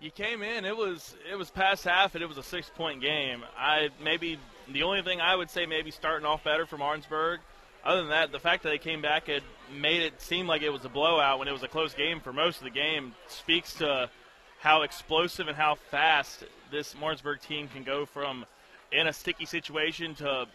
you 0.00 0.10
came 0.10 0.42
in. 0.42 0.64
It 0.64 0.76
was 0.76 1.16
it 1.30 1.36
was 1.36 1.50
past 1.50 1.84
half, 1.84 2.14
and 2.14 2.22
it 2.22 2.26
was 2.26 2.38
a 2.38 2.42
six 2.42 2.70
point 2.74 3.00
game. 3.00 3.42
I 3.58 3.88
maybe 4.02 4.38
the 4.72 4.82
only 4.82 5.02
thing 5.02 5.20
I 5.20 5.34
would 5.34 5.50
say 5.50 5.66
maybe 5.66 5.90
starting 5.90 6.26
off 6.26 6.44
better 6.44 6.66
for 6.66 6.76
Martinsburg. 6.76 7.40
Other 7.84 8.00
than 8.00 8.10
that, 8.10 8.32
the 8.32 8.40
fact 8.40 8.64
that 8.64 8.70
they 8.70 8.78
came 8.78 9.00
back 9.00 9.28
and 9.28 9.42
made 9.72 10.02
it 10.02 10.20
seem 10.20 10.46
like 10.46 10.62
it 10.62 10.70
was 10.70 10.84
a 10.84 10.88
blowout 10.88 11.38
when 11.38 11.46
it 11.46 11.52
was 11.52 11.62
a 11.62 11.68
close 11.68 11.94
game 11.94 12.20
for 12.20 12.32
most 12.32 12.58
of 12.58 12.64
the 12.64 12.70
game 12.70 13.14
speaks 13.28 13.74
to 13.74 14.10
how 14.58 14.82
explosive 14.82 15.46
and 15.46 15.56
how 15.56 15.76
fast 15.76 16.44
this 16.72 16.96
Martinsburg 16.98 17.40
team 17.40 17.68
can 17.68 17.84
go 17.84 18.04
from 18.04 18.44
in 18.90 19.06
a 19.06 19.12
sticky 19.12 19.46
situation 19.46 20.14
to 20.16 20.46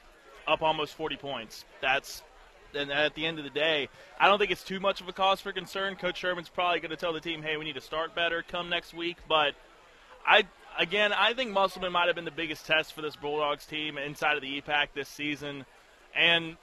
up 0.47 0.61
almost 0.61 0.95
40 0.95 1.17
points. 1.17 1.65
That's 1.81 2.23
and 2.73 2.91
at 2.91 3.15
the 3.15 3.25
end 3.25 3.37
of 3.37 3.43
the 3.43 3.49
day, 3.49 3.89
I 4.17 4.27
don't 4.27 4.39
think 4.39 4.51
it's 4.51 4.63
too 4.63 4.79
much 4.79 5.01
of 5.01 5.07
a 5.09 5.13
cause 5.13 5.41
for 5.41 5.51
concern. 5.51 5.95
Coach 5.95 6.17
Sherman's 6.17 6.49
probably 6.49 6.79
going 6.79 6.91
to 6.91 6.95
tell 6.95 7.11
the 7.11 7.19
team, 7.19 7.41
"Hey, 7.41 7.57
we 7.57 7.65
need 7.65 7.75
to 7.75 7.81
start 7.81 8.15
better 8.15 8.43
come 8.43 8.69
next 8.69 8.93
week." 8.93 9.17
But 9.27 9.55
I 10.25 10.45
again, 10.77 11.11
I 11.13 11.33
think 11.33 11.51
Musselman 11.51 11.91
might 11.91 12.07
have 12.07 12.15
been 12.15 12.25
the 12.25 12.31
biggest 12.31 12.65
test 12.65 12.93
for 12.93 13.01
this 13.01 13.15
Bulldogs 13.15 13.65
team 13.65 13.97
inside 13.97 14.35
of 14.35 14.41
the 14.41 14.61
EPAC 14.61 14.89
this 14.93 15.09
season, 15.09 15.65
and 16.15 16.57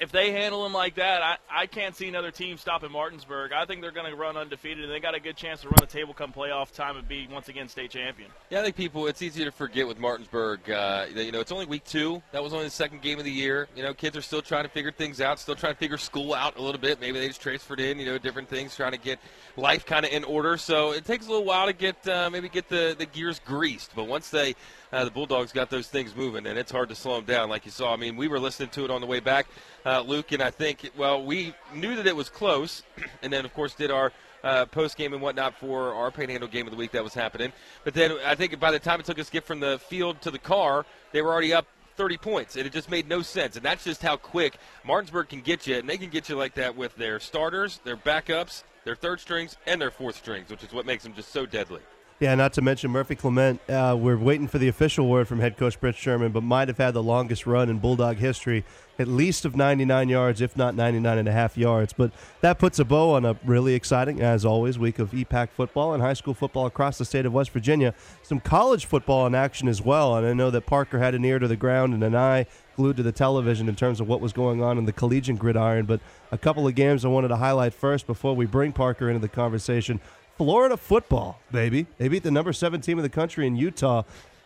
if 0.00 0.12
they 0.12 0.32
handle 0.32 0.64
him 0.64 0.72
like 0.72 0.94
that, 0.96 1.22
I, 1.22 1.36
I 1.50 1.66
can't 1.66 1.94
see 1.96 2.08
another 2.08 2.30
team 2.30 2.56
stopping 2.56 2.92
Martinsburg. 2.92 3.52
I 3.52 3.64
think 3.64 3.82
they're 3.82 3.90
going 3.90 4.10
to 4.10 4.16
run 4.16 4.36
undefeated, 4.36 4.84
and 4.84 4.92
they 4.92 5.00
got 5.00 5.14
a 5.14 5.20
good 5.20 5.36
chance 5.36 5.62
to 5.62 5.68
run 5.68 5.78
the 5.80 5.86
table 5.86 6.14
come 6.14 6.32
playoff 6.32 6.72
time 6.72 6.96
and 6.96 7.06
be 7.06 7.26
once 7.30 7.48
again 7.48 7.68
state 7.68 7.90
champion. 7.90 8.30
Yeah, 8.50 8.60
I 8.60 8.62
think 8.62 8.76
people, 8.76 9.06
it's 9.06 9.22
easy 9.22 9.44
to 9.44 9.50
forget 9.50 9.86
with 9.86 9.98
Martinsburg. 9.98 10.70
Uh, 10.70 11.06
you 11.14 11.32
know, 11.32 11.40
it's 11.40 11.52
only 11.52 11.66
week 11.66 11.84
two. 11.84 12.22
That 12.32 12.42
was 12.42 12.52
only 12.52 12.66
the 12.66 12.70
second 12.70 13.02
game 13.02 13.18
of 13.18 13.24
the 13.24 13.32
year. 13.32 13.68
You 13.76 13.82
know, 13.82 13.92
kids 13.92 14.16
are 14.16 14.22
still 14.22 14.42
trying 14.42 14.64
to 14.64 14.70
figure 14.70 14.92
things 14.92 15.20
out, 15.20 15.38
still 15.38 15.54
trying 15.54 15.74
to 15.74 15.78
figure 15.78 15.98
school 15.98 16.34
out 16.34 16.56
a 16.56 16.62
little 16.62 16.80
bit. 16.80 17.00
Maybe 17.00 17.18
they 17.18 17.28
just 17.28 17.42
transferred 17.42 17.80
in. 17.80 17.98
You 17.98 18.06
know, 18.06 18.18
different 18.18 18.48
things, 18.48 18.76
trying 18.76 18.92
to 18.92 18.98
get 18.98 19.18
life 19.56 19.84
kind 19.84 20.06
of 20.06 20.12
in 20.12 20.24
order. 20.24 20.56
So 20.56 20.92
it 20.92 21.04
takes 21.04 21.26
a 21.26 21.30
little 21.30 21.44
while 21.44 21.66
to 21.66 21.72
get 21.72 22.06
uh, 22.08 22.30
maybe 22.30 22.48
get 22.48 22.68
the 22.68 22.94
the 22.98 23.06
gears 23.06 23.40
greased. 23.40 23.92
But 23.94 24.04
once 24.04 24.30
they 24.30 24.54
uh, 24.92 25.04
the 25.04 25.10
Bulldogs 25.10 25.52
got 25.52 25.70
those 25.70 25.88
things 25.88 26.14
moving, 26.14 26.46
and 26.46 26.58
it's 26.58 26.72
hard 26.72 26.88
to 26.88 26.94
slow 26.94 27.16
them 27.16 27.24
down, 27.24 27.48
like 27.48 27.64
you 27.64 27.70
saw. 27.70 27.92
I 27.92 27.96
mean, 27.96 28.16
we 28.16 28.28
were 28.28 28.40
listening 28.40 28.70
to 28.70 28.84
it 28.84 28.90
on 28.90 29.00
the 29.00 29.06
way 29.06 29.20
back, 29.20 29.46
uh, 29.86 30.00
Luke, 30.00 30.32
and 30.32 30.42
I 30.42 30.50
think, 30.50 30.90
well, 30.96 31.24
we 31.24 31.54
knew 31.74 31.96
that 31.96 32.06
it 32.06 32.16
was 32.16 32.28
close, 32.28 32.82
and 33.22 33.32
then, 33.32 33.44
of 33.44 33.54
course, 33.54 33.74
did 33.74 33.90
our 33.90 34.12
uh, 34.42 34.66
post 34.66 34.96
game 34.96 35.12
and 35.12 35.22
whatnot 35.22 35.54
for 35.54 35.94
our 35.94 36.10
Panhandle 36.10 36.48
game 36.48 36.66
of 36.66 36.70
the 36.70 36.76
week 36.76 36.92
that 36.92 37.04
was 37.04 37.14
happening. 37.14 37.52
But 37.84 37.94
then 37.94 38.16
I 38.24 38.34
think 38.34 38.58
by 38.58 38.70
the 38.70 38.78
time 38.78 39.00
it 39.00 39.06
took 39.06 39.18
us 39.18 39.26
to 39.26 39.32
get 39.32 39.44
from 39.44 39.60
the 39.60 39.78
field 39.78 40.22
to 40.22 40.30
the 40.30 40.38
car, 40.38 40.86
they 41.12 41.22
were 41.22 41.30
already 41.30 41.52
up 41.52 41.66
30 41.96 42.16
points, 42.16 42.56
and 42.56 42.66
it 42.66 42.72
just 42.72 42.90
made 42.90 43.08
no 43.08 43.20
sense. 43.20 43.56
And 43.56 43.64
that's 43.64 43.84
just 43.84 44.02
how 44.02 44.16
quick 44.16 44.56
Martinsburg 44.84 45.28
can 45.28 45.42
get 45.42 45.66
you, 45.66 45.76
and 45.76 45.88
they 45.88 45.98
can 45.98 46.08
get 46.08 46.28
you 46.28 46.36
like 46.36 46.54
that 46.54 46.76
with 46.76 46.96
their 46.96 47.20
starters, 47.20 47.80
their 47.84 47.96
backups, 47.96 48.64
their 48.84 48.96
third 48.96 49.20
strings, 49.20 49.56
and 49.66 49.80
their 49.80 49.90
fourth 49.90 50.16
strings, 50.16 50.50
which 50.50 50.64
is 50.64 50.72
what 50.72 50.86
makes 50.86 51.02
them 51.02 51.14
just 51.14 51.30
so 51.30 51.44
deadly. 51.44 51.80
Yeah, 52.20 52.34
not 52.34 52.52
to 52.52 52.60
mention 52.60 52.90
Murphy 52.90 53.14
Clement. 53.14 53.62
Uh, 53.66 53.96
we're 53.98 54.18
waiting 54.18 54.46
for 54.46 54.58
the 54.58 54.68
official 54.68 55.08
word 55.08 55.26
from 55.26 55.40
head 55.40 55.56
coach 55.56 55.80
Brent 55.80 55.96
Sherman, 55.96 56.32
but 56.32 56.42
might 56.42 56.68
have 56.68 56.76
had 56.76 56.92
the 56.92 57.02
longest 57.02 57.46
run 57.46 57.70
in 57.70 57.78
Bulldog 57.78 58.18
history, 58.18 58.62
at 58.98 59.08
least 59.08 59.46
of 59.46 59.56
99 59.56 60.10
yards, 60.10 60.42
if 60.42 60.54
not 60.54 60.74
99 60.74 61.16
and 61.16 61.26
a 61.26 61.32
half 61.32 61.56
yards. 61.56 61.94
But 61.94 62.12
that 62.42 62.58
puts 62.58 62.78
a 62.78 62.84
bow 62.84 63.14
on 63.14 63.24
a 63.24 63.38
really 63.42 63.72
exciting, 63.72 64.20
as 64.20 64.44
always, 64.44 64.78
week 64.78 64.98
of 64.98 65.12
EPAC 65.12 65.48
football 65.48 65.94
and 65.94 66.02
high 66.02 66.12
school 66.12 66.34
football 66.34 66.66
across 66.66 66.98
the 66.98 67.06
state 67.06 67.24
of 67.24 67.32
West 67.32 67.52
Virginia. 67.52 67.94
Some 68.22 68.38
college 68.38 68.84
football 68.84 69.26
in 69.26 69.34
action 69.34 69.66
as 69.66 69.80
well, 69.80 70.14
and 70.14 70.26
I 70.26 70.34
know 70.34 70.50
that 70.50 70.66
Parker 70.66 70.98
had 70.98 71.14
an 71.14 71.24
ear 71.24 71.38
to 71.38 71.48
the 71.48 71.56
ground 71.56 71.94
and 71.94 72.04
an 72.04 72.14
eye 72.14 72.44
glued 72.76 72.96
to 72.96 73.02
the 73.02 73.12
television 73.12 73.68
in 73.68 73.76
terms 73.76 74.00
of 74.00 74.08
what 74.08 74.20
was 74.20 74.32
going 74.32 74.62
on 74.62 74.78
in 74.78 74.84
the 74.84 74.92
collegiate 74.92 75.38
gridiron. 75.38 75.86
But 75.86 76.00
a 76.30 76.38
couple 76.38 76.66
of 76.66 76.74
games 76.74 77.04
I 77.04 77.08
wanted 77.08 77.28
to 77.28 77.36
highlight 77.36 77.74
first 77.74 78.06
before 78.06 78.36
we 78.36 78.46
bring 78.46 78.72
Parker 78.72 79.08
into 79.08 79.20
the 79.20 79.28
conversation. 79.28 80.00
Florida 80.40 80.78
football, 80.78 81.38
baby. 81.52 81.86
They 81.98 82.08
beat 82.08 82.22
the 82.22 82.30
number 82.30 82.54
seven 82.54 82.80
team 82.80 82.98
in 82.98 83.02
the 83.02 83.10
country 83.10 83.46
in 83.46 83.56
Utah, 83.56 84.04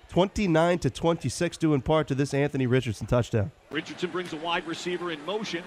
29 0.08 0.80
to 0.80 0.90
26, 0.90 1.56
due 1.56 1.72
in 1.72 1.82
part 1.82 2.08
to 2.08 2.16
this 2.16 2.34
Anthony 2.34 2.66
Richardson 2.66 3.06
touchdown. 3.06 3.52
Richardson 3.70 4.10
brings 4.10 4.32
a 4.32 4.36
wide 4.38 4.66
receiver 4.66 5.12
in 5.12 5.24
motion. 5.24 5.62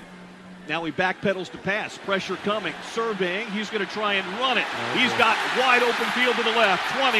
Now 0.67 0.83
he 0.83 0.91
backpedals 0.91 1.49
to 1.51 1.57
pass. 1.59 1.97
Pressure 1.99 2.35
coming. 2.43 2.73
Surveying. 2.91 3.49
He's 3.51 3.69
going 3.69 3.85
to 3.85 3.89
try 3.93 4.15
and 4.15 4.27
run 4.37 4.57
it. 4.57 4.65
He's 4.97 5.13
got 5.13 5.37
wide 5.57 5.81
open 5.81 6.05
field 6.07 6.35
to 6.35 6.43
the 6.43 6.57
left. 6.57 6.83
20 6.97 7.19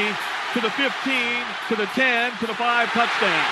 to 0.56 0.60
the 0.60 0.72
15 0.72 1.46
to 1.70 1.76
the 1.78 1.86
10 1.86 2.38
to 2.40 2.46
the 2.46 2.56
5 2.56 2.90
touchdown. 2.90 3.46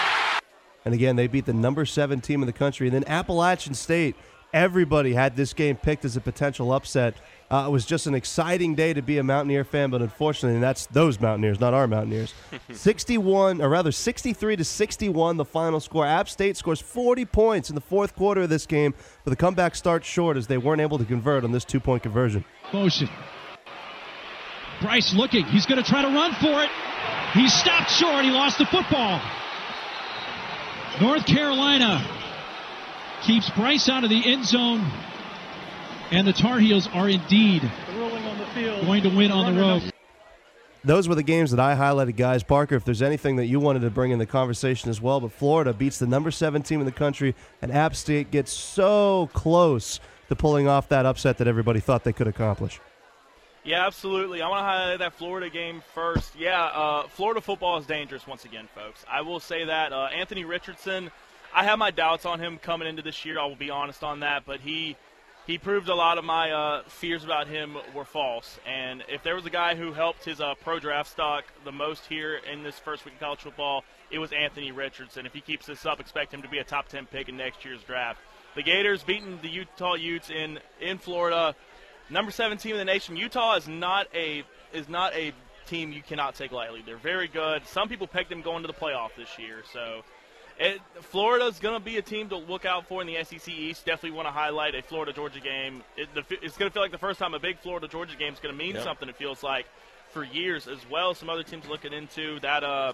And 0.83 0.93
again, 0.93 1.15
they 1.15 1.27
beat 1.27 1.45
the 1.45 1.53
number 1.53 1.85
seven 1.85 2.19
team 2.19 2.43
in 2.43 2.47
the 2.47 2.51
country. 2.51 2.87
And 2.87 2.93
then 2.93 3.05
Appalachian 3.07 3.73
State, 3.73 4.17
everybody 4.53 5.13
had 5.13 5.37
this 5.37 5.53
game 5.53 5.77
picked 5.77 6.03
as 6.03 6.17
a 6.17 6.21
potential 6.21 6.73
upset. 6.73 7.15
Uh, 7.51 7.65
it 7.67 7.71
was 7.71 7.85
just 7.85 8.07
an 8.07 8.15
exciting 8.15 8.73
day 8.73 8.91
to 8.91 9.03
be 9.03 9.19
a 9.19 9.23
Mountaineer 9.23 9.63
fan, 9.63 9.91
but 9.91 10.01
unfortunately, 10.01 10.59
that's 10.59 10.87
those 10.87 11.19
Mountaineers, 11.19 11.59
not 11.59 11.75
our 11.75 11.87
Mountaineers. 11.87 12.33
61, 12.71 13.61
or 13.61 13.69
rather 13.69 13.91
63 13.91 14.55
to 14.55 14.63
61, 14.63 15.37
the 15.37 15.45
final 15.45 15.79
score. 15.79 16.07
App 16.07 16.27
State 16.27 16.57
scores 16.57 16.81
40 16.81 17.25
points 17.25 17.69
in 17.69 17.75
the 17.75 17.81
fourth 17.81 18.15
quarter 18.15 18.41
of 18.41 18.49
this 18.49 18.65
game, 18.65 18.95
but 19.23 19.29
the 19.29 19.35
comeback 19.35 19.75
starts 19.75 20.07
short 20.07 20.37
as 20.37 20.47
they 20.47 20.57
weren't 20.57 20.81
able 20.81 20.97
to 20.97 21.05
convert 21.05 21.43
on 21.43 21.51
this 21.51 21.63
two 21.63 21.79
point 21.79 22.01
conversion. 22.01 22.43
Motion. 22.73 23.09
Brice 24.81 25.13
looking. 25.13 25.45
He's 25.45 25.67
going 25.67 25.81
to 25.81 25.87
try 25.87 26.01
to 26.01 26.09
run 26.09 26.33
for 26.33 26.63
it. 26.63 26.69
He 27.33 27.47
stopped 27.47 27.91
short. 27.91 28.25
He 28.25 28.31
lost 28.31 28.57
the 28.57 28.65
football. 28.65 29.21
North 30.99 31.25
Carolina 31.25 32.05
keeps 33.21 33.49
Brice 33.51 33.87
out 33.87 34.03
of 34.03 34.09
the 34.09 34.25
end 34.25 34.45
zone. 34.45 34.85
And 36.11 36.27
the 36.27 36.33
Tar 36.33 36.59
Heels 36.59 36.87
are 36.93 37.09
indeed 37.09 37.69
going 38.55 39.03
to 39.03 39.09
win 39.09 39.31
on 39.31 39.53
the 39.53 39.59
road. 39.59 39.91
Those 40.83 41.09
were 41.09 41.15
the 41.15 41.23
games 41.23 41.49
that 41.49 41.59
I 41.59 41.75
highlighted, 41.75 42.15
guys. 42.15 42.43
Parker, 42.43 42.75
if 42.75 42.85
there's 42.85 43.01
anything 43.01 43.37
that 43.37 43.47
you 43.47 43.59
wanted 43.59 43.79
to 43.81 43.89
bring 43.89 44.11
in 44.11 44.19
the 44.19 44.27
conversation 44.27 44.91
as 44.91 45.01
well, 45.01 45.19
but 45.19 45.31
Florida 45.31 45.73
beats 45.73 45.97
the 45.97 46.05
number 46.05 46.29
seven 46.29 46.61
team 46.61 46.79
in 46.79 46.85
the 46.85 46.91
country, 46.91 47.33
and 47.59 47.71
App 47.71 47.95
State 47.95 48.29
gets 48.29 48.53
so 48.53 49.29
close 49.33 49.99
to 50.29 50.35
pulling 50.35 50.67
off 50.67 50.89
that 50.89 51.07
upset 51.07 51.39
that 51.39 51.47
everybody 51.47 51.79
thought 51.79 52.03
they 52.03 52.13
could 52.13 52.27
accomplish. 52.27 52.79
Yeah, 53.63 53.87
absolutely. 53.87 54.43
I 54.43 54.47
want 54.47 54.59
to 54.59 54.63
highlight 54.63 54.99
that 54.99 55.13
Florida 55.13 55.49
game 55.49 55.81
first. 55.95 56.35
Yeah, 56.37 56.65
uh, 56.65 57.07
Florida 57.07 57.41
football 57.41 57.79
is 57.79 57.87
dangerous 57.87 58.27
once 58.27 58.45
again, 58.45 58.67
folks. 58.75 59.03
I 59.09 59.21
will 59.21 59.39
say 59.39 59.65
that. 59.65 59.91
Uh, 59.91 60.07
Anthony 60.15 60.45
Richardson, 60.45 61.09
I 61.51 61.63
have 61.63 61.79
my 61.79 61.89
doubts 61.89 62.27
on 62.27 62.39
him 62.39 62.59
coming 62.59 62.87
into 62.87 63.01
this 63.01 63.25
year. 63.25 63.39
I 63.39 63.45
will 63.45 63.55
be 63.55 63.71
honest 63.71 64.03
on 64.03 64.19
that, 64.19 64.43
but 64.45 64.59
he 64.59 64.95
he 65.45 65.57
proved 65.57 65.89
a 65.89 65.95
lot 65.95 66.17
of 66.17 66.25
my 66.25 66.51
uh, 66.51 66.83
fears 66.87 67.23
about 67.23 67.47
him 67.47 67.77
were 67.93 68.05
false. 68.05 68.59
And 68.65 69.03
if 69.07 69.21
there 69.23 69.35
was 69.35 69.45
a 69.45 69.51
guy 69.51 69.75
who 69.75 69.93
helped 69.93 70.25
his 70.25 70.41
uh, 70.41 70.55
pro 70.61 70.79
draft 70.79 71.11
stock 71.11 71.45
the 71.63 71.71
most 71.71 72.05
here 72.07 72.39
in 72.51 72.63
this 72.63 72.79
first 72.79 73.05
week 73.05 73.15
of 73.15 73.19
college 73.19 73.39
football, 73.39 73.83
it 74.09 74.17
was 74.17 74.31
Anthony 74.31 74.71
Richardson. 74.71 75.25
If 75.25 75.33
he 75.33 75.41
keeps 75.41 75.67
this 75.67 75.85
up, 75.85 75.99
expect 75.99 76.33
him 76.33 76.41
to 76.41 76.49
be 76.49 76.57
a 76.57 76.63
top 76.63 76.87
10 76.87 77.05
pick 77.05 77.29
in 77.29 77.37
next 77.37 77.63
year's 77.63 77.81
draft. 77.83 78.19
The 78.55 78.63
Gators 78.63 79.03
beating 79.03 79.39
the 79.41 79.49
Utah 79.49 79.95
Utes 79.95 80.29
in, 80.29 80.59
in 80.81 80.97
Florida, 80.97 81.55
number 82.09 82.31
seven 82.31 82.57
team 82.57 82.71
in 82.73 82.79
the 82.79 82.85
nation. 82.85 83.15
Utah 83.15 83.55
is 83.55 83.67
not 83.67 84.07
a 84.15 84.43
is 84.73 84.89
not 84.89 85.13
a 85.13 85.31
team 85.67 85.91
you 85.91 86.01
cannot 86.01 86.35
take 86.35 86.51
lightly. 86.51 86.83
They're 86.85 86.97
very 86.97 87.27
good. 87.27 87.65
Some 87.67 87.87
people 87.87 88.07
pegged 88.07 88.29
them 88.29 88.41
going 88.41 88.61
to 88.63 88.67
the 88.67 88.73
playoff 88.73 89.09
this 89.17 89.39
year. 89.39 89.63
So 89.73 90.03
it, 90.59 90.79
Florida's 91.01 91.59
going 91.59 91.77
to 91.77 91.83
be 91.83 91.97
a 91.97 92.01
team 92.01 92.29
to 92.29 92.37
look 92.37 92.65
out 92.65 92.87
for 92.87 93.01
in 93.01 93.07
the 93.07 93.21
SEC 93.23 93.47
East. 93.49 93.85
Definitely 93.85 94.15
want 94.15 94.27
to 94.27 94.31
highlight 94.31 94.73
a 94.75 94.81
Florida 94.81 95.11
Georgia 95.13 95.39
game. 95.39 95.83
It, 95.97 96.07
the, 96.13 96.23
it's 96.41 96.57
going 96.57 96.69
to 96.69 96.73
feel 96.73 96.81
like 96.81 96.91
the 96.91 96.97
first 96.97 97.19
time 97.19 97.33
a 97.33 97.39
big 97.39 97.59
Florida 97.59 97.87
Georgia 97.87 98.15
game 98.15 98.33
is 98.33 98.39
going 98.39 98.53
to 98.53 98.57
mean 98.57 98.75
Yep. 98.75 98.83
something. 98.83 99.09
It 99.09 99.15
feels 99.17 99.43
like 99.43 99.65
for 100.11 100.23
years 100.23 100.67
as 100.67 100.79
well. 100.89 101.13
Some 101.13 101.29
other 101.29 101.43
teams 101.43 101.67
looking 101.67 101.91
into 101.93 102.39
that. 102.39 102.63
Uh, 102.63 102.93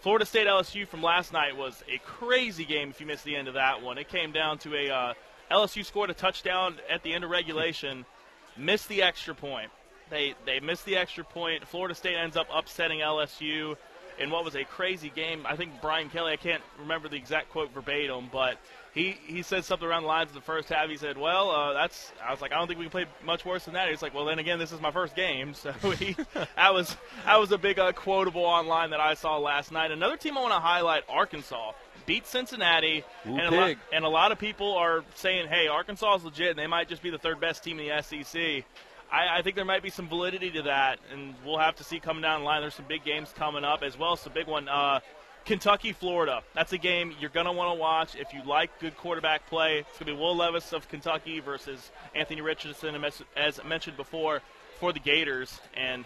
Florida 0.00 0.24
State 0.26 0.46
LSU 0.46 0.86
from 0.88 1.02
last 1.02 1.32
night 1.32 1.56
was 1.56 1.82
a 1.88 1.98
crazy 1.98 2.64
game. 2.64 2.90
If 2.90 3.00
you 3.00 3.06
missed 3.06 3.24
the 3.24 3.36
end 3.36 3.48
of 3.48 3.54
that 3.54 3.82
one, 3.82 3.98
it 3.98 4.08
came 4.08 4.32
down 4.32 4.58
to 4.58 4.74
a 4.74 4.90
uh, 4.90 5.14
LSU 5.50 5.84
scored 5.84 6.10
a 6.10 6.14
touchdown 6.14 6.76
at 6.88 7.02
the 7.02 7.12
end 7.12 7.24
of 7.24 7.30
regulation, 7.30 8.04
missed 8.56 8.88
the 8.88 9.02
extra 9.02 9.34
point. 9.34 9.70
They 10.10 10.34
they 10.46 10.58
missed 10.60 10.84
the 10.86 10.96
extra 10.96 11.22
point. 11.24 11.66
Florida 11.68 11.94
State 11.94 12.16
ends 12.16 12.36
up 12.36 12.48
upsetting 12.52 13.00
LSU 13.00 13.76
in 14.20 14.30
what 14.30 14.44
was 14.44 14.54
a 14.54 14.64
crazy 14.64 15.10
game. 15.14 15.44
I 15.46 15.56
think 15.56 15.80
Brian 15.80 16.10
Kelly. 16.10 16.32
I 16.32 16.36
can't 16.36 16.62
remember 16.78 17.08
the 17.08 17.16
exact 17.16 17.50
quote 17.50 17.72
verbatim, 17.72 18.28
but 18.30 18.58
he 18.94 19.16
he 19.26 19.42
said 19.42 19.64
something 19.64 19.88
around 19.88 20.02
the 20.02 20.08
lines 20.08 20.28
of 20.28 20.34
the 20.34 20.40
first 20.42 20.68
half. 20.68 20.88
He 20.88 20.96
said, 20.96 21.16
"Well, 21.16 21.50
uh, 21.50 21.72
that's." 21.72 22.12
I 22.22 22.30
was 22.30 22.40
like, 22.40 22.52
"I 22.52 22.56
don't 22.56 22.66
think 22.66 22.78
we 22.78 22.84
can 22.84 22.90
play 22.90 23.06
much 23.24 23.44
worse 23.44 23.64
than 23.64 23.74
that." 23.74 23.88
He's 23.88 24.02
like, 24.02 24.14
"Well, 24.14 24.26
then 24.26 24.38
again, 24.38 24.58
this 24.58 24.72
is 24.72 24.80
my 24.80 24.90
first 24.90 25.16
game." 25.16 25.54
So 25.60 25.72
he 25.90 26.16
that 26.56 26.74
was 26.74 26.96
that 27.24 27.38
was 27.38 27.50
a 27.52 27.58
big 27.58 27.78
uh, 27.78 27.92
quotable 27.92 28.44
online 28.44 28.90
that 28.90 29.00
I 29.00 29.14
saw 29.14 29.38
last 29.38 29.72
night. 29.72 29.90
Another 29.90 30.16
team 30.16 30.36
I 30.36 30.42
want 30.42 30.54
to 30.54 30.60
highlight: 30.60 31.04
Arkansas 31.08 31.72
beat 32.06 32.26
Cincinnati, 32.26 33.04
Ooh, 33.26 33.36
and, 33.36 33.54
a 33.54 33.60
lot, 33.60 33.76
and 33.92 34.04
a 34.04 34.08
lot 34.08 34.32
of 34.32 34.38
people 34.38 34.76
are 34.76 35.04
saying, 35.14 35.48
"Hey, 35.48 35.68
Arkansas 35.68 36.16
is 36.16 36.24
legit, 36.24 36.50
and 36.50 36.58
they 36.58 36.66
might 36.66 36.88
just 36.88 37.02
be 37.02 37.10
the 37.10 37.18
third 37.18 37.40
best 37.40 37.64
team 37.64 37.78
in 37.78 37.88
the 37.88 38.02
SEC." 38.02 38.64
I, 39.12 39.38
I 39.38 39.42
think 39.42 39.56
there 39.56 39.64
might 39.64 39.82
be 39.82 39.90
some 39.90 40.08
validity 40.08 40.50
to 40.52 40.62
that, 40.62 40.98
and 41.12 41.34
we'll 41.44 41.58
have 41.58 41.76
to 41.76 41.84
see 41.84 41.98
coming 42.00 42.22
down 42.22 42.40
the 42.40 42.44
line. 42.46 42.60
There's 42.60 42.74
some 42.74 42.86
big 42.88 43.04
games 43.04 43.32
coming 43.36 43.64
up 43.64 43.82
as 43.82 43.98
well 43.98 44.12
as 44.12 44.22
the 44.22 44.30
big 44.30 44.46
one. 44.46 44.68
Uh, 44.68 45.00
Kentucky, 45.46 45.92
Florida. 45.92 46.42
That's 46.54 46.72
a 46.72 46.78
game 46.78 47.14
you're 47.18 47.30
going 47.30 47.46
to 47.46 47.52
want 47.52 47.74
to 47.74 47.80
watch 47.80 48.14
if 48.14 48.32
you 48.34 48.42
like 48.44 48.78
good 48.78 48.96
quarterback 48.96 49.48
play. 49.48 49.78
It's 49.78 49.98
going 49.98 50.06
to 50.10 50.14
be 50.14 50.18
Will 50.20 50.36
Levis 50.36 50.72
of 50.72 50.88
Kentucky 50.88 51.40
versus 51.40 51.90
Anthony 52.14 52.40
Richardson, 52.40 53.02
as- 53.04 53.22
as 53.36 53.60
mentioned 53.64 53.96
before, 53.96 54.42
for 54.78 54.92
the 54.92 55.00
Gators. 55.00 55.58
And 55.74 56.04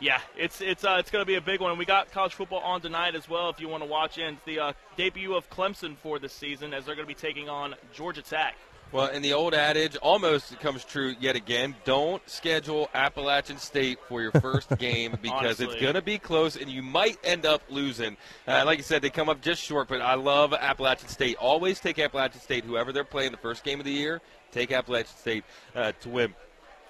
yeah, 0.00 0.20
it's 0.36 0.60
it's 0.60 0.84
uh, 0.84 0.96
it's 0.98 1.10
going 1.12 1.22
to 1.22 1.26
be 1.26 1.36
a 1.36 1.40
big 1.40 1.60
one. 1.60 1.78
We 1.78 1.84
got 1.84 2.10
college 2.10 2.34
football 2.34 2.58
on 2.58 2.80
tonight 2.80 3.14
as 3.14 3.28
well. 3.28 3.50
If 3.50 3.60
you 3.60 3.68
want 3.68 3.84
to 3.84 3.88
watch 3.88 4.18
in, 4.18 4.34
it's 4.34 4.44
the 4.44 4.58
uh, 4.58 4.72
debut 4.96 5.34
of 5.34 5.48
Clemson 5.48 5.96
for 5.96 6.18
this 6.18 6.32
season 6.32 6.74
as 6.74 6.84
they're 6.84 6.96
going 6.96 7.06
to 7.06 7.14
be 7.14 7.18
taking 7.18 7.48
on 7.48 7.76
Georgia 7.94 8.22
Tech. 8.22 8.56
Well, 8.92 9.06
and 9.06 9.24
the 9.24 9.32
old 9.32 9.54
adage 9.54 9.96
almost 9.96 10.60
comes 10.60 10.84
true 10.84 11.14
yet 11.18 11.34
again. 11.34 11.74
Don't 11.84 12.22
schedule 12.28 12.90
Appalachian 12.92 13.56
State 13.56 13.98
for 14.06 14.20
your 14.20 14.32
first 14.32 14.68
game 14.78 15.16
because 15.22 15.60
it's 15.60 15.74
going 15.76 15.94
to 15.94 16.02
be 16.02 16.18
close 16.18 16.56
and 16.56 16.68
you 16.68 16.82
might 16.82 17.18
end 17.24 17.46
up 17.46 17.62
losing. 17.70 18.18
Uh, 18.46 18.62
like 18.66 18.76
you 18.76 18.84
said, 18.84 19.00
they 19.00 19.08
come 19.08 19.30
up 19.30 19.40
just 19.40 19.62
short, 19.62 19.88
but 19.88 20.02
I 20.02 20.14
love 20.14 20.52
Appalachian 20.52 21.08
State. 21.08 21.36
Always 21.36 21.80
take 21.80 21.98
Appalachian 21.98 22.42
State, 22.42 22.64
whoever 22.64 22.92
they're 22.92 23.02
playing 23.02 23.30
the 23.30 23.38
first 23.38 23.64
game 23.64 23.78
of 23.78 23.86
the 23.86 23.92
year, 23.92 24.20
take 24.50 24.70
Appalachian 24.72 25.16
State 25.16 25.44
uh, 25.74 25.92
to 26.00 26.08
win. 26.10 26.34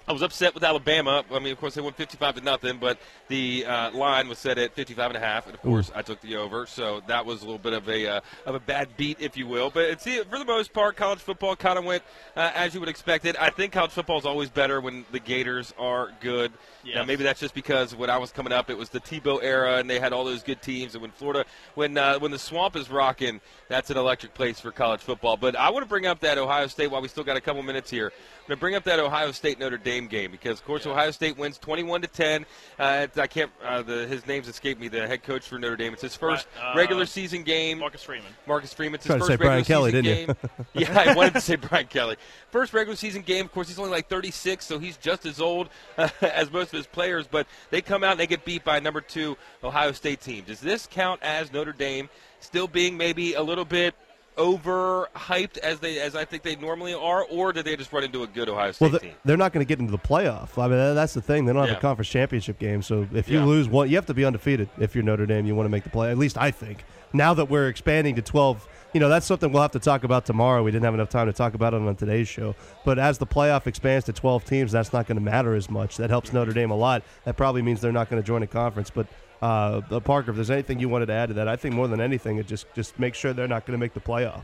I 0.05 0.11
was 0.11 0.21
upset 0.21 0.53
with 0.53 0.63
Alabama. 0.63 1.23
I 1.31 1.39
mean, 1.39 1.53
of 1.53 1.59
course, 1.59 1.75
they 1.75 1.81
won 1.81 1.93
55 1.93 2.35
to 2.35 2.41
nothing, 2.41 2.77
but 2.77 2.99
the 3.29 3.65
uh, 3.65 3.91
line 3.91 4.27
was 4.27 4.37
set 4.37 4.57
at 4.57 4.73
55 4.73 5.11
and 5.11 5.17
a 5.17 5.19
half, 5.19 5.45
and 5.45 5.55
of 5.55 5.61
course, 5.61 5.91
I 5.95 6.01
took 6.01 6.19
the 6.19 6.35
over. 6.35 6.65
So 6.65 7.01
that 7.07 7.25
was 7.25 7.41
a 7.41 7.45
little 7.45 7.59
bit 7.59 7.71
of 7.71 7.87
a 7.87 8.07
uh, 8.07 8.21
of 8.45 8.55
a 8.55 8.59
bad 8.59 8.97
beat, 8.97 9.17
if 9.21 9.37
you 9.37 9.47
will. 9.47 9.69
But 9.69 9.85
it's, 9.85 10.03
for 10.03 10.37
the 10.37 10.45
most 10.45 10.73
part, 10.73 10.97
college 10.97 11.19
football 11.19 11.55
kind 11.55 11.79
of 11.79 11.85
went 11.85 12.03
uh, 12.35 12.51
as 12.53 12.73
you 12.73 12.81
would 12.81 12.89
expect 12.89 13.25
it. 13.25 13.37
I 13.39 13.49
think 13.49 13.71
college 13.71 13.91
football 13.91 14.17
is 14.17 14.25
always 14.25 14.49
better 14.49 14.81
when 14.81 15.05
the 15.11 15.19
Gators 15.19 15.73
are 15.79 16.11
good. 16.19 16.51
Now, 16.93 17.05
maybe 17.05 17.23
that's 17.23 17.39
just 17.39 17.53
because 17.53 17.95
when 17.95 18.09
I 18.09 18.17
was 18.17 18.31
coming 18.31 18.51
up, 18.51 18.69
it 18.69 18.77
was 18.77 18.89
the 18.89 18.99
Tebow 18.99 19.39
era, 19.41 19.77
and 19.77 19.89
they 19.89 19.99
had 19.99 20.11
all 20.11 20.25
those 20.25 20.43
good 20.43 20.61
teams. 20.61 20.95
And 20.95 21.01
when 21.01 21.11
Florida, 21.11 21.45
when 21.75 21.97
uh, 21.97 22.19
when 22.19 22.31
the 22.31 22.39
swamp 22.39 22.75
is 22.75 22.89
rocking, 22.89 23.39
that's 23.69 23.89
an 23.89 23.95
electric 23.95 24.33
place 24.33 24.59
for 24.59 24.71
college 24.71 24.99
football. 24.99 25.37
But 25.37 25.55
I 25.55 25.69
want 25.69 25.85
to 25.85 25.89
bring 25.89 26.05
up 26.05 26.19
that 26.19 26.37
Ohio 26.37 26.67
State 26.67 26.91
while 26.91 27.01
we 27.01 27.07
still 27.07 27.23
got 27.23 27.37
a 27.37 27.41
couple 27.41 27.63
minutes 27.63 27.89
here. 27.89 28.07
I'm 28.07 28.47
going 28.47 28.57
to 28.57 28.59
bring 28.59 28.75
up 28.75 28.83
that 28.83 28.99
Ohio 28.99 29.31
State 29.31 29.59
Notre 29.59 29.77
Dame 29.77 29.92
game 30.07 30.31
because, 30.31 30.59
of 30.59 30.65
course, 30.65 30.85
Ohio 30.85 31.11
State 31.11 31.37
wins 31.37 31.57
21 31.57 32.01
to 32.01 32.07
10. 32.07 32.45
Uh, 32.77 33.07
I 33.15 33.27
can't. 33.27 33.51
Uh, 33.63 33.81
the, 33.81 34.07
his 34.07 34.25
name's 34.27 34.47
escaped 34.47 34.79
me. 34.81 34.87
The 34.87 35.07
head 35.07 35.23
coach 35.23 35.47
for 35.47 35.57
Notre 35.59 35.75
Dame. 35.75 35.93
It's 35.93 36.01
his 36.01 36.15
first 36.15 36.47
Right, 36.57 36.73
uh, 36.73 36.77
regular 36.77 37.05
season 37.05 37.43
game. 37.43 37.79
Marcus 37.79 38.03
Freeman. 38.03 38.31
Marcus 38.47 38.73
Freeman. 38.73 38.95
It's 38.95 39.05
his 39.05 39.09
Tried 39.09 39.15
to 39.15 39.19
first 39.19 39.27
say 39.27 39.33
regular 39.33 39.49
Brian 39.51 39.63
Kelly, 39.63 39.91
season 39.91 40.03
didn't 40.03 40.27
game. 40.27 40.49
you? 40.73 40.81
yeah, 40.81 41.11
I 41.11 41.15
wanted 41.15 41.33
to 41.35 41.41
say 41.41 41.55
Brian 41.55 41.87
Kelly. 41.87 42.15
First 42.49 42.73
regular 42.73 42.95
season 42.95 43.21
game. 43.21 43.45
Of 43.45 43.51
course, 43.51 43.67
he's 43.67 43.79
only 43.79 43.91
like 43.91 44.09
36, 44.09 44.65
so 44.65 44.79
he's 44.79 44.97
just 44.97 45.25
as 45.25 45.39
old 45.39 45.69
as 46.21 46.51
most 46.51 46.73
of 46.73 46.77
his 46.77 46.87
players. 46.87 47.27
But 47.27 47.47
they 47.69 47.81
come 47.81 48.03
out 48.03 48.11
and 48.11 48.19
they 48.19 48.27
get 48.27 48.45
beat 48.45 48.63
by 48.63 48.79
number 48.79 49.01
two 49.01 49.37
Ohio 49.63 49.91
State 49.91 50.21
team. 50.21 50.43
Does 50.45 50.59
this 50.59 50.87
count 50.89 51.21
as 51.23 51.51
Notre 51.51 51.73
Dame 51.73 52.09
still 52.39 52.67
being 52.67 52.97
maybe 52.97 53.33
a 53.35 53.41
little 53.41 53.65
bit 53.65 53.95
overhyped 54.37 55.57
as 55.59 55.79
they 55.79 55.99
as 55.99 56.15
I 56.15 56.25
think 56.25 56.43
they 56.43 56.55
normally 56.55 56.93
are, 56.93 57.23
or 57.25 57.53
did 57.53 57.65
they 57.65 57.75
just 57.75 57.91
run 57.93 58.03
into 58.03 58.23
a 58.23 58.27
good 58.27 58.49
Ohio 58.49 58.71
State 58.71 58.91
Well, 58.91 58.99
team? 58.99 59.09
they're, 59.11 59.17
they're 59.25 59.37
not 59.37 59.53
going 59.53 59.65
to 59.65 59.67
get 59.67 59.79
into 59.79 59.91
the 59.91 59.97
playoff. 59.97 60.57
I 60.61 60.67
mean, 60.67 60.95
that's 60.95 61.13
the 61.13 61.21
thing. 61.21 61.45
They 61.45 61.53
don't 61.53 61.61
have 61.61 61.71
Yeah. 61.71 61.77
a 61.77 61.81
conference 61.81 62.09
championship 62.09 62.59
game. 62.59 62.81
So 62.81 63.07
if 63.13 63.29
you 63.29 63.39
Yeah. 63.39 63.45
lose 63.45 63.67
one, 63.67 63.89
you 63.89 63.95
have 63.95 64.05
to 64.07 64.13
be 64.13 64.25
undefeated. 64.25 64.69
If 64.79 64.95
you're 64.95 65.03
Notre 65.03 65.25
Dame, 65.25 65.45
you 65.45 65.55
want 65.55 65.65
to 65.65 65.71
make 65.71 65.83
the 65.83 65.89
play. 65.89 66.11
At 66.11 66.17
least 66.17 66.37
I 66.37 66.51
think. 66.51 66.83
Now 67.15 67.33
that 67.35 67.45
we're 67.49 67.67
expanding 67.67 68.15
to 68.15 68.23
12, 68.23 68.67
you 68.93 68.99
know, 68.99 69.07
that's 69.07 69.25
something 69.27 69.51
we'll 69.51 69.61
have 69.61 69.71
to 69.73 69.79
talk 69.79 70.03
about 70.03 70.25
tomorrow. 70.25 70.63
We 70.63 70.71
didn't 70.71 70.85
have 70.85 70.95
enough 70.95 71.09
time 71.09 71.27
to 71.27 71.33
talk 71.33 71.53
about 71.53 71.73
it 71.75 71.81
on 71.81 71.95
today's 71.95 72.27
show. 72.27 72.55
But 72.85 72.97
as 72.97 73.19
the 73.19 73.27
playoff 73.27 73.67
expands 73.67 74.05
to 74.05 74.13
12 74.13 74.45
teams, 74.45 74.71
that's 74.71 74.93
not 74.93 75.05
going 75.07 75.17
to 75.17 75.23
matter 75.23 75.53
as 75.53 75.69
much. 75.69 75.97
That 75.97 76.09
helps 76.09 76.33
Notre 76.33 76.53
Dame 76.53 76.71
a 76.71 76.75
lot. 76.75 77.03
That 77.25 77.37
probably 77.37 77.61
means 77.61 77.81
they're 77.81 77.91
not 77.91 78.09
going 78.09 78.21
to 78.21 78.25
join 78.25 78.41
a 78.41 78.47
conference. 78.47 78.89
But 78.89 79.05
uh, 79.43 79.81
uh, 79.91 79.99
Parker, 79.99 80.31
if 80.31 80.35
there's 80.37 80.51
anything 80.51 80.79
you 80.79 80.89
wanted 80.89 81.07
to 81.07 81.13
add 81.13 81.27
to 81.27 81.33
that, 81.35 81.47
I 81.47 81.55
think 81.55 81.75
more 81.75 81.87
than 81.87 81.99
anything, 82.01 82.37
it 82.37 82.47
just 82.47 82.65
just 82.73 82.97
make 82.99 83.13
sure 83.15 83.33
they're 83.33 83.47
not 83.47 83.65
going 83.65 83.77
to 83.77 83.83
make 83.83 83.93
the 83.93 83.99
playoff. 83.99 84.43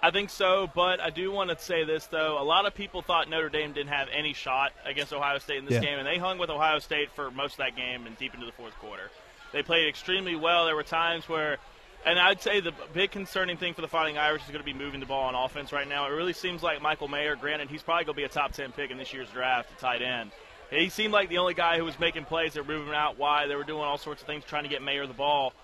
I 0.00 0.12
think 0.12 0.30
so, 0.30 0.70
but 0.74 1.00
I 1.00 1.10
do 1.10 1.32
want 1.32 1.50
to 1.50 1.58
say 1.58 1.84
this 1.84 2.06
though. 2.06 2.40
A 2.40 2.44
lot 2.44 2.66
of 2.66 2.74
people 2.74 3.02
thought 3.02 3.28
Notre 3.28 3.48
Dame 3.48 3.72
didn't 3.72 3.90
have 3.90 4.08
any 4.16 4.32
shot 4.32 4.72
against 4.84 5.12
Ohio 5.12 5.38
State 5.38 5.58
in 5.58 5.64
this 5.64 5.74
Yeah. 5.74 5.80
game, 5.80 5.98
and 5.98 6.06
they 6.06 6.18
hung 6.18 6.38
with 6.38 6.50
Ohio 6.50 6.78
State 6.78 7.10
for 7.16 7.30
most 7.32 7.54
of 7.54 7.58
that 7.58 7.74
game 7.76 8.06
and 8.06 8.16
deep 8.16 8.32
into 8.34 8.46
the 8.46 8.52
fourth 8.52 8.78
quarter. 8.78 9.10
They 9.52 9.62
played 9.62 9.88
extremely 9.88 10.36
well. 10.36 10.66
There 10.66 10.76
were 10.76 10.84
times 10.84 11.28
where, 11.28 11.58
and 12.06 12.16
I'd 12.18 12.40
say 12.40 12.60
the 12.60 12.72
big 12.92 13.10
concerning 13.10 13.56
thing 13.56 13.74
for 13.74 13.80
the 13.80 13.88
Fighting 13.88 14.18
Irish 14.18 14.42
is 14.44 14.48
going 14.48 14.60
to 14.60 14.64
be 14.64 14.72
moving 14.72 15.00
the 15.00 15.06
ball 15.06 15.24
on 15.24 15.34
offense 15.34 15.72
right 15.72 15.88
now. 15.88 16.06
It 16.06 16.10
really 16.10 16.32
seems 16.32 16.62
like 16.62 16.80
Michael 16.80 17.08
Mayer. 17.08 17.34
Granted, 17.34 17.68
he's 17.68 17.82
probably 17.82 18.04
going 18.04 18.14
to 18.14 18.20
be 18.20 18.24
a 18.24 18.28
top 18.28 18.52
ten 18.52 18.70
pick 18.72 18.90
in 18.92 18.98
this 18.98 19.12
year's 19.12 19.28
draft, 19.30 19.70
at 19.72 19.78
tight 19.80 20.00
end. 20.02 20.30
He 20.70 20.90
seemed 20.90 21.12
like 21.12 21.28
the 21.28 21.38
only 21.38 21.54
guy 21.54 21.78
who 21.78 21.84
was 21.84 21.98
making 21.98 22.24
plays. 22.24 22.54
They 22.54 22.60
were 22.60 22.66
moving 22.66 22.94
out 22.94 23.18
wide. 23.18 23.48
They 23.48 23.56
were 23.56 23.64
doing 23.64 23.82
all 23.82 23.98
sorts 23.98 24.20
of 24.20 24.26
things 24.26 24.44
trying 24.44 24.64
to 24.64 24.68
get 24.68 24.82
Mayer 24.82 25.06
the 25.06 25.14
ball. 25.14 25.54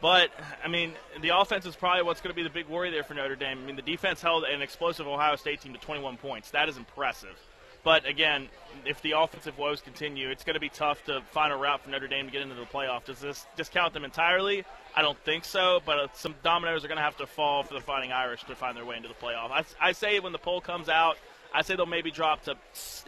But 0.00 0.30
I 0.64 0.68
mean, 0.68 0.92
the 1.20 1.30
offense 1.38 1.66
is 1.66 1.76
probably 1.76 2.02
what's 2.02 2.20
going 2.20 2.32
to 2.32 2.36
be 2.36 2.42
the 2.42 2.50
big 2.50 2.68
worry 2.68 2.90
there 2.90 3.04
for 3.04 3.14
Notre 3.14 3.36
Dame. 3.36 3.58
I 3.62 3.66
mean, 3.66 3.76
the 3.76 3.82
defense 3.82 4.20
held 4.20 4.44
an 4.44 4.62
explosive 4.62 5.06
Ohio 5.06 5.36
State 5.36 5.60
team 5.60 5.72
to 5.72 5.80
21 5.80 6.16
points. 6.16 6.50
That 6.50 6.68
is 6.68 6.76
impressive. 6.76 7.38
But 7.84 8.06
again, 8.06 8.48
if 8.86 9.02
the 9.02 9.12
offensive 9.12 9.58
woes 9.58 9.82
continue, 9.82 10.30
it's 10.30 10.42
going 10.42 10.54
to 10.54 10.60
be 10.60 10.70
tough 10.70 11.04
to 11.04 11.20
find 11.32 11.52
a 11.52 11.56
route 11.56 11.82
for 11.82 11.90
Notre 11.90 12.08
Dame 12.08 12.26
to 12.26 12.32
get 12.32 12.40
into 12.40 12.54
the 12.54 12.62
playoff. 12.62 13.04
Does 13.04 13.20
this 13.20 13.46
discount 13.56 13.92
them 13.92 14.04
entirely? 14.04 14.64
I 14.96 15.02
don't 15.02 15.18
think 15.24 15.44
so. 15.44 15.80
But 15.84 15.98
uh, 15.98 16.08
some 16.14 16.34
dominoes 16.42 16.82
are 16.84 16.88
going 16.88 16.96
to 16.96 17.02
have 17.02 17.18
to 17.18 17.26
fall 17.26 17.62
for 17.62 17.74
the 17.74 17.80
Fighting 17.80 18.10
Irish 18.10 18.42
to 18.44 18.56
find 18.56 18.74
their 18.74 18.86
way 18.86 18.96
into 18.96 19.08
the 19.08 19.14
playoff. 19.14 19.50
I, 19.50 19.64
I 19.80 19.92
say 19.92 20.18
when 20.18 20.32
the 20.32 20.38
poll 20.38 20.62
comes 20.62 20.88
out, 20.88 21.18
I 21.54 21.62
say 21.62 21.76
they'll 21.76 21.86
maybe 21.86 22.10
drop 22.10 22.44
to 22.44 22.56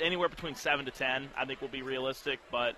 anywhere 0.01 0.29
between 0.29 0.55
seven 0.55 0.85
to 0.87 0.91
ten. 0.93 1.29
I 1.37 1.45
think 1.45 1.61
will 1.61 1.69
be 1.69 1.83
realistic, 1.83 2.39
but. 2.51 2.77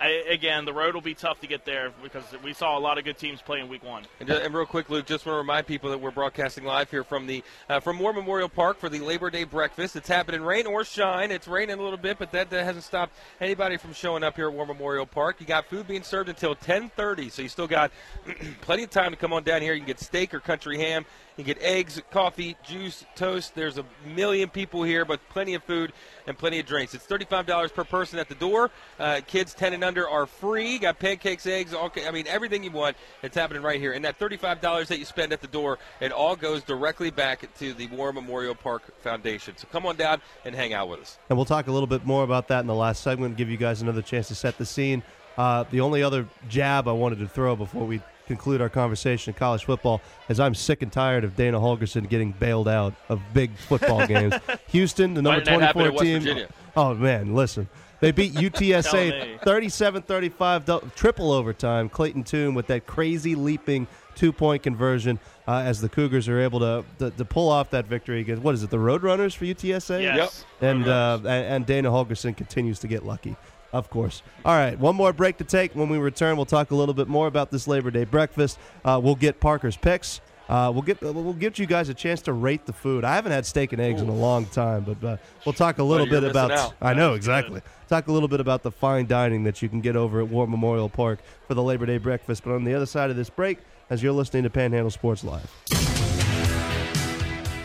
I, 0.00 0.22
again, 0.30 0.64
the 0.64 0.72
road 0.72 0.94
will 0.94 1.00
be 1.02 1.14
tough 1.14 1.40
to 1.40 1.48
get 1.48 1.64
there 1.64 1.90
because 2.04 2.22
we 2.44 2.52
saw 2.52 2.78
a 2.78 2.80
lot 2.80 2.98
of 2.98 3.04
good 3.04 3.18
teams 3.18 3.42
play 3.42 3.58
in 3.58 3.68
week 3.68 3.82
one. 3.82 4.04
And, 4.20 4.28
ju- 4.28 4.36
and 4.36 4.54
real 4.54 4.64
quick, 4.64 4.88
Luke, 4.90 5.06
just 5.06 5.26
want 5.26 5.34
to 5.34 5.38
remind 5.38 5.66
people 5.66 5.90
that 5.90 5.98
we're 5.98 6.12
broadcasting 6.12 6.64
live 6.64 6.88
here 6.88 7.02
from 7.02 7.26
the 7.26 7.42
uh, 7.68 7.80
from 7.80 7.98
War 7.98 8.12
Memorial 8.12 8.48
Park 8.48 8.78
for 8.78 8.88
the 8.88 9.00
Labor 9.00 9.28
Day 9.28 9.42
breakfast. 9.42 9.96
It's 9.96 10.06
happening 10.06 10.42
rain 10.42 10.68
or 10.68 10.84
shine. 10.84 11.32
It's 11.32 11.48
raining 11.48 11.80
a 11.80 11.82
little 11.82 11.98
bit, 11.98 12.16
but 12.16 12.30
that, 12.30 12.48
that 12.50 12.64
hasn't 12.64 12.84
stopped 12.84 13.12
anybody 13.40 13.76
from 13.76 13.92
showing 13.92 14.22
up 14.22 14.36
here 14.36 14.46
at 14.46 14.54
War 14.54 14.66
Memorial 14.66 15.04
Park. 15.04 15.40
You 15.40 15.46
got 15.46 15.66
food 15.66 15.88
being 15.88 16.04
served 16.04 16.28
until 16.28 16.54
10:30, 16.54 17.32
so 17.32 17.42
you 17.42 17.48
still 17.48 17.66
got 17.66 17.90
plenty 18.60 18.84
of 18.84 18.90
time 18.90 19.10
to 19.10 19.16
come 19.16 19.32
on 19.32 19.42
down 19.42 19.62
here. 19.62 19.72
You 19.72 19.80
can 19.80 19.88
get 19.88 19.98
steak 19.98 20.32
or 20.32 20.38
country 20.38 20.78
ham. 20.78 21.06
You 21.38 21.44
get 21.44 21.62
eggs, 21.62 22.02
coffee, 22.10 22.56
juice, 22.64 23.06
toast. 23.14 23.54
There's 23.54 23.78
a 23.78 23.84
million 24.04 24.48
people 24.48 24.82
here, 24.82 25.04
but 25.04 25.20
plenty 25.28 25.54
of 25.54 25.62
food 25.62 25.92
and 26.26 26.36
plenty 26.36 26.58
of 26.58 26.66
drinks. 26.66 26.94
It's 26.94 27.06
$35 27.06 27.72
per 27.72 27.84
person 27.84 28.18
at 28.18 28.28
the 28.28 28.34
door. 28.34 28.72
Uh, 28.98 29.20
kids 29.24 29.54
10 29.54 29.72
and 29.72 29.84
under 29.84 30.08
are 30.08 30.26
free. 30.26 30.78
Got 30.78 30.98
pancakes, 30.98 31.46
eggs, 31.46 31.72
all, 31.72 31.92
I 32.04 32.10
mean, 32.10 32.26
everything 32.26 32.64
you 32.64 32.72
want. 32.72 32.96
It's 33.22 33.36
happening 33.36 33.62
right 33.62 33.78
here. 33.78 33.92
And 33.92 34.04
that 34.04 34.18
$35 34.18 34.88
that 34.88 34.98
you 34.98 35.04
spend 35.04 35.32
at 35.32 35.40
the 35.40 35.46
door, 35.46 35.78
it 36.00 36.10
all 36.10 36.34
goes 36.34 36.64
directly 36.64 37.12
back 37.12 37.48
to 37.58 37.72
the 37.72 37.86
War 37.86 38.12
Memorial 38.12 38.56
Park 38.56 39.00
Foundation. 39.02 39.56
So 39.56 39.68
come 39.70 39.86
on 39.86 39.94
down 39.94 40.20
and 40.44 40.56
hang 40.56 40.72
out 40.72 40.88
with 40.88 41.02
us. 41.02 41.18
And 41.28 41.38
we'll 41.38 41.46
talk 41.46 41.68
a 41.68 41.72
little 41.72 41.86
bit 41.86 42.04
more 42.04 42.24
about 42.24 42.48
that 42.48 42.62
in 42.62 42.66
the 42.66 42.74
last 42.74 43.04
segment, 43.04 43.36
give 43.36 43.48
you 43.48 43.56
guys 43.56 43.80
another 43.80 44.02
chance 44.02 44.26
to 44.26 44.34
set 44.34 44.58
the 44.58 44.66
scene. 44.66 45.04
Uh, 45.36 45.62
the 45.70 45.82
only 45.82 46.02
other 46.02 46.26
jab 46.48 46.88
I 46.88 46.92
wanted 46.92 47.20
to 47.20 47.28
throw 47.28 47.54
before 47.54 47.84
we 47.84 48.00
conclude 48.28 48.60
our 48.60 48.68
conversation 48.68 49.32
in 49.32 49.38
college 49.38 49.64
football 49.64 50.00
as 50.28 50.38
I'm 50.38 50.54
sick 50.54 50.82
and 50.82 50.92
tired 50.92 51.24
of 51.24 51.34
Dana 51.34 51.58
Holgorsen 51.58 52.08
getting 52.08 52.32
bailed 52.32 52.68
out 52.68 52.94
of 53.08 53.20
big 53.34 53.50
football 53.56 54.06
games. 54.06 54.34
Houston, 54.68 55.14
the 55.14 55.22
number 55.22 55.40
didn't 55.40 55.60
that 55.60 55.74
happen 55.74 55.90
24 55.90 56.34
team. 56.34 56.46
Oh, 56.76 56.94
man, 56.94 57.34
listen. 57.34 57.68
They 58.00 58.12
beat 58.12 58.34
UTSA 58.34 59.40
37-35, 59.40 60.94
triple 60.94 61.32
overtime. 61.32 61.88
Clayton 61.88 62.22
Tune 62.22 62.54
with 62.54 62.68
that 62.68 62.86
crazy 62.86 63.34
leaping 63.34 63.88
two-point 64.14 64.62
conversion 64.62 65.18
uh, 65.46 65.62
as 65.64 65.80
the 65.80 65.88
Cougars 65.88 66.28
are 66.28 66.40
able 66.40 66.58
to, 66.58 66.84
to 66.98 67.10
to 67.12 67.24
pull 67.24 67.48
off 67.48 67.70
that 67.70 67.86
victory 67.86 68.20
against 68.20 68.42
what 68.42 68.54
is 68.54 68.62
it, 68.64 68.70
the 68.70 68.76
Roadrunners 68.76 69.34
for 69.34 69.44
UTSA? 69.44 70.02
Yes. 70.02 70.44
And, 70.60 70.86
uh, 70.88 71.18
and 71.20 71.26
and 71.26 71.66
Dana 71.66 71.90
Holgorsen 71.90 72.36
continues 72.36 72.80
to 72.80 72.88
get 72.88 73.06
lucky. 73.06 73.36
Of 73.72 73.90
course. 73.90 74.22
All 74.44 74.54
right, 74.54 74.78
one 74.78 74.96
more 74.96 75.12
break 75.12 75.36
to 75.38 75.44
take. 75.44 75.74
When 75.74 75.88
we 75.88 75.98
return, 75.98 76.36
we'll 76.36 76.46
talk 76.46 76.70
a 76.70 76.74
little 76.74 76.94
bit 76.94 77.08
more 77.08 77.26
about 77.26 77.50
this 77.50 77.68
Labor 77.68 77.90
Day 77.90 78.04
breakfast. 78.04 78.58
Uh, 78.84 79.00
we'll 79.02 79.14
get 79.14 79.40
Parker's 79.40 79.76
picks. 79.76 80.20
Uh, 80.48 80.70
we'll 80.72 80.82
get 80.82 81.02
we'll 81.02 81.34
give 81.34 81.58
you 81.58 81.66
guys 81.66 81.90
a 81.90 81.94
chance 81.94 82.22
to 82.22 82.32
rate 82.32 82.64
the 82.64 82.72
food. 82.72 83.04
I 83.04 83.14
haven't 83.14 83.32
had 83.32 83.44
steak 83.44 83.72
and 83.72 83.82
eggs 83.82 84.00
in 84.00 84.08
a 84.08 84.14
long 84.14 84.46
time, 84.46 84.84
but 84.84 85.04
uh, 85.06 85.16
we'll 85.44 85.52
talk 85.52 85.78
a 85.78 85.82
little 85.82 86.08
you're 86.08 86.22
bit 86.22 86.30
about. 86.30 86.50
out. 86.50 86.74
I 86.80 86.94
know 86.94 87.12
exactly. 87.12 87.60
Talk 87.88 88.08
a 88.08 88.12
little 88.12 88.28
bit 88.28 88.40
about 88.40 88.62
the 88.62 88.70
fine 88.70 89.06
dining 89.06 89.44
that 89.44 89.60
you 89.60 89.68
can 89.68 89.82
get 89.82 89.94
over 89.94 90.20
at 90.20 90.28
War 90.28 90.46
Memorial 90.46 90.88
Park 90.88 91.20
for 91.46 91.52
the 91.52 91.62
Labor 91.62 91.84
Day 91.84 91.98
breakfast. 91.98 92.44
But 92.44 92.52
on 92.54 92.64
the 92.64 92.72
other 92.72 92.86
side 92.86 93.10
of 93.10 93.16
this 93.16 93.28
break, 93.28 93.58
as 93.90 94.02
you're 94.02 94.12
listening 94.12 94.42
to 94.44 94.50
Panhandle 94.50 94.90
Sports 94.90 95.22
Live. 95.24 95.52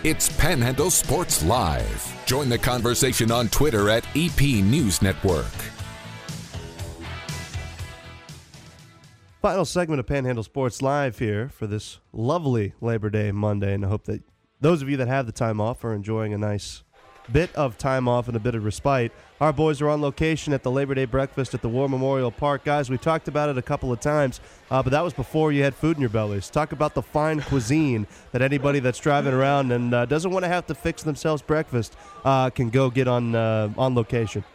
It's 0.04 0.28
Panhandle 0.38 0.91
Sports 0.91 1.43
Live. 1.43 2.26
Join 2.26 2.49
the 2.49 2.58
conversation 2.58 3.32
on 3.32 3.47
Twitter 3.47 3.89
at 3.89 4.06
EP 4.16 4.41
News 4.41 5.01
Network. 5.01 5.45
Final 9.44 9.66
segment 9.66 10.00
of 10.00 10.08
Panhandle 10.08 10.46
Sports 10.46 10.82
Live 10.82 11.20
here 11.20 11.50
for 11.50 11.68
this 11.68 12.00
lovely 12.14 12.76
Labor 12.80 13.10
Day 13.10 13.30
Monday, 13.34 13.74
and 13.74 13.84
I 13.84 13.89
hope 13.89 14.06
that 14.06 14.24
those 14.62 14.82
of 14.82 14.88
you 14.88 14.96
that 14.96 15.10
have 15.10 15.26
the 15.26 15.34
time 15.34 15.60
off 15.60 15.84
are 15.84 15.94
enjoying 15.94 16.34
a 16.34 16.38
nice 16.38 16.84
bit 17.30 17.54
of 17.54 17.78
time 17.78 18.08
off 18.08 18.30
and 18.30 18.38
a 18.38 18.39
bit 18.39 18.56
of 18.56 18.64
respite. 18.64 19.12
Our 19.41 19.52
boys 19.52 19.82
are 19.82 19.89
on 19.89 20.02
location 20.02 20.54
at 20.54 20.64
the 20.64 20.72
Labor 20.72 20.96
Day 20.96 21.04
breakfast 21.04 21.54
at 21.54 21.62
the 21.62 21.68
War 21.68 21.89
Memorial 21.89 22.32
Park. 22.32 22.64
Guys, 22.64 22.89
we 22.89 22.98
talked 22.98 23.28
about 23.28 23.50
it 23.50 23.58
a 23.58 23.62
couple 23.62 23.91
of 23.91 24.00
times, 24.00 24.39
uh, 24.72 24.82
but 24.82 24.91
that 24.91 25.04
was 25.04 25.12
before 25.12 25.52
you 25.52 25.62
had 25.62 25.76
food 25.76 25.98
in 25.98 26.02
your 26.02 26.10
bellies. 26.10 26.50
Talk 26.50 26.72
about 26.72 26.94
the 26.94 27.02
fine 27.02 27.41
cuisine 27.41 28.08
that 28.32 28.41
anybody 28.41 28.80
that's 28.80 29.00
driving 29.00 29.34
around 29.34 29.74
and 29.74 29.94
uh, 29.94 30.06
doesn't 30.06 30.32
want 30.32 30.46
to 30.46 30.50
have 30.50 30.68
to 30.68 30.74
fix 30.74 31.04
themselves 31.04 31.41
breakfast 31.41 31.98
uh, 32.24 32.50
can 32.50 32.70
go 32.70 32.89
get 32.89 33.10
on 33.10 33.36
uh, 33.36 33.74
on 33.78 33.94
location. 33.94 34.46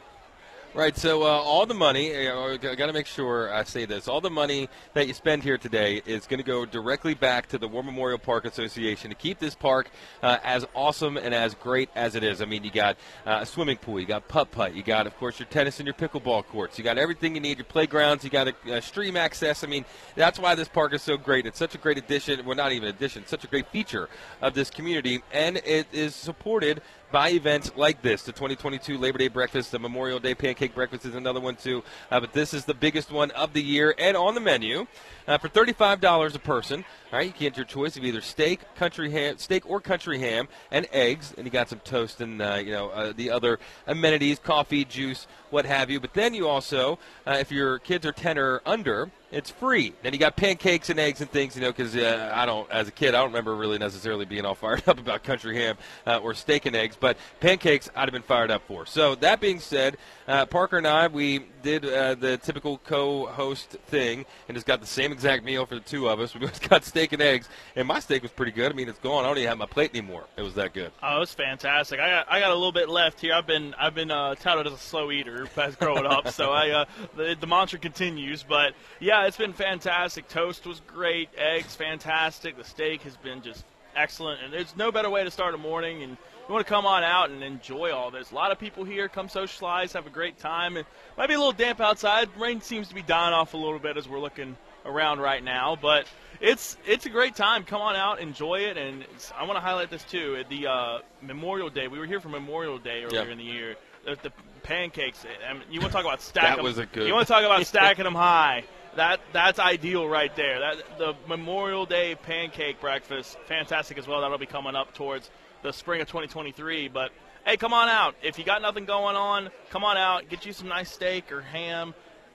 Right. 0.79 0.97
So 0.97 1.25
uh, 1.25 1.27
all 1.27 1.67
the 1.67 1.75
money, 1.75 2.29
uh, 2.29 2.53
I 2.53 2.57
got 2.57 2.87
to 2.87 2.93
make 2.93 3.09
sure 3.09 3.53
I 3.53 3.65
say 3.65 3.85
this: 3.85 4.07
all 4.07 4.21
the 4.21 4.31
money 4.31 4.69
that 4.95 5.09
you 5.09 5.13
spend 5.13 5.43
here 5.43 5.59
today 5.59 6.01
is 6.07 6.29
going 6.29 6.39
to 6.39 6.47
go 6.47 6.65
directly 6.65 7.15
back 7.15 7.49
to 7.49 7.59
the 7.59 7.67
War 7.67 7.83
Memorial 7.83 8.17
Park 8.17 8.45
Association 8.45 9.11
to 9.11 9.17
keep 9.17 9.41
this 9.41 9.57
park 9.57 9.91
uh, 10.23 10.39
as 10.45 10.65
awesome 10.77 11.17
and 11.17 11.35
as 11.35 11.55
great 11.55 11.91
as 11.97 12.15
it 12.15 12.23
is. 12.23 12.41
I 12.41 12.45
mean, 12.45 12.63
you 12.63 12.71
got 12.71 12.97
uh, 13.27 13.41
a 13.41 13.47
swimming 13.47 13.79
pool, 13.79 13.99
you 13.99 14.07
got 14.07 14.29
putt 14.29 14.53
putt, 14.53 14.77
you 14.77 14.85
got, 14.85 15.09
of 15.09 15.17
course, 15.17 15.41
your 15.41 15.49
tennis 15.49 15.81
and 15.81 15.87
your 15.89 15.95
pickleball 15.95 16.47
courts, 16.47 16.79
you 16.79 16.85
got 16.85 16.97
everything 16.97 17.35
you 17.35 17.41
need, 17.41 17.59
your 17.59 17.65
playgrounds, 17.65 18.23
you 18.23 18.31
got 18.31 18.47
a, 18.47 18.75
a 18.75 18.81
stream 18.81 19.17
access. 19.17 19.65
I 19.65 19.67
mean, 19.67 19.85
that's 20.15 20.39
why 20.39 20.55
this 20.55 20.69
park 20.69 20.95
is 20.95 21.03
so 21.03 21.17
great. 21.17 21.45
It's 21.45 21.59
such 21.59 21.75
a 21.75 21.79
great 21.79 21.99
addition. 21.99 22.47
Well, 22.47 22.55
not 22.55 22.71
even 22.71 22.89
addition, 22.89 23.27
such 23.27 23.43
a 23.43 23.49
great 23.49 23.67
feature 23.73 24.09
of 24.41 24.55
this 24.55 24.71
community, 24.71 25.25
and 25.33 25.57
it 25.57 25.89
is 25.91 26.15
supported 26.15 26.83
by 27.11 27.31
events 27.31 27.73
like 27.77 28.03
this 28.03 28.23
the 28.23 28.33
2022 28.33 28.99
Labor 28.99 29.19
Day 29.19 29.29
breakfast, 29.29 29.73
the 29.73 29.79
Memorial 29.79 30.19
Day 30.19 30.35
pancake 30.35 30.75
breakfast 30.75 31.05
is 31.05 31.15
another 31.15 31.41
one 31.41 31.57
too. 31.57 31.83
Uh, 32.11 32.21
but 32.21 32.33
this 32.33 32.55
is 32.55 32.65
the 32.65 32.75
biggest 32.75 33.11
one 33.11 33.31
of 33.33 33.53
the 33.53 33.63
year 33.63 33.95
and 33.99 34.17
on 34.17 34.35
the 34.35 34.41
menu 34.41 34.87
uh, 35.29 35.39
for 35.39 35.49
$35 35.49 36.35
a 36.35 36.39
person. 36.41 36.85
All 37.13 37.19
right, 37.19 37.27
you 37.27 37.33
get 37.33 37.57
your 37.57 37.65
choice 37.65 37.97
of 37.97 38.05
either 38.05 38.21
steak, 38.21 38.61
country 38.75 39.11
ham, 39.11 39.39
steak 39.39 39.69
or 39.69 39.81
country 39.81 40.19
ham, 40.19 40.49
and 40.71 40.87
eggs, 40.93 41.33
and 41.37 41.47
you 41.47 41.51
got 41.51 41.69
some 41.69 41.81
toast 41.81 42.21
and 42.21 42.43
uh, 42.43 42.61
you 42.63 42.73
know 42.73 42.89
uh, 42.91 43.13
the 43.15 43.31
other 43.31 43.59
amenities, 43.87 44.39
coffee, 44.39 44.85
juice, 44.85 45.27
what 45.51 45.65
have 45.65 45.91
you. 45.91 46.01
But 46.01 46.15
then 46.15 46.35
you 46.35 46.49
also, 46.49 46.99
uh, 47.27 47.37
if 47.41 47.51
your 47.53 47.79
kids 47.79 48.05
are 48.05 48.13
10 48.13 48.39
or 48.39 48.61
under, 48.67 49.11
it's 49.31 49.51
free. 49.51 49.93
Then 50.03 50.13
you 50.13 50.19
got 50.19 50.37
pancakes 50.37 50.91
and 50.91 50.99
eggs 50.99 51.21
and 51.21 51.31
things, 51.31 51.55
you 51.55 51.63
know, 51.63 51.71
because 51.71 51.95
uh, 51.95 52.33
I 52.35 52.47
don't, 52.47 52.71
as 52.71 52.89
a 52.89 52.91
kid, 52.91 53.15
I 53.15 53.19
don't 53.19 53.29
remember 53.29 53.55
really 53.55 53.79
necessarily 53.79 54.25
being 54.25 54.45
all 54.45 54.55
fired 54.55 54.83
up 54.87 54.99
about 54.99 55.23
country 55.23 55.57
ham 55.57 55.77
uh, 56.07 56.19
or 56.19 56.35
steak 56.35 56.67
and 56.67 56.75
eggs, 56.75 56.97
but 56.99 57.17
pancakes 57.41 57.91
I'd 57.95 58.03
have 58.03 58.13
been 58.13 58.23
fired 58.23 58.51
up 58.51 58.67
for. 58.67 58.87
So 58.87 59.15
that 59.17 59.41
being 59.41 59.61
said, 59.61 59.97
uh, 60.27 60.47
Parker 60.47 60.79
and 60.79 60.87
I, 60.87 61.09
we 61.09 61.41
did 61.63 61.85
uh, 61.85 62.15
the 62.15 62.37
typical 62.39 62.79
co-host 62.79 63.77
thing 63.87 64.25
and 64.49 64.57
just 64.57 64.67
got 64.67 64.81
the 64.81 64.87
same 64.87 65.13
exact 65.13 65.45
meal 65.45 65.67
for 65.67 65.75
the 65.75 65.81
two 65.81 66.09
of 66.09 66.21
us. 66.21 66.35
We 66.39 66.47
both 66.47 66.69
got 66.69 66.85
steak 66.85 67.13
and 67.13 67.21
eggs, 67.21 67.49
and 67.75 67.89
my 67.89 67.99
steak 67.99 68.23
was 68.23 68.31
pretty 68.31 68.53
good. 68.53 68.71
I 68.71 68.75
mean, 68.75 68.89
it's 68.89 69.01
gone. 69.01 69.25
I 69.25 69.29
don't 69.29 69.39
even 69.39 69.49
have 69.49 69.59
my 69.59 69.67
plate 69.67 69.91
anymore. 69.91 70.25
It 70.37 70.43
was 70.43 70.55
that 70.55 70.73
good. 70.73 70.93
Oh, 71.03 71.17
it 71.17 71.21
was 71.21 71.35
fantastic. 71.35 71.99
I 71.99 72.09
got 72.09 72.31
I 72.31 72.39
got 72.39 72.51
a 72.51 72.55
little 72.55 72.71
bit 72.71 72.89
left 72.89 73.21
here. 73.21 73.35
I've 73.35 73.47
been 73.47 73.75
I've 73.75 73.95
been 73.95 74.13
uh, 74.13 74.37
touted 74.37 74.69
as 74.69 74.73
a 74.73 74.79
slow 74.79 75.11
eater 75.11 75.49
as 75.57 75.75
growing 75.75 76.07
up, 76.07 76.29
so 76.29 76.53
I 76.53 76.71
uh, 76.71 76.85
the, 77.17 77.37
the 77.39 77.47
mantra 77.49 77.81
continues. 77.81 78.45
But 78.45 78.75
yeah, 79.01 79.27
it's 79.27 79.37
been 79.37 79.53
fantastic. 79.53 80.29
Toast 80.29 80.65
was 80.65 80.81
great. 80.87 81.31
Eggs 81.37 81.75
fantastic. 81.75 82.57
The 82.57 82.65
steak 82.65 83.03
has 83.03 83.17
been 83.17 83.43
just 83.43 83.65
excellent, 83.97 84.43
and 84.43 84.53
there's 84.53 84.77
no 84.77 84.93
better 84.93 85.11
way 85.11 85.25
to 85.25 85.31
start 85.31 85.55
a 85.55 85.59
morning. 85.59 86.03
And 86.03 86.17
you 86.49 86.55
want 86.55 86.67
to 86.67 86.73
come 86.73 86.87
on 86.87 87.05
out 87.05 87.31
and 87.31 87.43
enjoy 87.43 87.93
all 87.93 88.11
this. 88.11 88.31
A 88.31 88.35
lot 88.35 88.51
of 88.53 88.59
people 88.59 88.85
here 88.85 89.09
come 89.09 89.29
socialize, 89.29 89.93
have 89.93 90.07
a 90.07 90.11
great 90.11 90.39
time. 90.39 90.77
It 90.77 90.87
might 91.17 91.27
be 91.29 91.35
a 91.35 91.39
little 91.39 91.53
damp 91.53 91.81
outside. 91.81 92.29
Rain 92.39 92.61
seems 92.63 92.89
to 92.89 92.95
be 92.95 93.03
dying 93.03 93.35
off 93.35 93.53
a 93.55 93.57
little 93.59 93.79
bit 93.79 93.97
as 93.97 94.09
we're 94.09 94.19
looking 94.21 94.57
around 94.87 95.21
right 95.21 95.43
now, 95.45 95.77
but 95.81 96.07
it's 96.41 96.77
it's 96.87 97.05
a 97.05 97.11
great 97.11 97.35
time. 97.35 97.65
Come 97.65 97.83
on 97.83 97.97
out, 97.97 98.21
enjoy 98.21 98.61
it, 98.61 98.79
and 98.79 99.03
it's, 99.03 99.31
I 99.37 99.43
want 99.45 99.57
to 99.57 99.61
highlight 99.61 99.91
this 99.91 100.05
too. 100.05 100.37
At 100.41 100.49
the 100.49 100.67
uh, 100.69 100.99
Memorial 101.21 101.69
Day, 101.69 101.89
we 101.89 101.99
were 101.99 102.07
here 102.07 102.21
for 102.21 102.29
Memorial 102.31 102.79
Day 102.79 103.03
earlier 103.05 103.23
Yep. 103.23 103.29
in 103.29 103.39
the 103.39 103.45
year. 103.45 103.77
The, 104.07 104.17
the 104.23 104.33
pancakes. 104.63 105.27
I 105.49 105.53
mean, 105.53 105.63
you 105.71 105.81
want 105.81 105.93
to 105.93 105.97
talk 105.97 106.05
about 106.07 106.23
stacking? 106.23 106.57
That 106.57 106.63
was 106.63 106.79
a 106.79 106.87
good- 106.87 107.07
You 107.07 107.13
want 107.13 107.27
to 107.27 107.33
talk 107.33 107.45
about 107.45 107.67
stacking 107.67 108.05
them 108.05 108.15
high? 108.15 108.65
That 108.97 109.21
that's 109.33 109.59
ideal 109.59 110.09
right 110.09 110.35
there. 110.35 110.61
That 110.61 110.99
the 110.99 111.15
Memorial 111.27 111.85
Day 111.85 112.15
pancake 112.15 112.81
breakfast, 112.81 113.37
fantastic 113.47 113.99
as 113.99 114.07
well. 114.07 114.23
That'll 114.23 114.39
be 114.39 114.47
coming 114.47 114.75
up 114.77 114.95
towards 114.95 115.29
the 115.63 115.73
spring 115.73 116.01
of 116.01 116.09
2023. 116.09 116.89
But 116.89 117.11
hey, 117.45 117.57
come 117.57 117.73
on 117.73 117.89
out. 117.89 118.15
If 118.23 118.39
you 118.39 118.45
got 118.45 118.63
nothing 118.63 118.85
going 118.85 119.17
on, 119.17 119.51
come 119.71 119.85
on 119.85 119.97
out, 119.97 120.29
get 120.29 120.47
you 120.47 120.53
some 120.53 120.69
nice 120.69 120.91
steak 120.91 121.33
or 121.33 121.41
ham, 121.41 121.95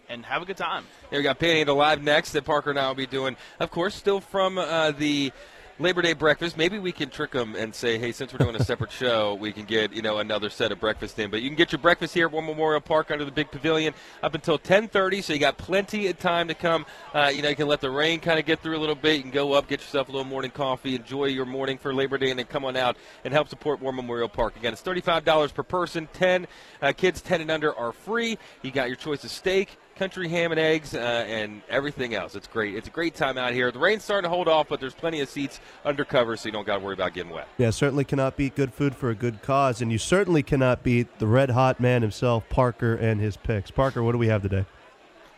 and 0.10 0.26
have 0.26 0.42
a 0.42 0.46
good 0.46 0.58
time. 0.58 0.86
Here 1.10 1.20
we 1.20 1.24
got 1.24 1.40
Panhandle 1.40 1.76
Live 1.76 2.02
next 2.02 2.32
that 2.34 2.46
Parker 2.46 2.70
and 2.70 2.80
I 2.80 2.88
will 2.88 2.96
be 2.96 3.06
doing, 3.06 3.36
of 3.60 3.72
course, 3.72 3.96
still 3.96 4.20
from 4.20 4.58
uh, 4.58 4.92
the 4.92 5.32
Labor 5.80 6.04
Day 6.04 6.14
breakfast. 6.14 6.56
Maybe 6.56 6.78
we 6.78 6.92
can 6.92 7.10
trick 7.10 7.32
them 7.32 7.56
and 7.56 7.74
say, 7.74 7.98
hey, 7.98 8.12
since 8.12 8.32
we're 8.32 8.38
doing 8.38 8.56
a 8.56 8.64
separate 8.64 8.92
show, 8.92 9.34
we 9.34 9.52
can 9.52 9.66
get 9.66 9.92
you 9.92 10.04
know 10.04 10.20
another 10.20 10.52
set 10.52 10.72
of 10.72 10.80
breakfast 10.80 11.18
in. 11.18 11.32
But 11.32 11.42
you 11.42 11.50
can 11.50 11.56
get 11.56 11.72
your 11.72 11.80
breakfast 11.80 12.14
here 12.14 12.28
at 12.28 12.32
War 12.32 12.44
Memorial 12.44 12.80
Park 12.80 13.10
under 13.10 13.26
the 13.26 13.32
big 13.32 13.50
pavilion 13.50 13.96
up 14.22 14.36
until 14.36 14.60
10:30, 14.60 15.24
so 15.24 15.34
you 15.34 15.40
got 15.40 15.58
plenty 15.58 16.08
of 16.08 16.20
time 16.20 16.48
to 16.48 16.54
come. 16.54 16.86
Uh, 17.12 17.32
you 17.34 17.42
know, 17.42 17.50
you 17.50 17.56
can 17.56 17.68
let 17.68 17.82
the 17.82 17.90
rain 17.90 18.20
kind 18.20 18.38
of 18.38 18.46
get 18.46 18.60
through 18.62 18.78
a 18.78 18.80
little 18.80 18.94
bit. 18.94 19.16
You 19.16 19.24
can 19.24 19.32
go 19.32 19.54
up, 19.54 19.68
get 19.68 19.80
yourself 19.82 20.10
a 20.10 20.12
little 20.12 20.28
morning 20.28 20.52
coffee, 20.52 20.96
enjoy 20.96 21.26
your 21.26 21.46
morning 21.46 21.80
for 21.80 21.92
Labor 21.92 22.20
Day, 22.20 22.30
and 22.30 22.38
then 22.38 22.46
come 22.46 22.66
on 22.66 22.78
out 22.78 22.96
and 23.24 23.34
help 23.34 23.50
support 23.50 23.82
War 23.82 23.92
Memorial 23.92 24.30
Park. 24.30 24.56
Again, 24.56 24.74
it's 24.74 24.82
$35 24.84 25.54
per 25.54 25.64
person. 25.64 26.08
10 26.14 26.46
uh, 26.84 26.94
kids 26.96 27.20
10 27.22 27.42
and 27.42 27.50
under 27.50 27.74
are 27.76 27.94
free. 27.94 28.38
You 28.62 28.70
got 28.70 28.90
your 28.90 28.96
choice 28.96 29.24
of 29.24 29.32
steak 29.32 29.78
country 29.96 30.28
ham 30.28 30.52
and 30.52 30.60
eggs, 30.60 30.94
uh, 30.94 30.98
and 30.98 31.62
everything 31.70 32.16
else. 32.16 32.36
It's 32.36 32.48
great. 32.48 32.76
It's 32.76 32.88
a 32.88 32.92
great 32.92 33.16
time 33.16 33.38
out 33.38 33.54
here. 33.54 33.72
The 33.72 33.80
rain's 33.80 34.04
starting 34.04 34.30
to 34.30 34.36
hold 34.36 34.48
off, 34.48 34.68
but 34.70 34.80
there's 34.80 34.94
plenty 34.94 35.22
of 35.22 35.30
seats 35.30 35.60
under 35.86 36.04
cover, 36.06 36.36
so 36.36 36.48
you 36.48 36.52
don't 36.52 36.66
got 36.66 36.80
to 36.80 36.84
worry 36.84 36.94
about 36.94 37.14
getting 37.14 37.32
wet. 37.32 37.48
Yeah, 37.58 37.70
certainly 37.70 38.04
cannot 38.04 38.38
beat 38.38 38.56
good 38.56 38.74
food 38.74 38.96
for 38.96 39.10
a 39.10 39.16
good 39.16 39.42
cause, 39.42 39.82
and 39.82 39.92
you 39.92 39.98
certainly 39.98 40.44
cannot 40.44 40.84
beat 40.84 41.20
the 41.20 41.28
red 41.28 41.52
hot 41.52 41.80
man 41.80 42.02
himself, 42.02 42.48
Parker, 42.50 42.96
and 42.96 43.22
his 43.22 43.38
picks. 43.38 43.72
Parker, 43.72 44.02
what 44.04 44.14
do 44.14 44.18
we 44.18 44.28
have 44.28 44.42
today? 44.42 44.66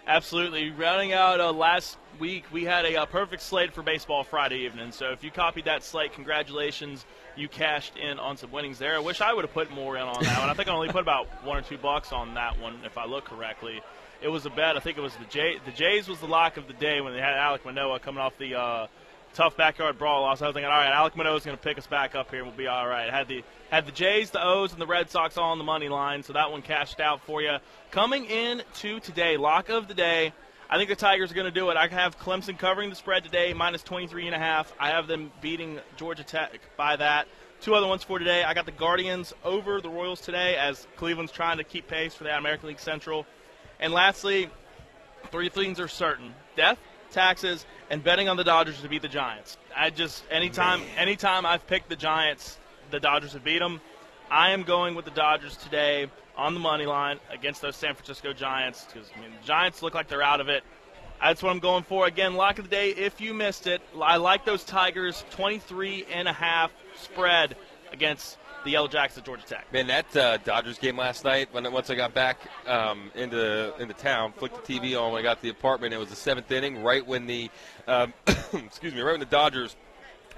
Absolutely. 0.07 0.69
Rounding 0.69 1.13
out 1.13 1.39
uh, 1.39 1.51
last 1.51 1.97
week, 2.19 2.45
we 2.51 2.63
had 2.63 2.85
a 2.85 2.95
uh, 2.95 3.05
perfect 3.05 3.41
slate 3.41 3.73
for 3.73 3.81
Baseball 3.81 4.23
Friday 4.23 4.59
evening. 4.59 4.91
So 4.91 5.11
if 5.11 5.23
you 5.23 5.31
copied 5.31 5.65
that 5.65 5.83
slate, 5.83 6.13
congratulations. 6.13 7.05
You 7.35 7.49
cashed 7.49 7.97
in 7.97 8.19
on 8.19 8.37
some 8.37 8.51
winnings 8.51 8.77
there. 8.77 8.95
I 8.95 8.99
wish 8.99 9.19
I 9.19 9.33
would 9.33 9.43
have 9.43 9.53
put 9.53 9.71
more 9.71 9.97
in 9.97 10.03
on 10.03 10.23
that 10.23 10.39
one. 10.39 10.49
I 10.49 10.53
think 10.53 10.69
I 10.69 10.73
only 10.73 10.89
put 10.89 11.01
about 11.01 11.27
one 11.43 11.57
or 11.57 11.61
two 11.63 11.77
bucks 11.77 12.11
on 12.11 12.35
that 12.35 12.59
one, 12.59 12.79
if 12.85 12.97
I 12.97 13.05
look 13.05 13.25
correctly. 13.25 13.81
It 14.21 14.29
was 14.29 14.45
a 14.45 14.49
bet. 14.49 14.77
I 14.77 14.79
think 14.79 14.97
it 14.97 15.01
was 15.01 15.15
the 15.15 15.25
Jay. 15.25 15.57
The 15.65 15.71
Jays 15.71 16.07
was 16.07 16.19
the 16.19 16.27
lock 16.27 16.57
of 16.57 16.67
the 16.67 16.73
day 16.73 17.01
when 17.01 17.13
they 17.13 17.19
had 17.19 17.35
Alek 17.35 17.65
Manoah 17.65 17.99
coming 17.99 18.21
off 18.21 18.37
the 18.37 18.55
uh, 18.55 18.87
tough 19.33 19.57
backyard 19.57 19.97
brawl 19.97 20.21
loss. 20.21 20.41
I 20.41 20.47
was 20.47 20.53
thinking, 20.53 20.71
all 20.71 20.77
right, 20.77 20.93
Alek 20.93 21.15
Manoah 21.15 21.35
is 21.35 21.45
going 21.45 21.57
to 21.57 21.63
pick 21.63 21.77
us 21.77 21.87
back 21.87 22.15
up 22.15 22.29
here, 22.29 22.39
and 22.39 22.47
we'll 22.47 22.57
be 22.57 22.67
all 22.67 22.87
right. 22.87 23.09
Had 23.09 23.27
the 23.27 23.43
had 23.69 23.85
the 23.85 23.91
Jays, 23.91 24.31
the 24.31 24.43
O's, 24.43 24.71
and 24.71 24.81
the 24.81 24.87
Red 24.87 25.09
Sox 25.09 25.37
all 25.37 25.51
on 25.51 25.57
the 25.57 25.63
money 25.63 25.89
line, 25.89 26.23
so 26.23 26.33
that 26.33 26.51
one 26.51 26.61
cashed 26.61 26.99
out 26.99 27.21
for 27.21 27.41
you. 27.41 27.57
Coming 27.91 28.25
in 28.25 28.63
to 28.75 28.99
today, 28.99 29.37
lock 29.37 29.69
of 29.69 29.87
the 29.87 29.93
day. 29.93 30.33
I 30.67 30.77
think 30.77 30.89
the 30.89 30.95
Tigers 30.95 31.31
are 31.31 31.35
going 31.35 31.45
to 31.45 31.51
do 31.51 31.69
it. 31.69 31.77
I 31.77 31.87
have 31.87 32.19
Clemson 32.19 32.57
covering 32.57 32.89
the 32.89 32.95
spread 32.95 33.23
today, 33.23 33.53
minus 33.53 33.83
23 33.83 34.25
and 34.25 34.35
a 34.35 34.39
half. 34.39 34.73
I 34.79 34.89
have 34.89 35.05
them 35.05 35.31
beating 35.39 35.79
Georgia 35.95 36.23
Tech 36.23 36.59
by 36.75 36.95
that. 36.95 37.27
Two 37.61 37.75
other 37.75 37.87
ones 37.87 38.03
for 38.03 38.17
today. 38.17 38.43
I 38.43 38.53
got 38.53 38.65
the 38.65 38.71
Guardians 38.71 39.31
over 39.43 39.79
the 39.79 39.89
Royals 39.89 40.21
today 40.21 40.55
as 40.55 40.87
Cleveland's 40.97 41.31
trying 41.31 41.57
to 41.57 41.63
keep 41.63 41.87
pace 41.87 42.15
for 42.15 42.23
the 42.23 42.35
American 42.35 42.69
League 42.69 42.79
Central. 42.79 43.27
And 43.79 43.93
lastly, 43.93 44.49
three 45.31 45.49
things 45.49 45.79
are 45.79 45.87
certain: 45.87 46.33
death, 46.55 46.77
taxes, 47.11 47.65
and 47.89 48.03
betting 48.03 48.29
on 48.29 48.37
the 48.37 48.43
Dodgers 48.43 48.81
to 48.81 48.89
beat 48.89 49.01
the 49.01 49.07
Giants. 49.07 49.57
I 49.75 49.89
just 49.89 50.23
anytime 50.31 50.81
anytime 50.97 51.45
I've 51.45 51.65
picked 51.67 51.89
the 51.89 51.95
Giants, 51.95 52.57
the 52.91 52.99
Dodgers 52.99 53.33
have 53.33 53.43
beat 53.43 53.59
them. 53.59 53.81
I 54.29 54.51
am 54.51 54.63
going 54.63 54.95
with 54.95 55.05
the 55.05 55.11
Dodgers 55.11 55.57
today. 55.57 56.09
on 56.37 56.53
the 56.53 56.59
money 56.59 56.85
line 56.85 57.19
against 57.31 57.61
those 57.61 57.75
San 57.75 57.93
Francisco 57.93 58.33
Giants 58.33 58.85
because 58.85 59.09
I 59.15 59.21
mean, 59.21 59.31
the 59.39 59.47
Giants 59.47 59.81
look 59.81 59.93
like 59.93 60.07
they're 60.07 60.21
out 60.21 60.41
of 60.41 60.49
it. 60.49 60.63
That's 61.21 61.41
what 61.41 61.51
I'm 61.51 61.59
going 61.59 61.83
for. 61.83 62.05
Again, 62.07 62.35
lock 62.35 62.59
of 62.59 62.65
the 62.65 62.71
day. 62.71 62.89
If 62.89 63.21
you 63.21 63.33
missed 63.33 63.67
it, 63.67 63.81
I 64.01 64.17
like 64.17 64.45
those 64.45 64.63
Tigers 64.63 65.23
23 65.31 66.05
and 66.11 66.27
a 66.27 66.33
half 66.33 66.71
spread 66.97 67.55
against 67.91 68.37
the 68.65 68.71
Yellow 68.71 68.87
Jackets 68.89 69.17
at 69.17 69.23
Georgia 69.25 69.45
Tech. 69.45 69.71
Man, 69.71 69.87
that 69.87 70.17
uh, 70.17 70.37
Dodgers 70.37 70.77
game 70.77 70.97
last 70.97 71.23
night, 71.23 71.47
when 71.53 71.71
once 71.71 71.89
I 71.89 71.95
got 71.95 72.13
back 72.13 72.39
um, 72.67 73.11
into 73.15 73.73
into 73.79 73.93
town, 73.93 74.33
flicked 74.33 74.65
the 74.65 74.73
TV 74.79 74.99
on 75.01 75.13
when 75.13 75.21
I 75.21 75.23
got 75.23 75.37
to 75.37 75.43
the 75.43 75.49
apartment. 75.49 75.93
It 75.93 75.97
was 75.97 76.09
the 76.09 76.15
seventh 76.15 76.51
inning, 76.51 76.83
right 76.83 77.05
when 77.05 77.27
the 77.27 77.49
um, 77.87 78.13
excuse 78.53 78.93
me, 78.93 79.01
right 79.01 79.11
when 79.13 79.19
the 79.21 79.25
Dodgers 79.25 79.75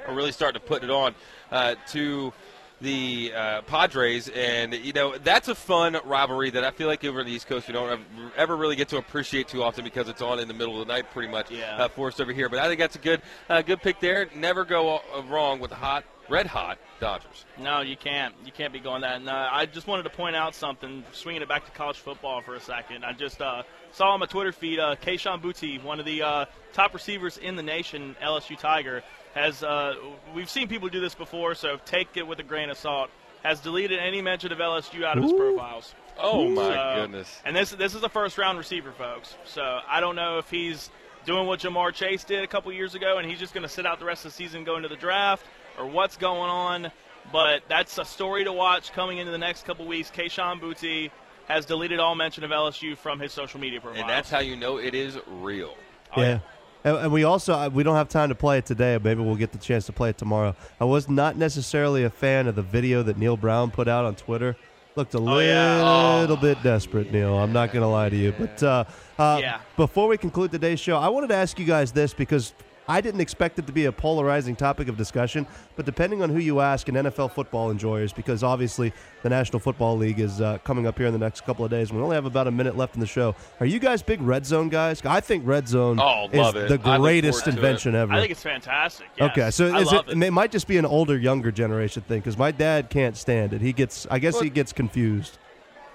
are 0.07 0.13
really 0.13 0.31
starting 0.31 0.61
to 0.61 0.67
put 0.67 0.83
it 0.83 0.89
on 0.91 1.15
uh, 1.51 1.75
to 1.87 2.31
the 2.79 3.33
uh, 3.35 3.61
Padres, 3.63 4.29
and 4.29 4.71
you 4.73 4.93
know 4.93 5.17
that's 5.17 5.47
a 5.47 5.55
fun 5.55 5.97
rivalry 6.05 6.51
that 6.51 6.63
I 6.63 6.69
feel 6.69 6.87
like 6.87 7.03
over 7.05 7.21
in 7.21 7.25
the 7.25 7.31
East 7.31 7.47
Coast 7.47 7.67
we 7.67 7.73
don't 7.73 7.99
ever, 8.35 8.55
really 8.55 8.75
get 8.75 8.89
to 8.89 8.97
appreciate 8.97 9.47
too 9.47 9.63
often 9.63 9.83
because 9.83 10.07
it's 10.09 10.21
on 10.21 10.37
in 10.39 10.47
the 10.47 10.53
middle 10.53 10.79
of 10.79 10.87
the 10.87 10.93
night, 10.93 11.11
pretty 11.11 11.27
much 11.31 11.49
Yeah. 11.49 11.75
uh, 11.77 11.87
for 11.87 12.09
us 12.09 12.19
over 12.19 12.31
here. 12.31 12.49
But 12.49 12.59
I 12.59 12.67
think 12.67 12.79
that's 12.79 12.95
a 12.95 12.99
good 12.99 13.21
uh, 13.49 13.63
good 13.63 13.81
pick 13.81 13.99
there. 13.99 14.27
Never 14.35 14.63
go 14.63 14.97
uh, 14.97 15.23
wrong 15.23 15.59
with 15.59 15.71
the 15.71 15.75
hot, 15.75 16.03
red 16.29 16.45
hot 16.47 16.77
Dodgers. 16.99 17.45
No, 17.59 17.81
you 17.81 17.95
can't. 17.95 18.33
You 18.45 18.51
can't 18.51 18.73
be 18.73 18.79
going 18.79 19.01
that. 19.01 19.17
And 19.17 19.29
uh, 19.29 19.49
I 19.51 19.65
just 19.67 19.85
wanted 19.85 20.03
to 20.03 20.09
point 20.09 20.35
out 20.35 20.55
something, 20.55 21.03
swinging 21.11 21.41
it 21.43 21.47
back 21.47 21.65
to 21.65 21.71
college 21.71 21.97
football 21.97 22.41
for 22.41 22.55
a 22.55 22.59
second. 22.59 23.05
I 23.05 23.13
just 23.13 23.39
uh, 23.41 23.63
saw 23.91 24.13
on 24.13 24.19
my 24.19 24.25
Twitter 24.25 24.51
feed, 24.51 24.79
uh, 24.79 24.95
Kayshon 24.95 25.41
Boutte, 25.41 25.83
one 25.83 25.99
of 25.99 26.05
the 26.05 26.23
uh, 26.23 26.45
top 26.73 26.93
receivers 26.95 27.37
in 27.37 27.55
the 27.55 27.61
nation, 27.63 28.15
LSU 28.23 28.57
Tiger, 28.57 29.03
has. 29.35 29.63
Uh, 29.63 29.93
we've 30.33 30.49
seen 30.49 30.67
people 30.67 30.89
do 30.89 30.99
this 30.99 31.13
before, 31.15 31.53
so 31.55 31.77
take 31.85 32.09
it 32.15 32.25
with 32.25 32.39
a 32.39 32.43
grain 32.43 32.69
of 32.69 32.77
salt. 32.77 33.09
Has 33.43 33.59
deleted 33.59 33.99
any 33.99 34.21
mention 34.23 34.51
of 34.51 34.57
LSU 34.57 35.03
out 35.03 35.17
of 35.17 35.23
his 35.23 35.31
profiles. 35.33 35.93
Oh, 36.17 36.49
my 36.49 36.73
So- 36.73 37.01
goodness. 37.01 37.41
And 37.45 37.55
this 37.55 37.69
this 37.69 37.93
is 37.93 38.01
a 38.01 38.09
first 38.09 38.37
round 38.39 38.57
receiver, 38.57 38.91
folks. 38.91 39.35
So 39.45 39.79
I 39.87 40.01
don't 40.01 40.15
know 40.15 40.39
if 40.39 40.49
he's 40.49 40.89
doing 41.25 41.45
what 41.45 41.59
Ja'Marr 41.59 41.93
Chase 41.93 42.23
did 42.23 42.43
a 42.43 42.47
couple 42.47 42.71
years 42.73 42.95
ago, 42.95 43.17
and 43.19 43.29
he's 43.29 43.37
just 43.37 43.53
going 43.53 43.61
to 43.63 43.69
sit 43.69 43.85
out 43.85 43.99
the 43.99 44.05
rest 44.05 44.25
of 44.25 44.31
the 44.31 44.35
season, 44.37 44.63
go 44.63 44.77
into 44.77 44.87
the 44.87 44.95
draft, 44.95 45.45
or 45.77 45.87
what's 45.87 46.17
going 46.17 46.49
on. 46.49 46.91
But 47.31 47.63
that's 47.67 47.97
a 47.97 48.05
story 48.05 48.43
to 48.45 48.53
watch 48.53 48.93
coming 48.93 49.17
into 49.17 49.31
the 49.31 49.37
next 49.37 49.65
couple 49.65 49.85
weeks. 49.85 50.09
Kayshon 50.15 50.61
Boutte 50.61 51.11
has 51.47 51.65
deleted 51.65 51.99
all 51.99 52.15
mention 52.15 52.43
of 52.43 52.51
LSU 52.51 52.97
from 52.97 53.19
his 53.19 53.33
social 53.33 53.59
media 53.59 53.81
profiles. 53.81 54.01
And 54.01 54.09
that's 54.09 54.29
how 54.29 54.39
you 54.39 54.55
know 54.55 54.77
it 54.77 54.93
is 54.95 55.17
real. 55.27 55.75
yeah. 56.15 56.39
And, 56.83 56.95
and 56.97 57.11
we 57.11 57.23
also 57.25 57.53
uh, 57.53 57.69
we 57.73 57.83
don't 57.83 57.95
have 57.95 58.07
time 58.07 58.29
to 58.29 58.35
play 58.35 58.59
it 58.59 58.65
today. 58.65 58.97
Maybe 59.03 59.21
we'll 59.21 59.35
get 59.35 59.51
the 59.51 59.57
chance 59.57 59.87
to 59.87 59.91
play 59.93 60.09
it 60.11 60.17
tomorrow. 60.17 60.55
I 60.79 60.85
was 60.85 61.09
not 61.09 61.35
necessarily 61.35 62.03
a 62.05 62.09
fan 62.09 62.47
of 62.47 62.55
the 62.55 62.61
video 62.61 63.03
that 63.03 63.17
Neal 63.17 63.35
Brown 63.35 63.71
put 63.71 63.87
out 63.89 64.05
on 64.05 64.15
Twitter. 64.15 64.55
Looked 64.95 65.13
a 65.13 65.19
Oh, 65.19 65.39
yeah. 65.39 66.19
little 66.21 66.37
bit 66.37 66.61
desperate, 66.63 67.11
Neil. 67.11 67.37
I'm 67.37 67.51
not 67.51 67.71
going 67.73 67.81
to 67.83 67.87
lie 67.87 68.09
to 68.09 68.15
you. 68.15 68.31
But 68.31 68.63
uh, 68.63 68.83
uh, 69.19 69.39
Yeah. 69.41 69.59
before 69.75 70.07
we 70.07 70.17
conclude 70.17 70.51
today's 70.51 70.79
show, 70.79 70.97
I 70.97 71.09
wanted 71.09 71.27
to 71.27 71.35
ask 71.35 71.59
you 71.59 71.65
guys 71.65 71.91
this 71.91 72.13
because 72.13 72.53
I 72.87 73.01
didn't 73.01 73.21
expect 73.21 73.59
it 73.59 73.67
to 73.67 73.73
be 73.73 73.85
a 73.85 73.91
polarizing 73.91 74.55
topic 74.55 74.87
of 74.87 74.97
discussion. 74.97 75.45
But 75.75 75.85
depending 75.85 76.21
on 76.21 76.29
who 76.29 76.39
you 76.39 76.59
ask, 76.61 76.87
and 76.87 76.97
NFL 76.97 77.31
football 77.31 77.69
enjoyers, 77.69 78.13
because 78.13 78.43
obviously 78.43 78.93
the 79.23 79.29
National 79.29 79.59
Football 79.59 79.97
League 79.97 80.19
is 80.19 80.39
uh, 80.41 80.57
coming 80.63 80.87
up 80.87 80.97
here 80.97 81.07
in 81.07 81.13
the 81.13 81.19
next 81.19 81.41
couple 81.45 81.65
of 81.65 81.71
days. 81.71 81.91
We 81.91 82.01
only 82.01 82.15
have 82.15 82.25
about 82.25 82.47
a 82.47 82.51
minute 82.51 82.77
left 82.77 82.95
in 82.95 82.99
the 83.01 83.05
show. 83.07 83.35
Are 83.59 83.65
you 83.65 83.79
guys 83.79 84.01
big 84.01 84.21
red 84.21 84.45
zone 84.45 84.69
guys? 84.69 85.01
I 85.05 85.19
think 85.19 85.45
red 85.45 85.67
zone 85.67 85.99
Oh, 86.01 86.29
is 86.31 86.55
it. 86.55 86.69
the 86.69 86.77
greatest 86.77 87.47
invention 87.47 87.93
it. 87.95 87.99
ever. 87.99 88.13
I 88.13 88.19
think 88.19 88.31
it's 88.31 88.43
fantastic. 88.43 89.07
yes. 89.17 89.31
Okay, 89.31 89.51
so 89.51 89.75
is 89.77 89.91
love 89.91 90.09
it, 90.09 90.23
it 90.23 90.31
might 90.31 90.51
just 90.51 90.67
be 90.67 90.77
an 90.77 90.85
older, 90.85 91.17
younger 91.17 91.51
generation 91.51 92.03
thing 92.03 92.19
because 92.19 92.37
my 92.37 92.51
dad 92.51 92.89
can't 92.89 93.17
stand 93.17 93.53
it. 93.53 93.61
He 93.61 93.73
gets, 93.73 94.07
I 94.09 94.19
guess, 94.19 94.39
he 94.39 94.49
gets 94.49 94.71
confused. 94.73 95.37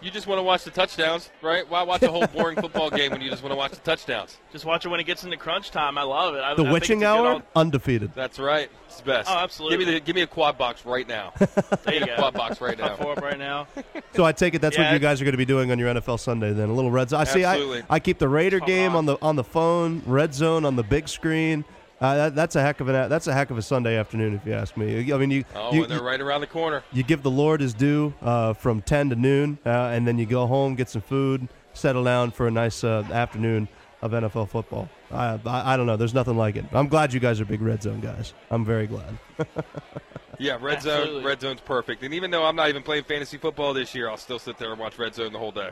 You 0.02 0.10
just 0.10 0.26
want 0.26 0.38
to 0.40 0.42
watch 0.42 0.64
the 0.64 0.70
touchdowns, 0.72 1.30
right? 1.42 1.68
Why 1.70 1.82
watch 1.84 2.02
a 2.02 2.10
whole 2.10 2.26
boring 2.26 2.60
football 2.60 2.90
game 2.90 3.12
when 3.12 3.20
you 3.20 3.30
just 3.30 3.42
want 3.42 3.52
to 3.52 3.56
watch 3.56 3.70
the 3.70 3.76
touchdowns? 3.80 4.36
Just 4.50 4.64
watch 4.64 4.84
it 4.84 4.88
when 4.88 4.98
it 4.98 5.04
gets 5.04 5.22
into 5.22 5.36
crunch 5.36 5.70
time. 5.70 5.96
I 5.96 6.02
love 6.02 6.34
it. 6.34 6.40
I, 6.42 6.54
The 6.54 6.64
I 6.64 6.72
witching 6.72 7.02
it's 7.02 7.08
a 7.08 7.14
good 7.14 7.18
hour, 7.26 7.26
al- 7.34 7.42
undefeated. 7.54 8.12
That's 8.14 8.38
right. 8.40 8.68
It's 8.86 8.98
the 8.98 9.04
best. 9.04 9.30
Oh, 9.30 9.38
absolutely. 9.38 9.78
Give 9.78 9.86
me 9.86 9.94
the 9.94 10.00
give 10.00 10.16
me 10.16 10.22
a 10.22 10.26
quad 10.26 10.58
box 10.58 10.84
right 10.84 11.06
now. 11.06 11.32
There 11.84 11.94
you 11.94 12.06
go. 12.06 12.14
quad 12.16 12.34
box 12.34 12.60
right 12.60 12.76
now. 12.78 12.88
Top 12.88 12.98
four 12.98 13.12
up 13.12 13.20
right 13.22 13.38
now. 13.38 13.66
So 14.14 14.24
I 14.24 14.32
take 14.32 14.54
it 14.54 14.60
that's 14.60 14.76
Yeah, 14.76 14.84
what 14.88 14.92
you 14.92 14.98
guys 14.98 15.22
are 15.22 15.24
going 15.24 15.32
to 15.32 15.38
be 15.38 15.46
doing 15.46 15.70
on 15.70 15.78
your 15.78 15.92
NFL 15.94 16.20
Sunday 16.20 16.52
then. 16.52 16.68
A 16.68 16.72
little 16.74 16.90
red 16.90 17.08
zone. 17.08 17.20
I 17.22 17.24
see. 17.24 17.44
I, 17.44 17.54
Absolutely. 17.54 17.82
I 17.88 17.98
keep 17.98 18.18
the 18.18 18.28
Raider 18.28 18.60
game 18.60 18.90
on. 18.90 18.96
on 18.98 19.06
the 19.06 19.16
on 19.22 19.36
the 19.36 19.44
phone, 19.44 20.02
red 20.04 20.34
zone 20.34 20.66
on 20.66 20.76
the 20.76 20.82
big 20.82 21.08
screen. 21.08 21.64
Uh, 22.02 22.16
that, 22.16 22.34
that's 22.34 22.56
a 22.56 22.60
heck 22.60 22.80
of 22.80 22.88
an 22.88 23.08
that's 23.08 23.28
a 23.28 23.32
heck 23.32 23.50
of 23.50 23.56
a 23.58 23.62
Sunday 23.62 23.96
afternoon 23.96 24.34
if 24.34 24.44
you 24.44 24.52
ask 24.52 24.76
me. 24.76 25.12
I 25.12 25.16
mean, 25.16 25.30
you 25.30 25.44
Oh, 25.54 25.72
you, 25.72 25.82
and 25.84 25.90
they're 25.92 26.02
right 26.02 26.20
around 26.20 26.40
the 26.40 26.48
corner. 26.48 26.82
you 26.92 27.04
give 27.04 27.22
the 27.22 27.30
Lord 27.30 27.60
his 27.60 27.74
due 27.74 28.12
uh, 28.22 28.54
from 28.54 28.82
10 28.82 29.10
to 29.10 29.16
noon, 29.16 29.58
uh, 29.64 29.68
and 29.68 30.06
then 30.06 30.18
you 30.18 30.26
go 30.26 30.46
home, 30.48 30.74
get 30.74 30.88
some 30.88 31.02
food, 31.02 31.48
settle 31.74 32.02
down 32.02 32.32
for 32.32 32.48
a 32.48 32.50
nice 32.50 32.82
uh, 32.82 33.04
afternoon 33.12 33.68
of 34.02 34.10
NFL 34.10 34.48
football. 34.48 34.88
I, 35.12 35.38
I, 35.46 35.74
I 35.74 35.76
don't 35.76 35.86
know. 35.86 35.96
There's 35.96 36.12
nothing 36.12 36.36
like 36.36 36.56
it. 36.56 36.64
I'm 36.72 36.88
glad 36.88 37.12
you 37.12 37.20
guys 37.20 37.40
are 37.40 37.44
big 37.44 37.62
red 37.62 37.82
zone 37.84 38.00
guys. 38.00 38.34
I'm 38.50 38.64
very 38.64 38.86
glad. 38.88 39.16
Yeah, 40.38 40.58
red 40.60 40.82
zone. 40.82 41.00
Absolutely. 41.02 41.24
Red 41.24 41.40
zone's 41.40 41.60
perfect. 41.60 42.02
And 42.02 42.12
even 42.14 42.30
though 42.32 42.44
I'm 42.44 42.56
not 42.56 42.68
even 42.68 42.82
playing 42.82 43.04
fantasy 43.04 43.36
football 43.36 43.74
this 43.74 43.94
year, 43.94 44.08
I'll 44.08 44.16
still 44.16 44.40
sit 44.40 44.58
there 44.58 44.72
and 44.72 44.80
watch 44.80 44.98
red 44.98 45.14
zone 45.14 45.32
the 45.32 45.38
whole 45.38 45.52
day. 45.52 45.70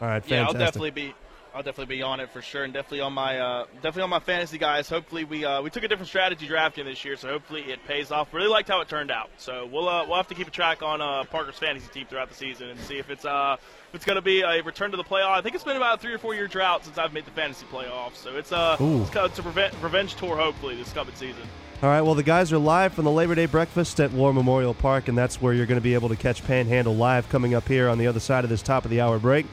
All 0.00 0.08
right, 0.08 0.22
fantastic. 0.24 0.30
Yeah, 0.30 0.46
I'll 0.46 0.52
definitely 0.52 0.90
be. 0.90 1.14
I'll 1.54 1.62
definitely 1.62 1.96
be 1.96 2.02
on 2.02 2.18
it 2.18 2.30
for 2.30 2.42
sure, 2.42 2.64
and 2.64 2.72
definitely 2.72 3.02
on 3.02 3.12
my 3.12 3.38
uh, 3.38 3.66
definitely 3.74 4.02
on 4.02 4.10
my 4.10 4.18
fantasy 4.18 4.58
guys. 4.58 4.88
Hopefully, 4.88 5.22
we 5.22 5.44
uh, 5.44 5.62
we 5.62 5.70
took 5.70 5.84
a 5.84 5.88
different 5.88 6.08
strategy 6.08 6.48
drafting 6.48 6.84
this 6.84 7.04
year, 7.04 7.16
so 7.16 7.28
hopefully 7.28 7.62
it 7.62 7.78
pays 7.86 8.10
off. 8.10 8.34
Really 8.34 8.48
liked 8.48 8.68
how 8.68 8.80
it 8.80 8.88
turned 8.88 9.12
out. 9.12 9.30
So 9.38 9.64
we'll 9.70 9.88
uh, 9.88 10.04
we'll 10.04 10.16
have 10.16 10.26
to 10.28 10.34
keep 10.34 10.48
a 10.48 10.50
track 10.50 10.82
on 10.82 11.00
uh, 11.00 11.22
Parker's 11.30 11.56
fantasy 11.56 11.86
team 11.92 12.06
throughout 12.06 12.28
the 12.28 12.34
season 12.34 12.70
and 12.70 12.80
see 12.80 12.98
if 12.98 13.08
it's 13.08 13.24
uh 13.24 13.56
if 13.90 13.94
it's 13.94 14.04
going 14.04 14.16
to 14.16 14.22
be 14.22 14.40
a 14.40 14.62
return 14.62 14.90
to 14.90 14.96
the 14.96 15.04
playoff. 15.04 15.30
I 15.30 15.42
think 15.42 15.54
it's 15.54 15.62
been 15.62 15.76
about 15.76 15.98
a 15.98 16.00
three 16.00 16.12
or 16.12 16.18
four 16.18 16.34
year 16.34 16.48
drought 16.48 16.84
since 16.84 16.98
I've 16.98 17.12
made 17.12 17.24
the 17.24 17.30
fantasy 17.30 17.66
playoffs, 17.66 18.16
so 18.16 18.36
it's 18.36 18.50
uh 18.50 18.76
Ooh. 18.80 19.02
it's, 19.02 19.10
kind 19.10 19.26
of, 19.26 19.30
it's 19.30 19.38
a 19.38 19.42
revenge, 19.42 19.74
revenge 19.80 20.16
tour 20.16 20.36
hopefully 20.36 20.74
this 20.74 20.92
coming 20.92 21.14
season. 21.14 21.42
All 21.82 21.90
right, 21.90 22.00
well, 22.00 22.14
the 22.14 22.22
guys 22.22 22.52
are 22.52 22.58
live 22.58 22.94
from 22.94 23.04
the 23.04 23.10
Labor 23.10 23.34
Day 23.34 23.46
breakfast 23.46 24.00
at 24.00 24.10
War 24.10 24.32
Memorial 24.32 24.74
Park, 24.74 25.06
and 25.06 25.18
that's 25.18 25.42
where 25.42 25.52
you're 25.52 25.66
going 25.66 25.78
to 25.78 25.84
be 25.84 25.94
able 25.94 26.08
to 26.08 26.16
catch 26.16 26.42
Panhandle 26.44 26.96
live 26.96 27.28
coming 27.28 27.54
up 27.54 27.68
here 27.68 27.88
on 27.88 27.98
the 27.98 28.06
other 28.06 28.20
side 28.20 28.42
of 28.42 28.48
this 28.50 28.62
top 28.62 28.84
of 28.84 28.90
the 28.90 29.00
hour 29.00 29.18
break. 29.18 29.44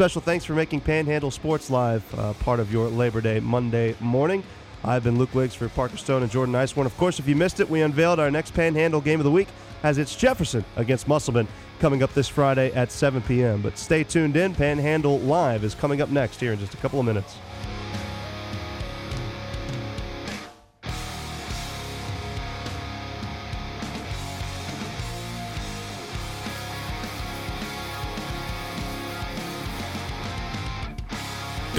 Special 0.00 0.22
thanks 0.22 0.46
for 0.46 0.54
making 0.54 0.80
Panhandle 0.80 1.30
Sports 1.30 1.68
Live 1.68 2.02
uh, 2.18 2.32
part 2.32 2.58
of 2.58 2.72
your 2.72 2.88
Labor 2.88 3.20
Day 3.20 3.38
Monday 3.38 3.94
morning. 4.00 4.42
I've 4.82 5.04
been 5.04 5.18
Luke 5.18 5.34
Wiggs 5.34 5.54
for 5.54 5.68
Parker 5.68 5.98
Stone 5.98 6.22
and 6.22 6.32
Jordan 6.32 6.54
Nicewarner. 6.54 6.86
Of 6.86 6.96
course, 6.96 7.18
if 7.18 7.28
you 7.28 7.36
missed 7.36 7.60
it, 7.60 7.68
we 7.68 7.82
unveiled 7.82 8.18
our 8.18 8.30
next 8.30 8.54
Panhandle 8.54 9.02
game 9.02 9.20
of 9.20 9.24
the 9.24 9.30
week 9.30 9.48
as 9.82 9.98
it's 9.98 10.16
Jefferson 10.16 10.64
against 10.76 11.06
Musselman 11.06 11.46
coming 11.80 12.02
up 12.02 12.14
this 12.14 12.28
Friday 12.28 12.72
at 12.72 12.90
7 12.90 13.20
p.m. 13.20 13.60
But 13.60 13.76
stay 13.76 14.02
tuned 14.02 14.38
in. 14.38 14.54
Panhandle 14.54 15.18
Live 15.18 15.64
is 15.64 15.74
coming 15.74 16.00
up 16.00 16.08
next 16.08 16.40
here 16.40 16.54
in 16.54 16.58
just 16.58 16.72
a 16.72 16.78
couple 16.78 16.98
of 16.98 17.04
minutes. 17.04 17.36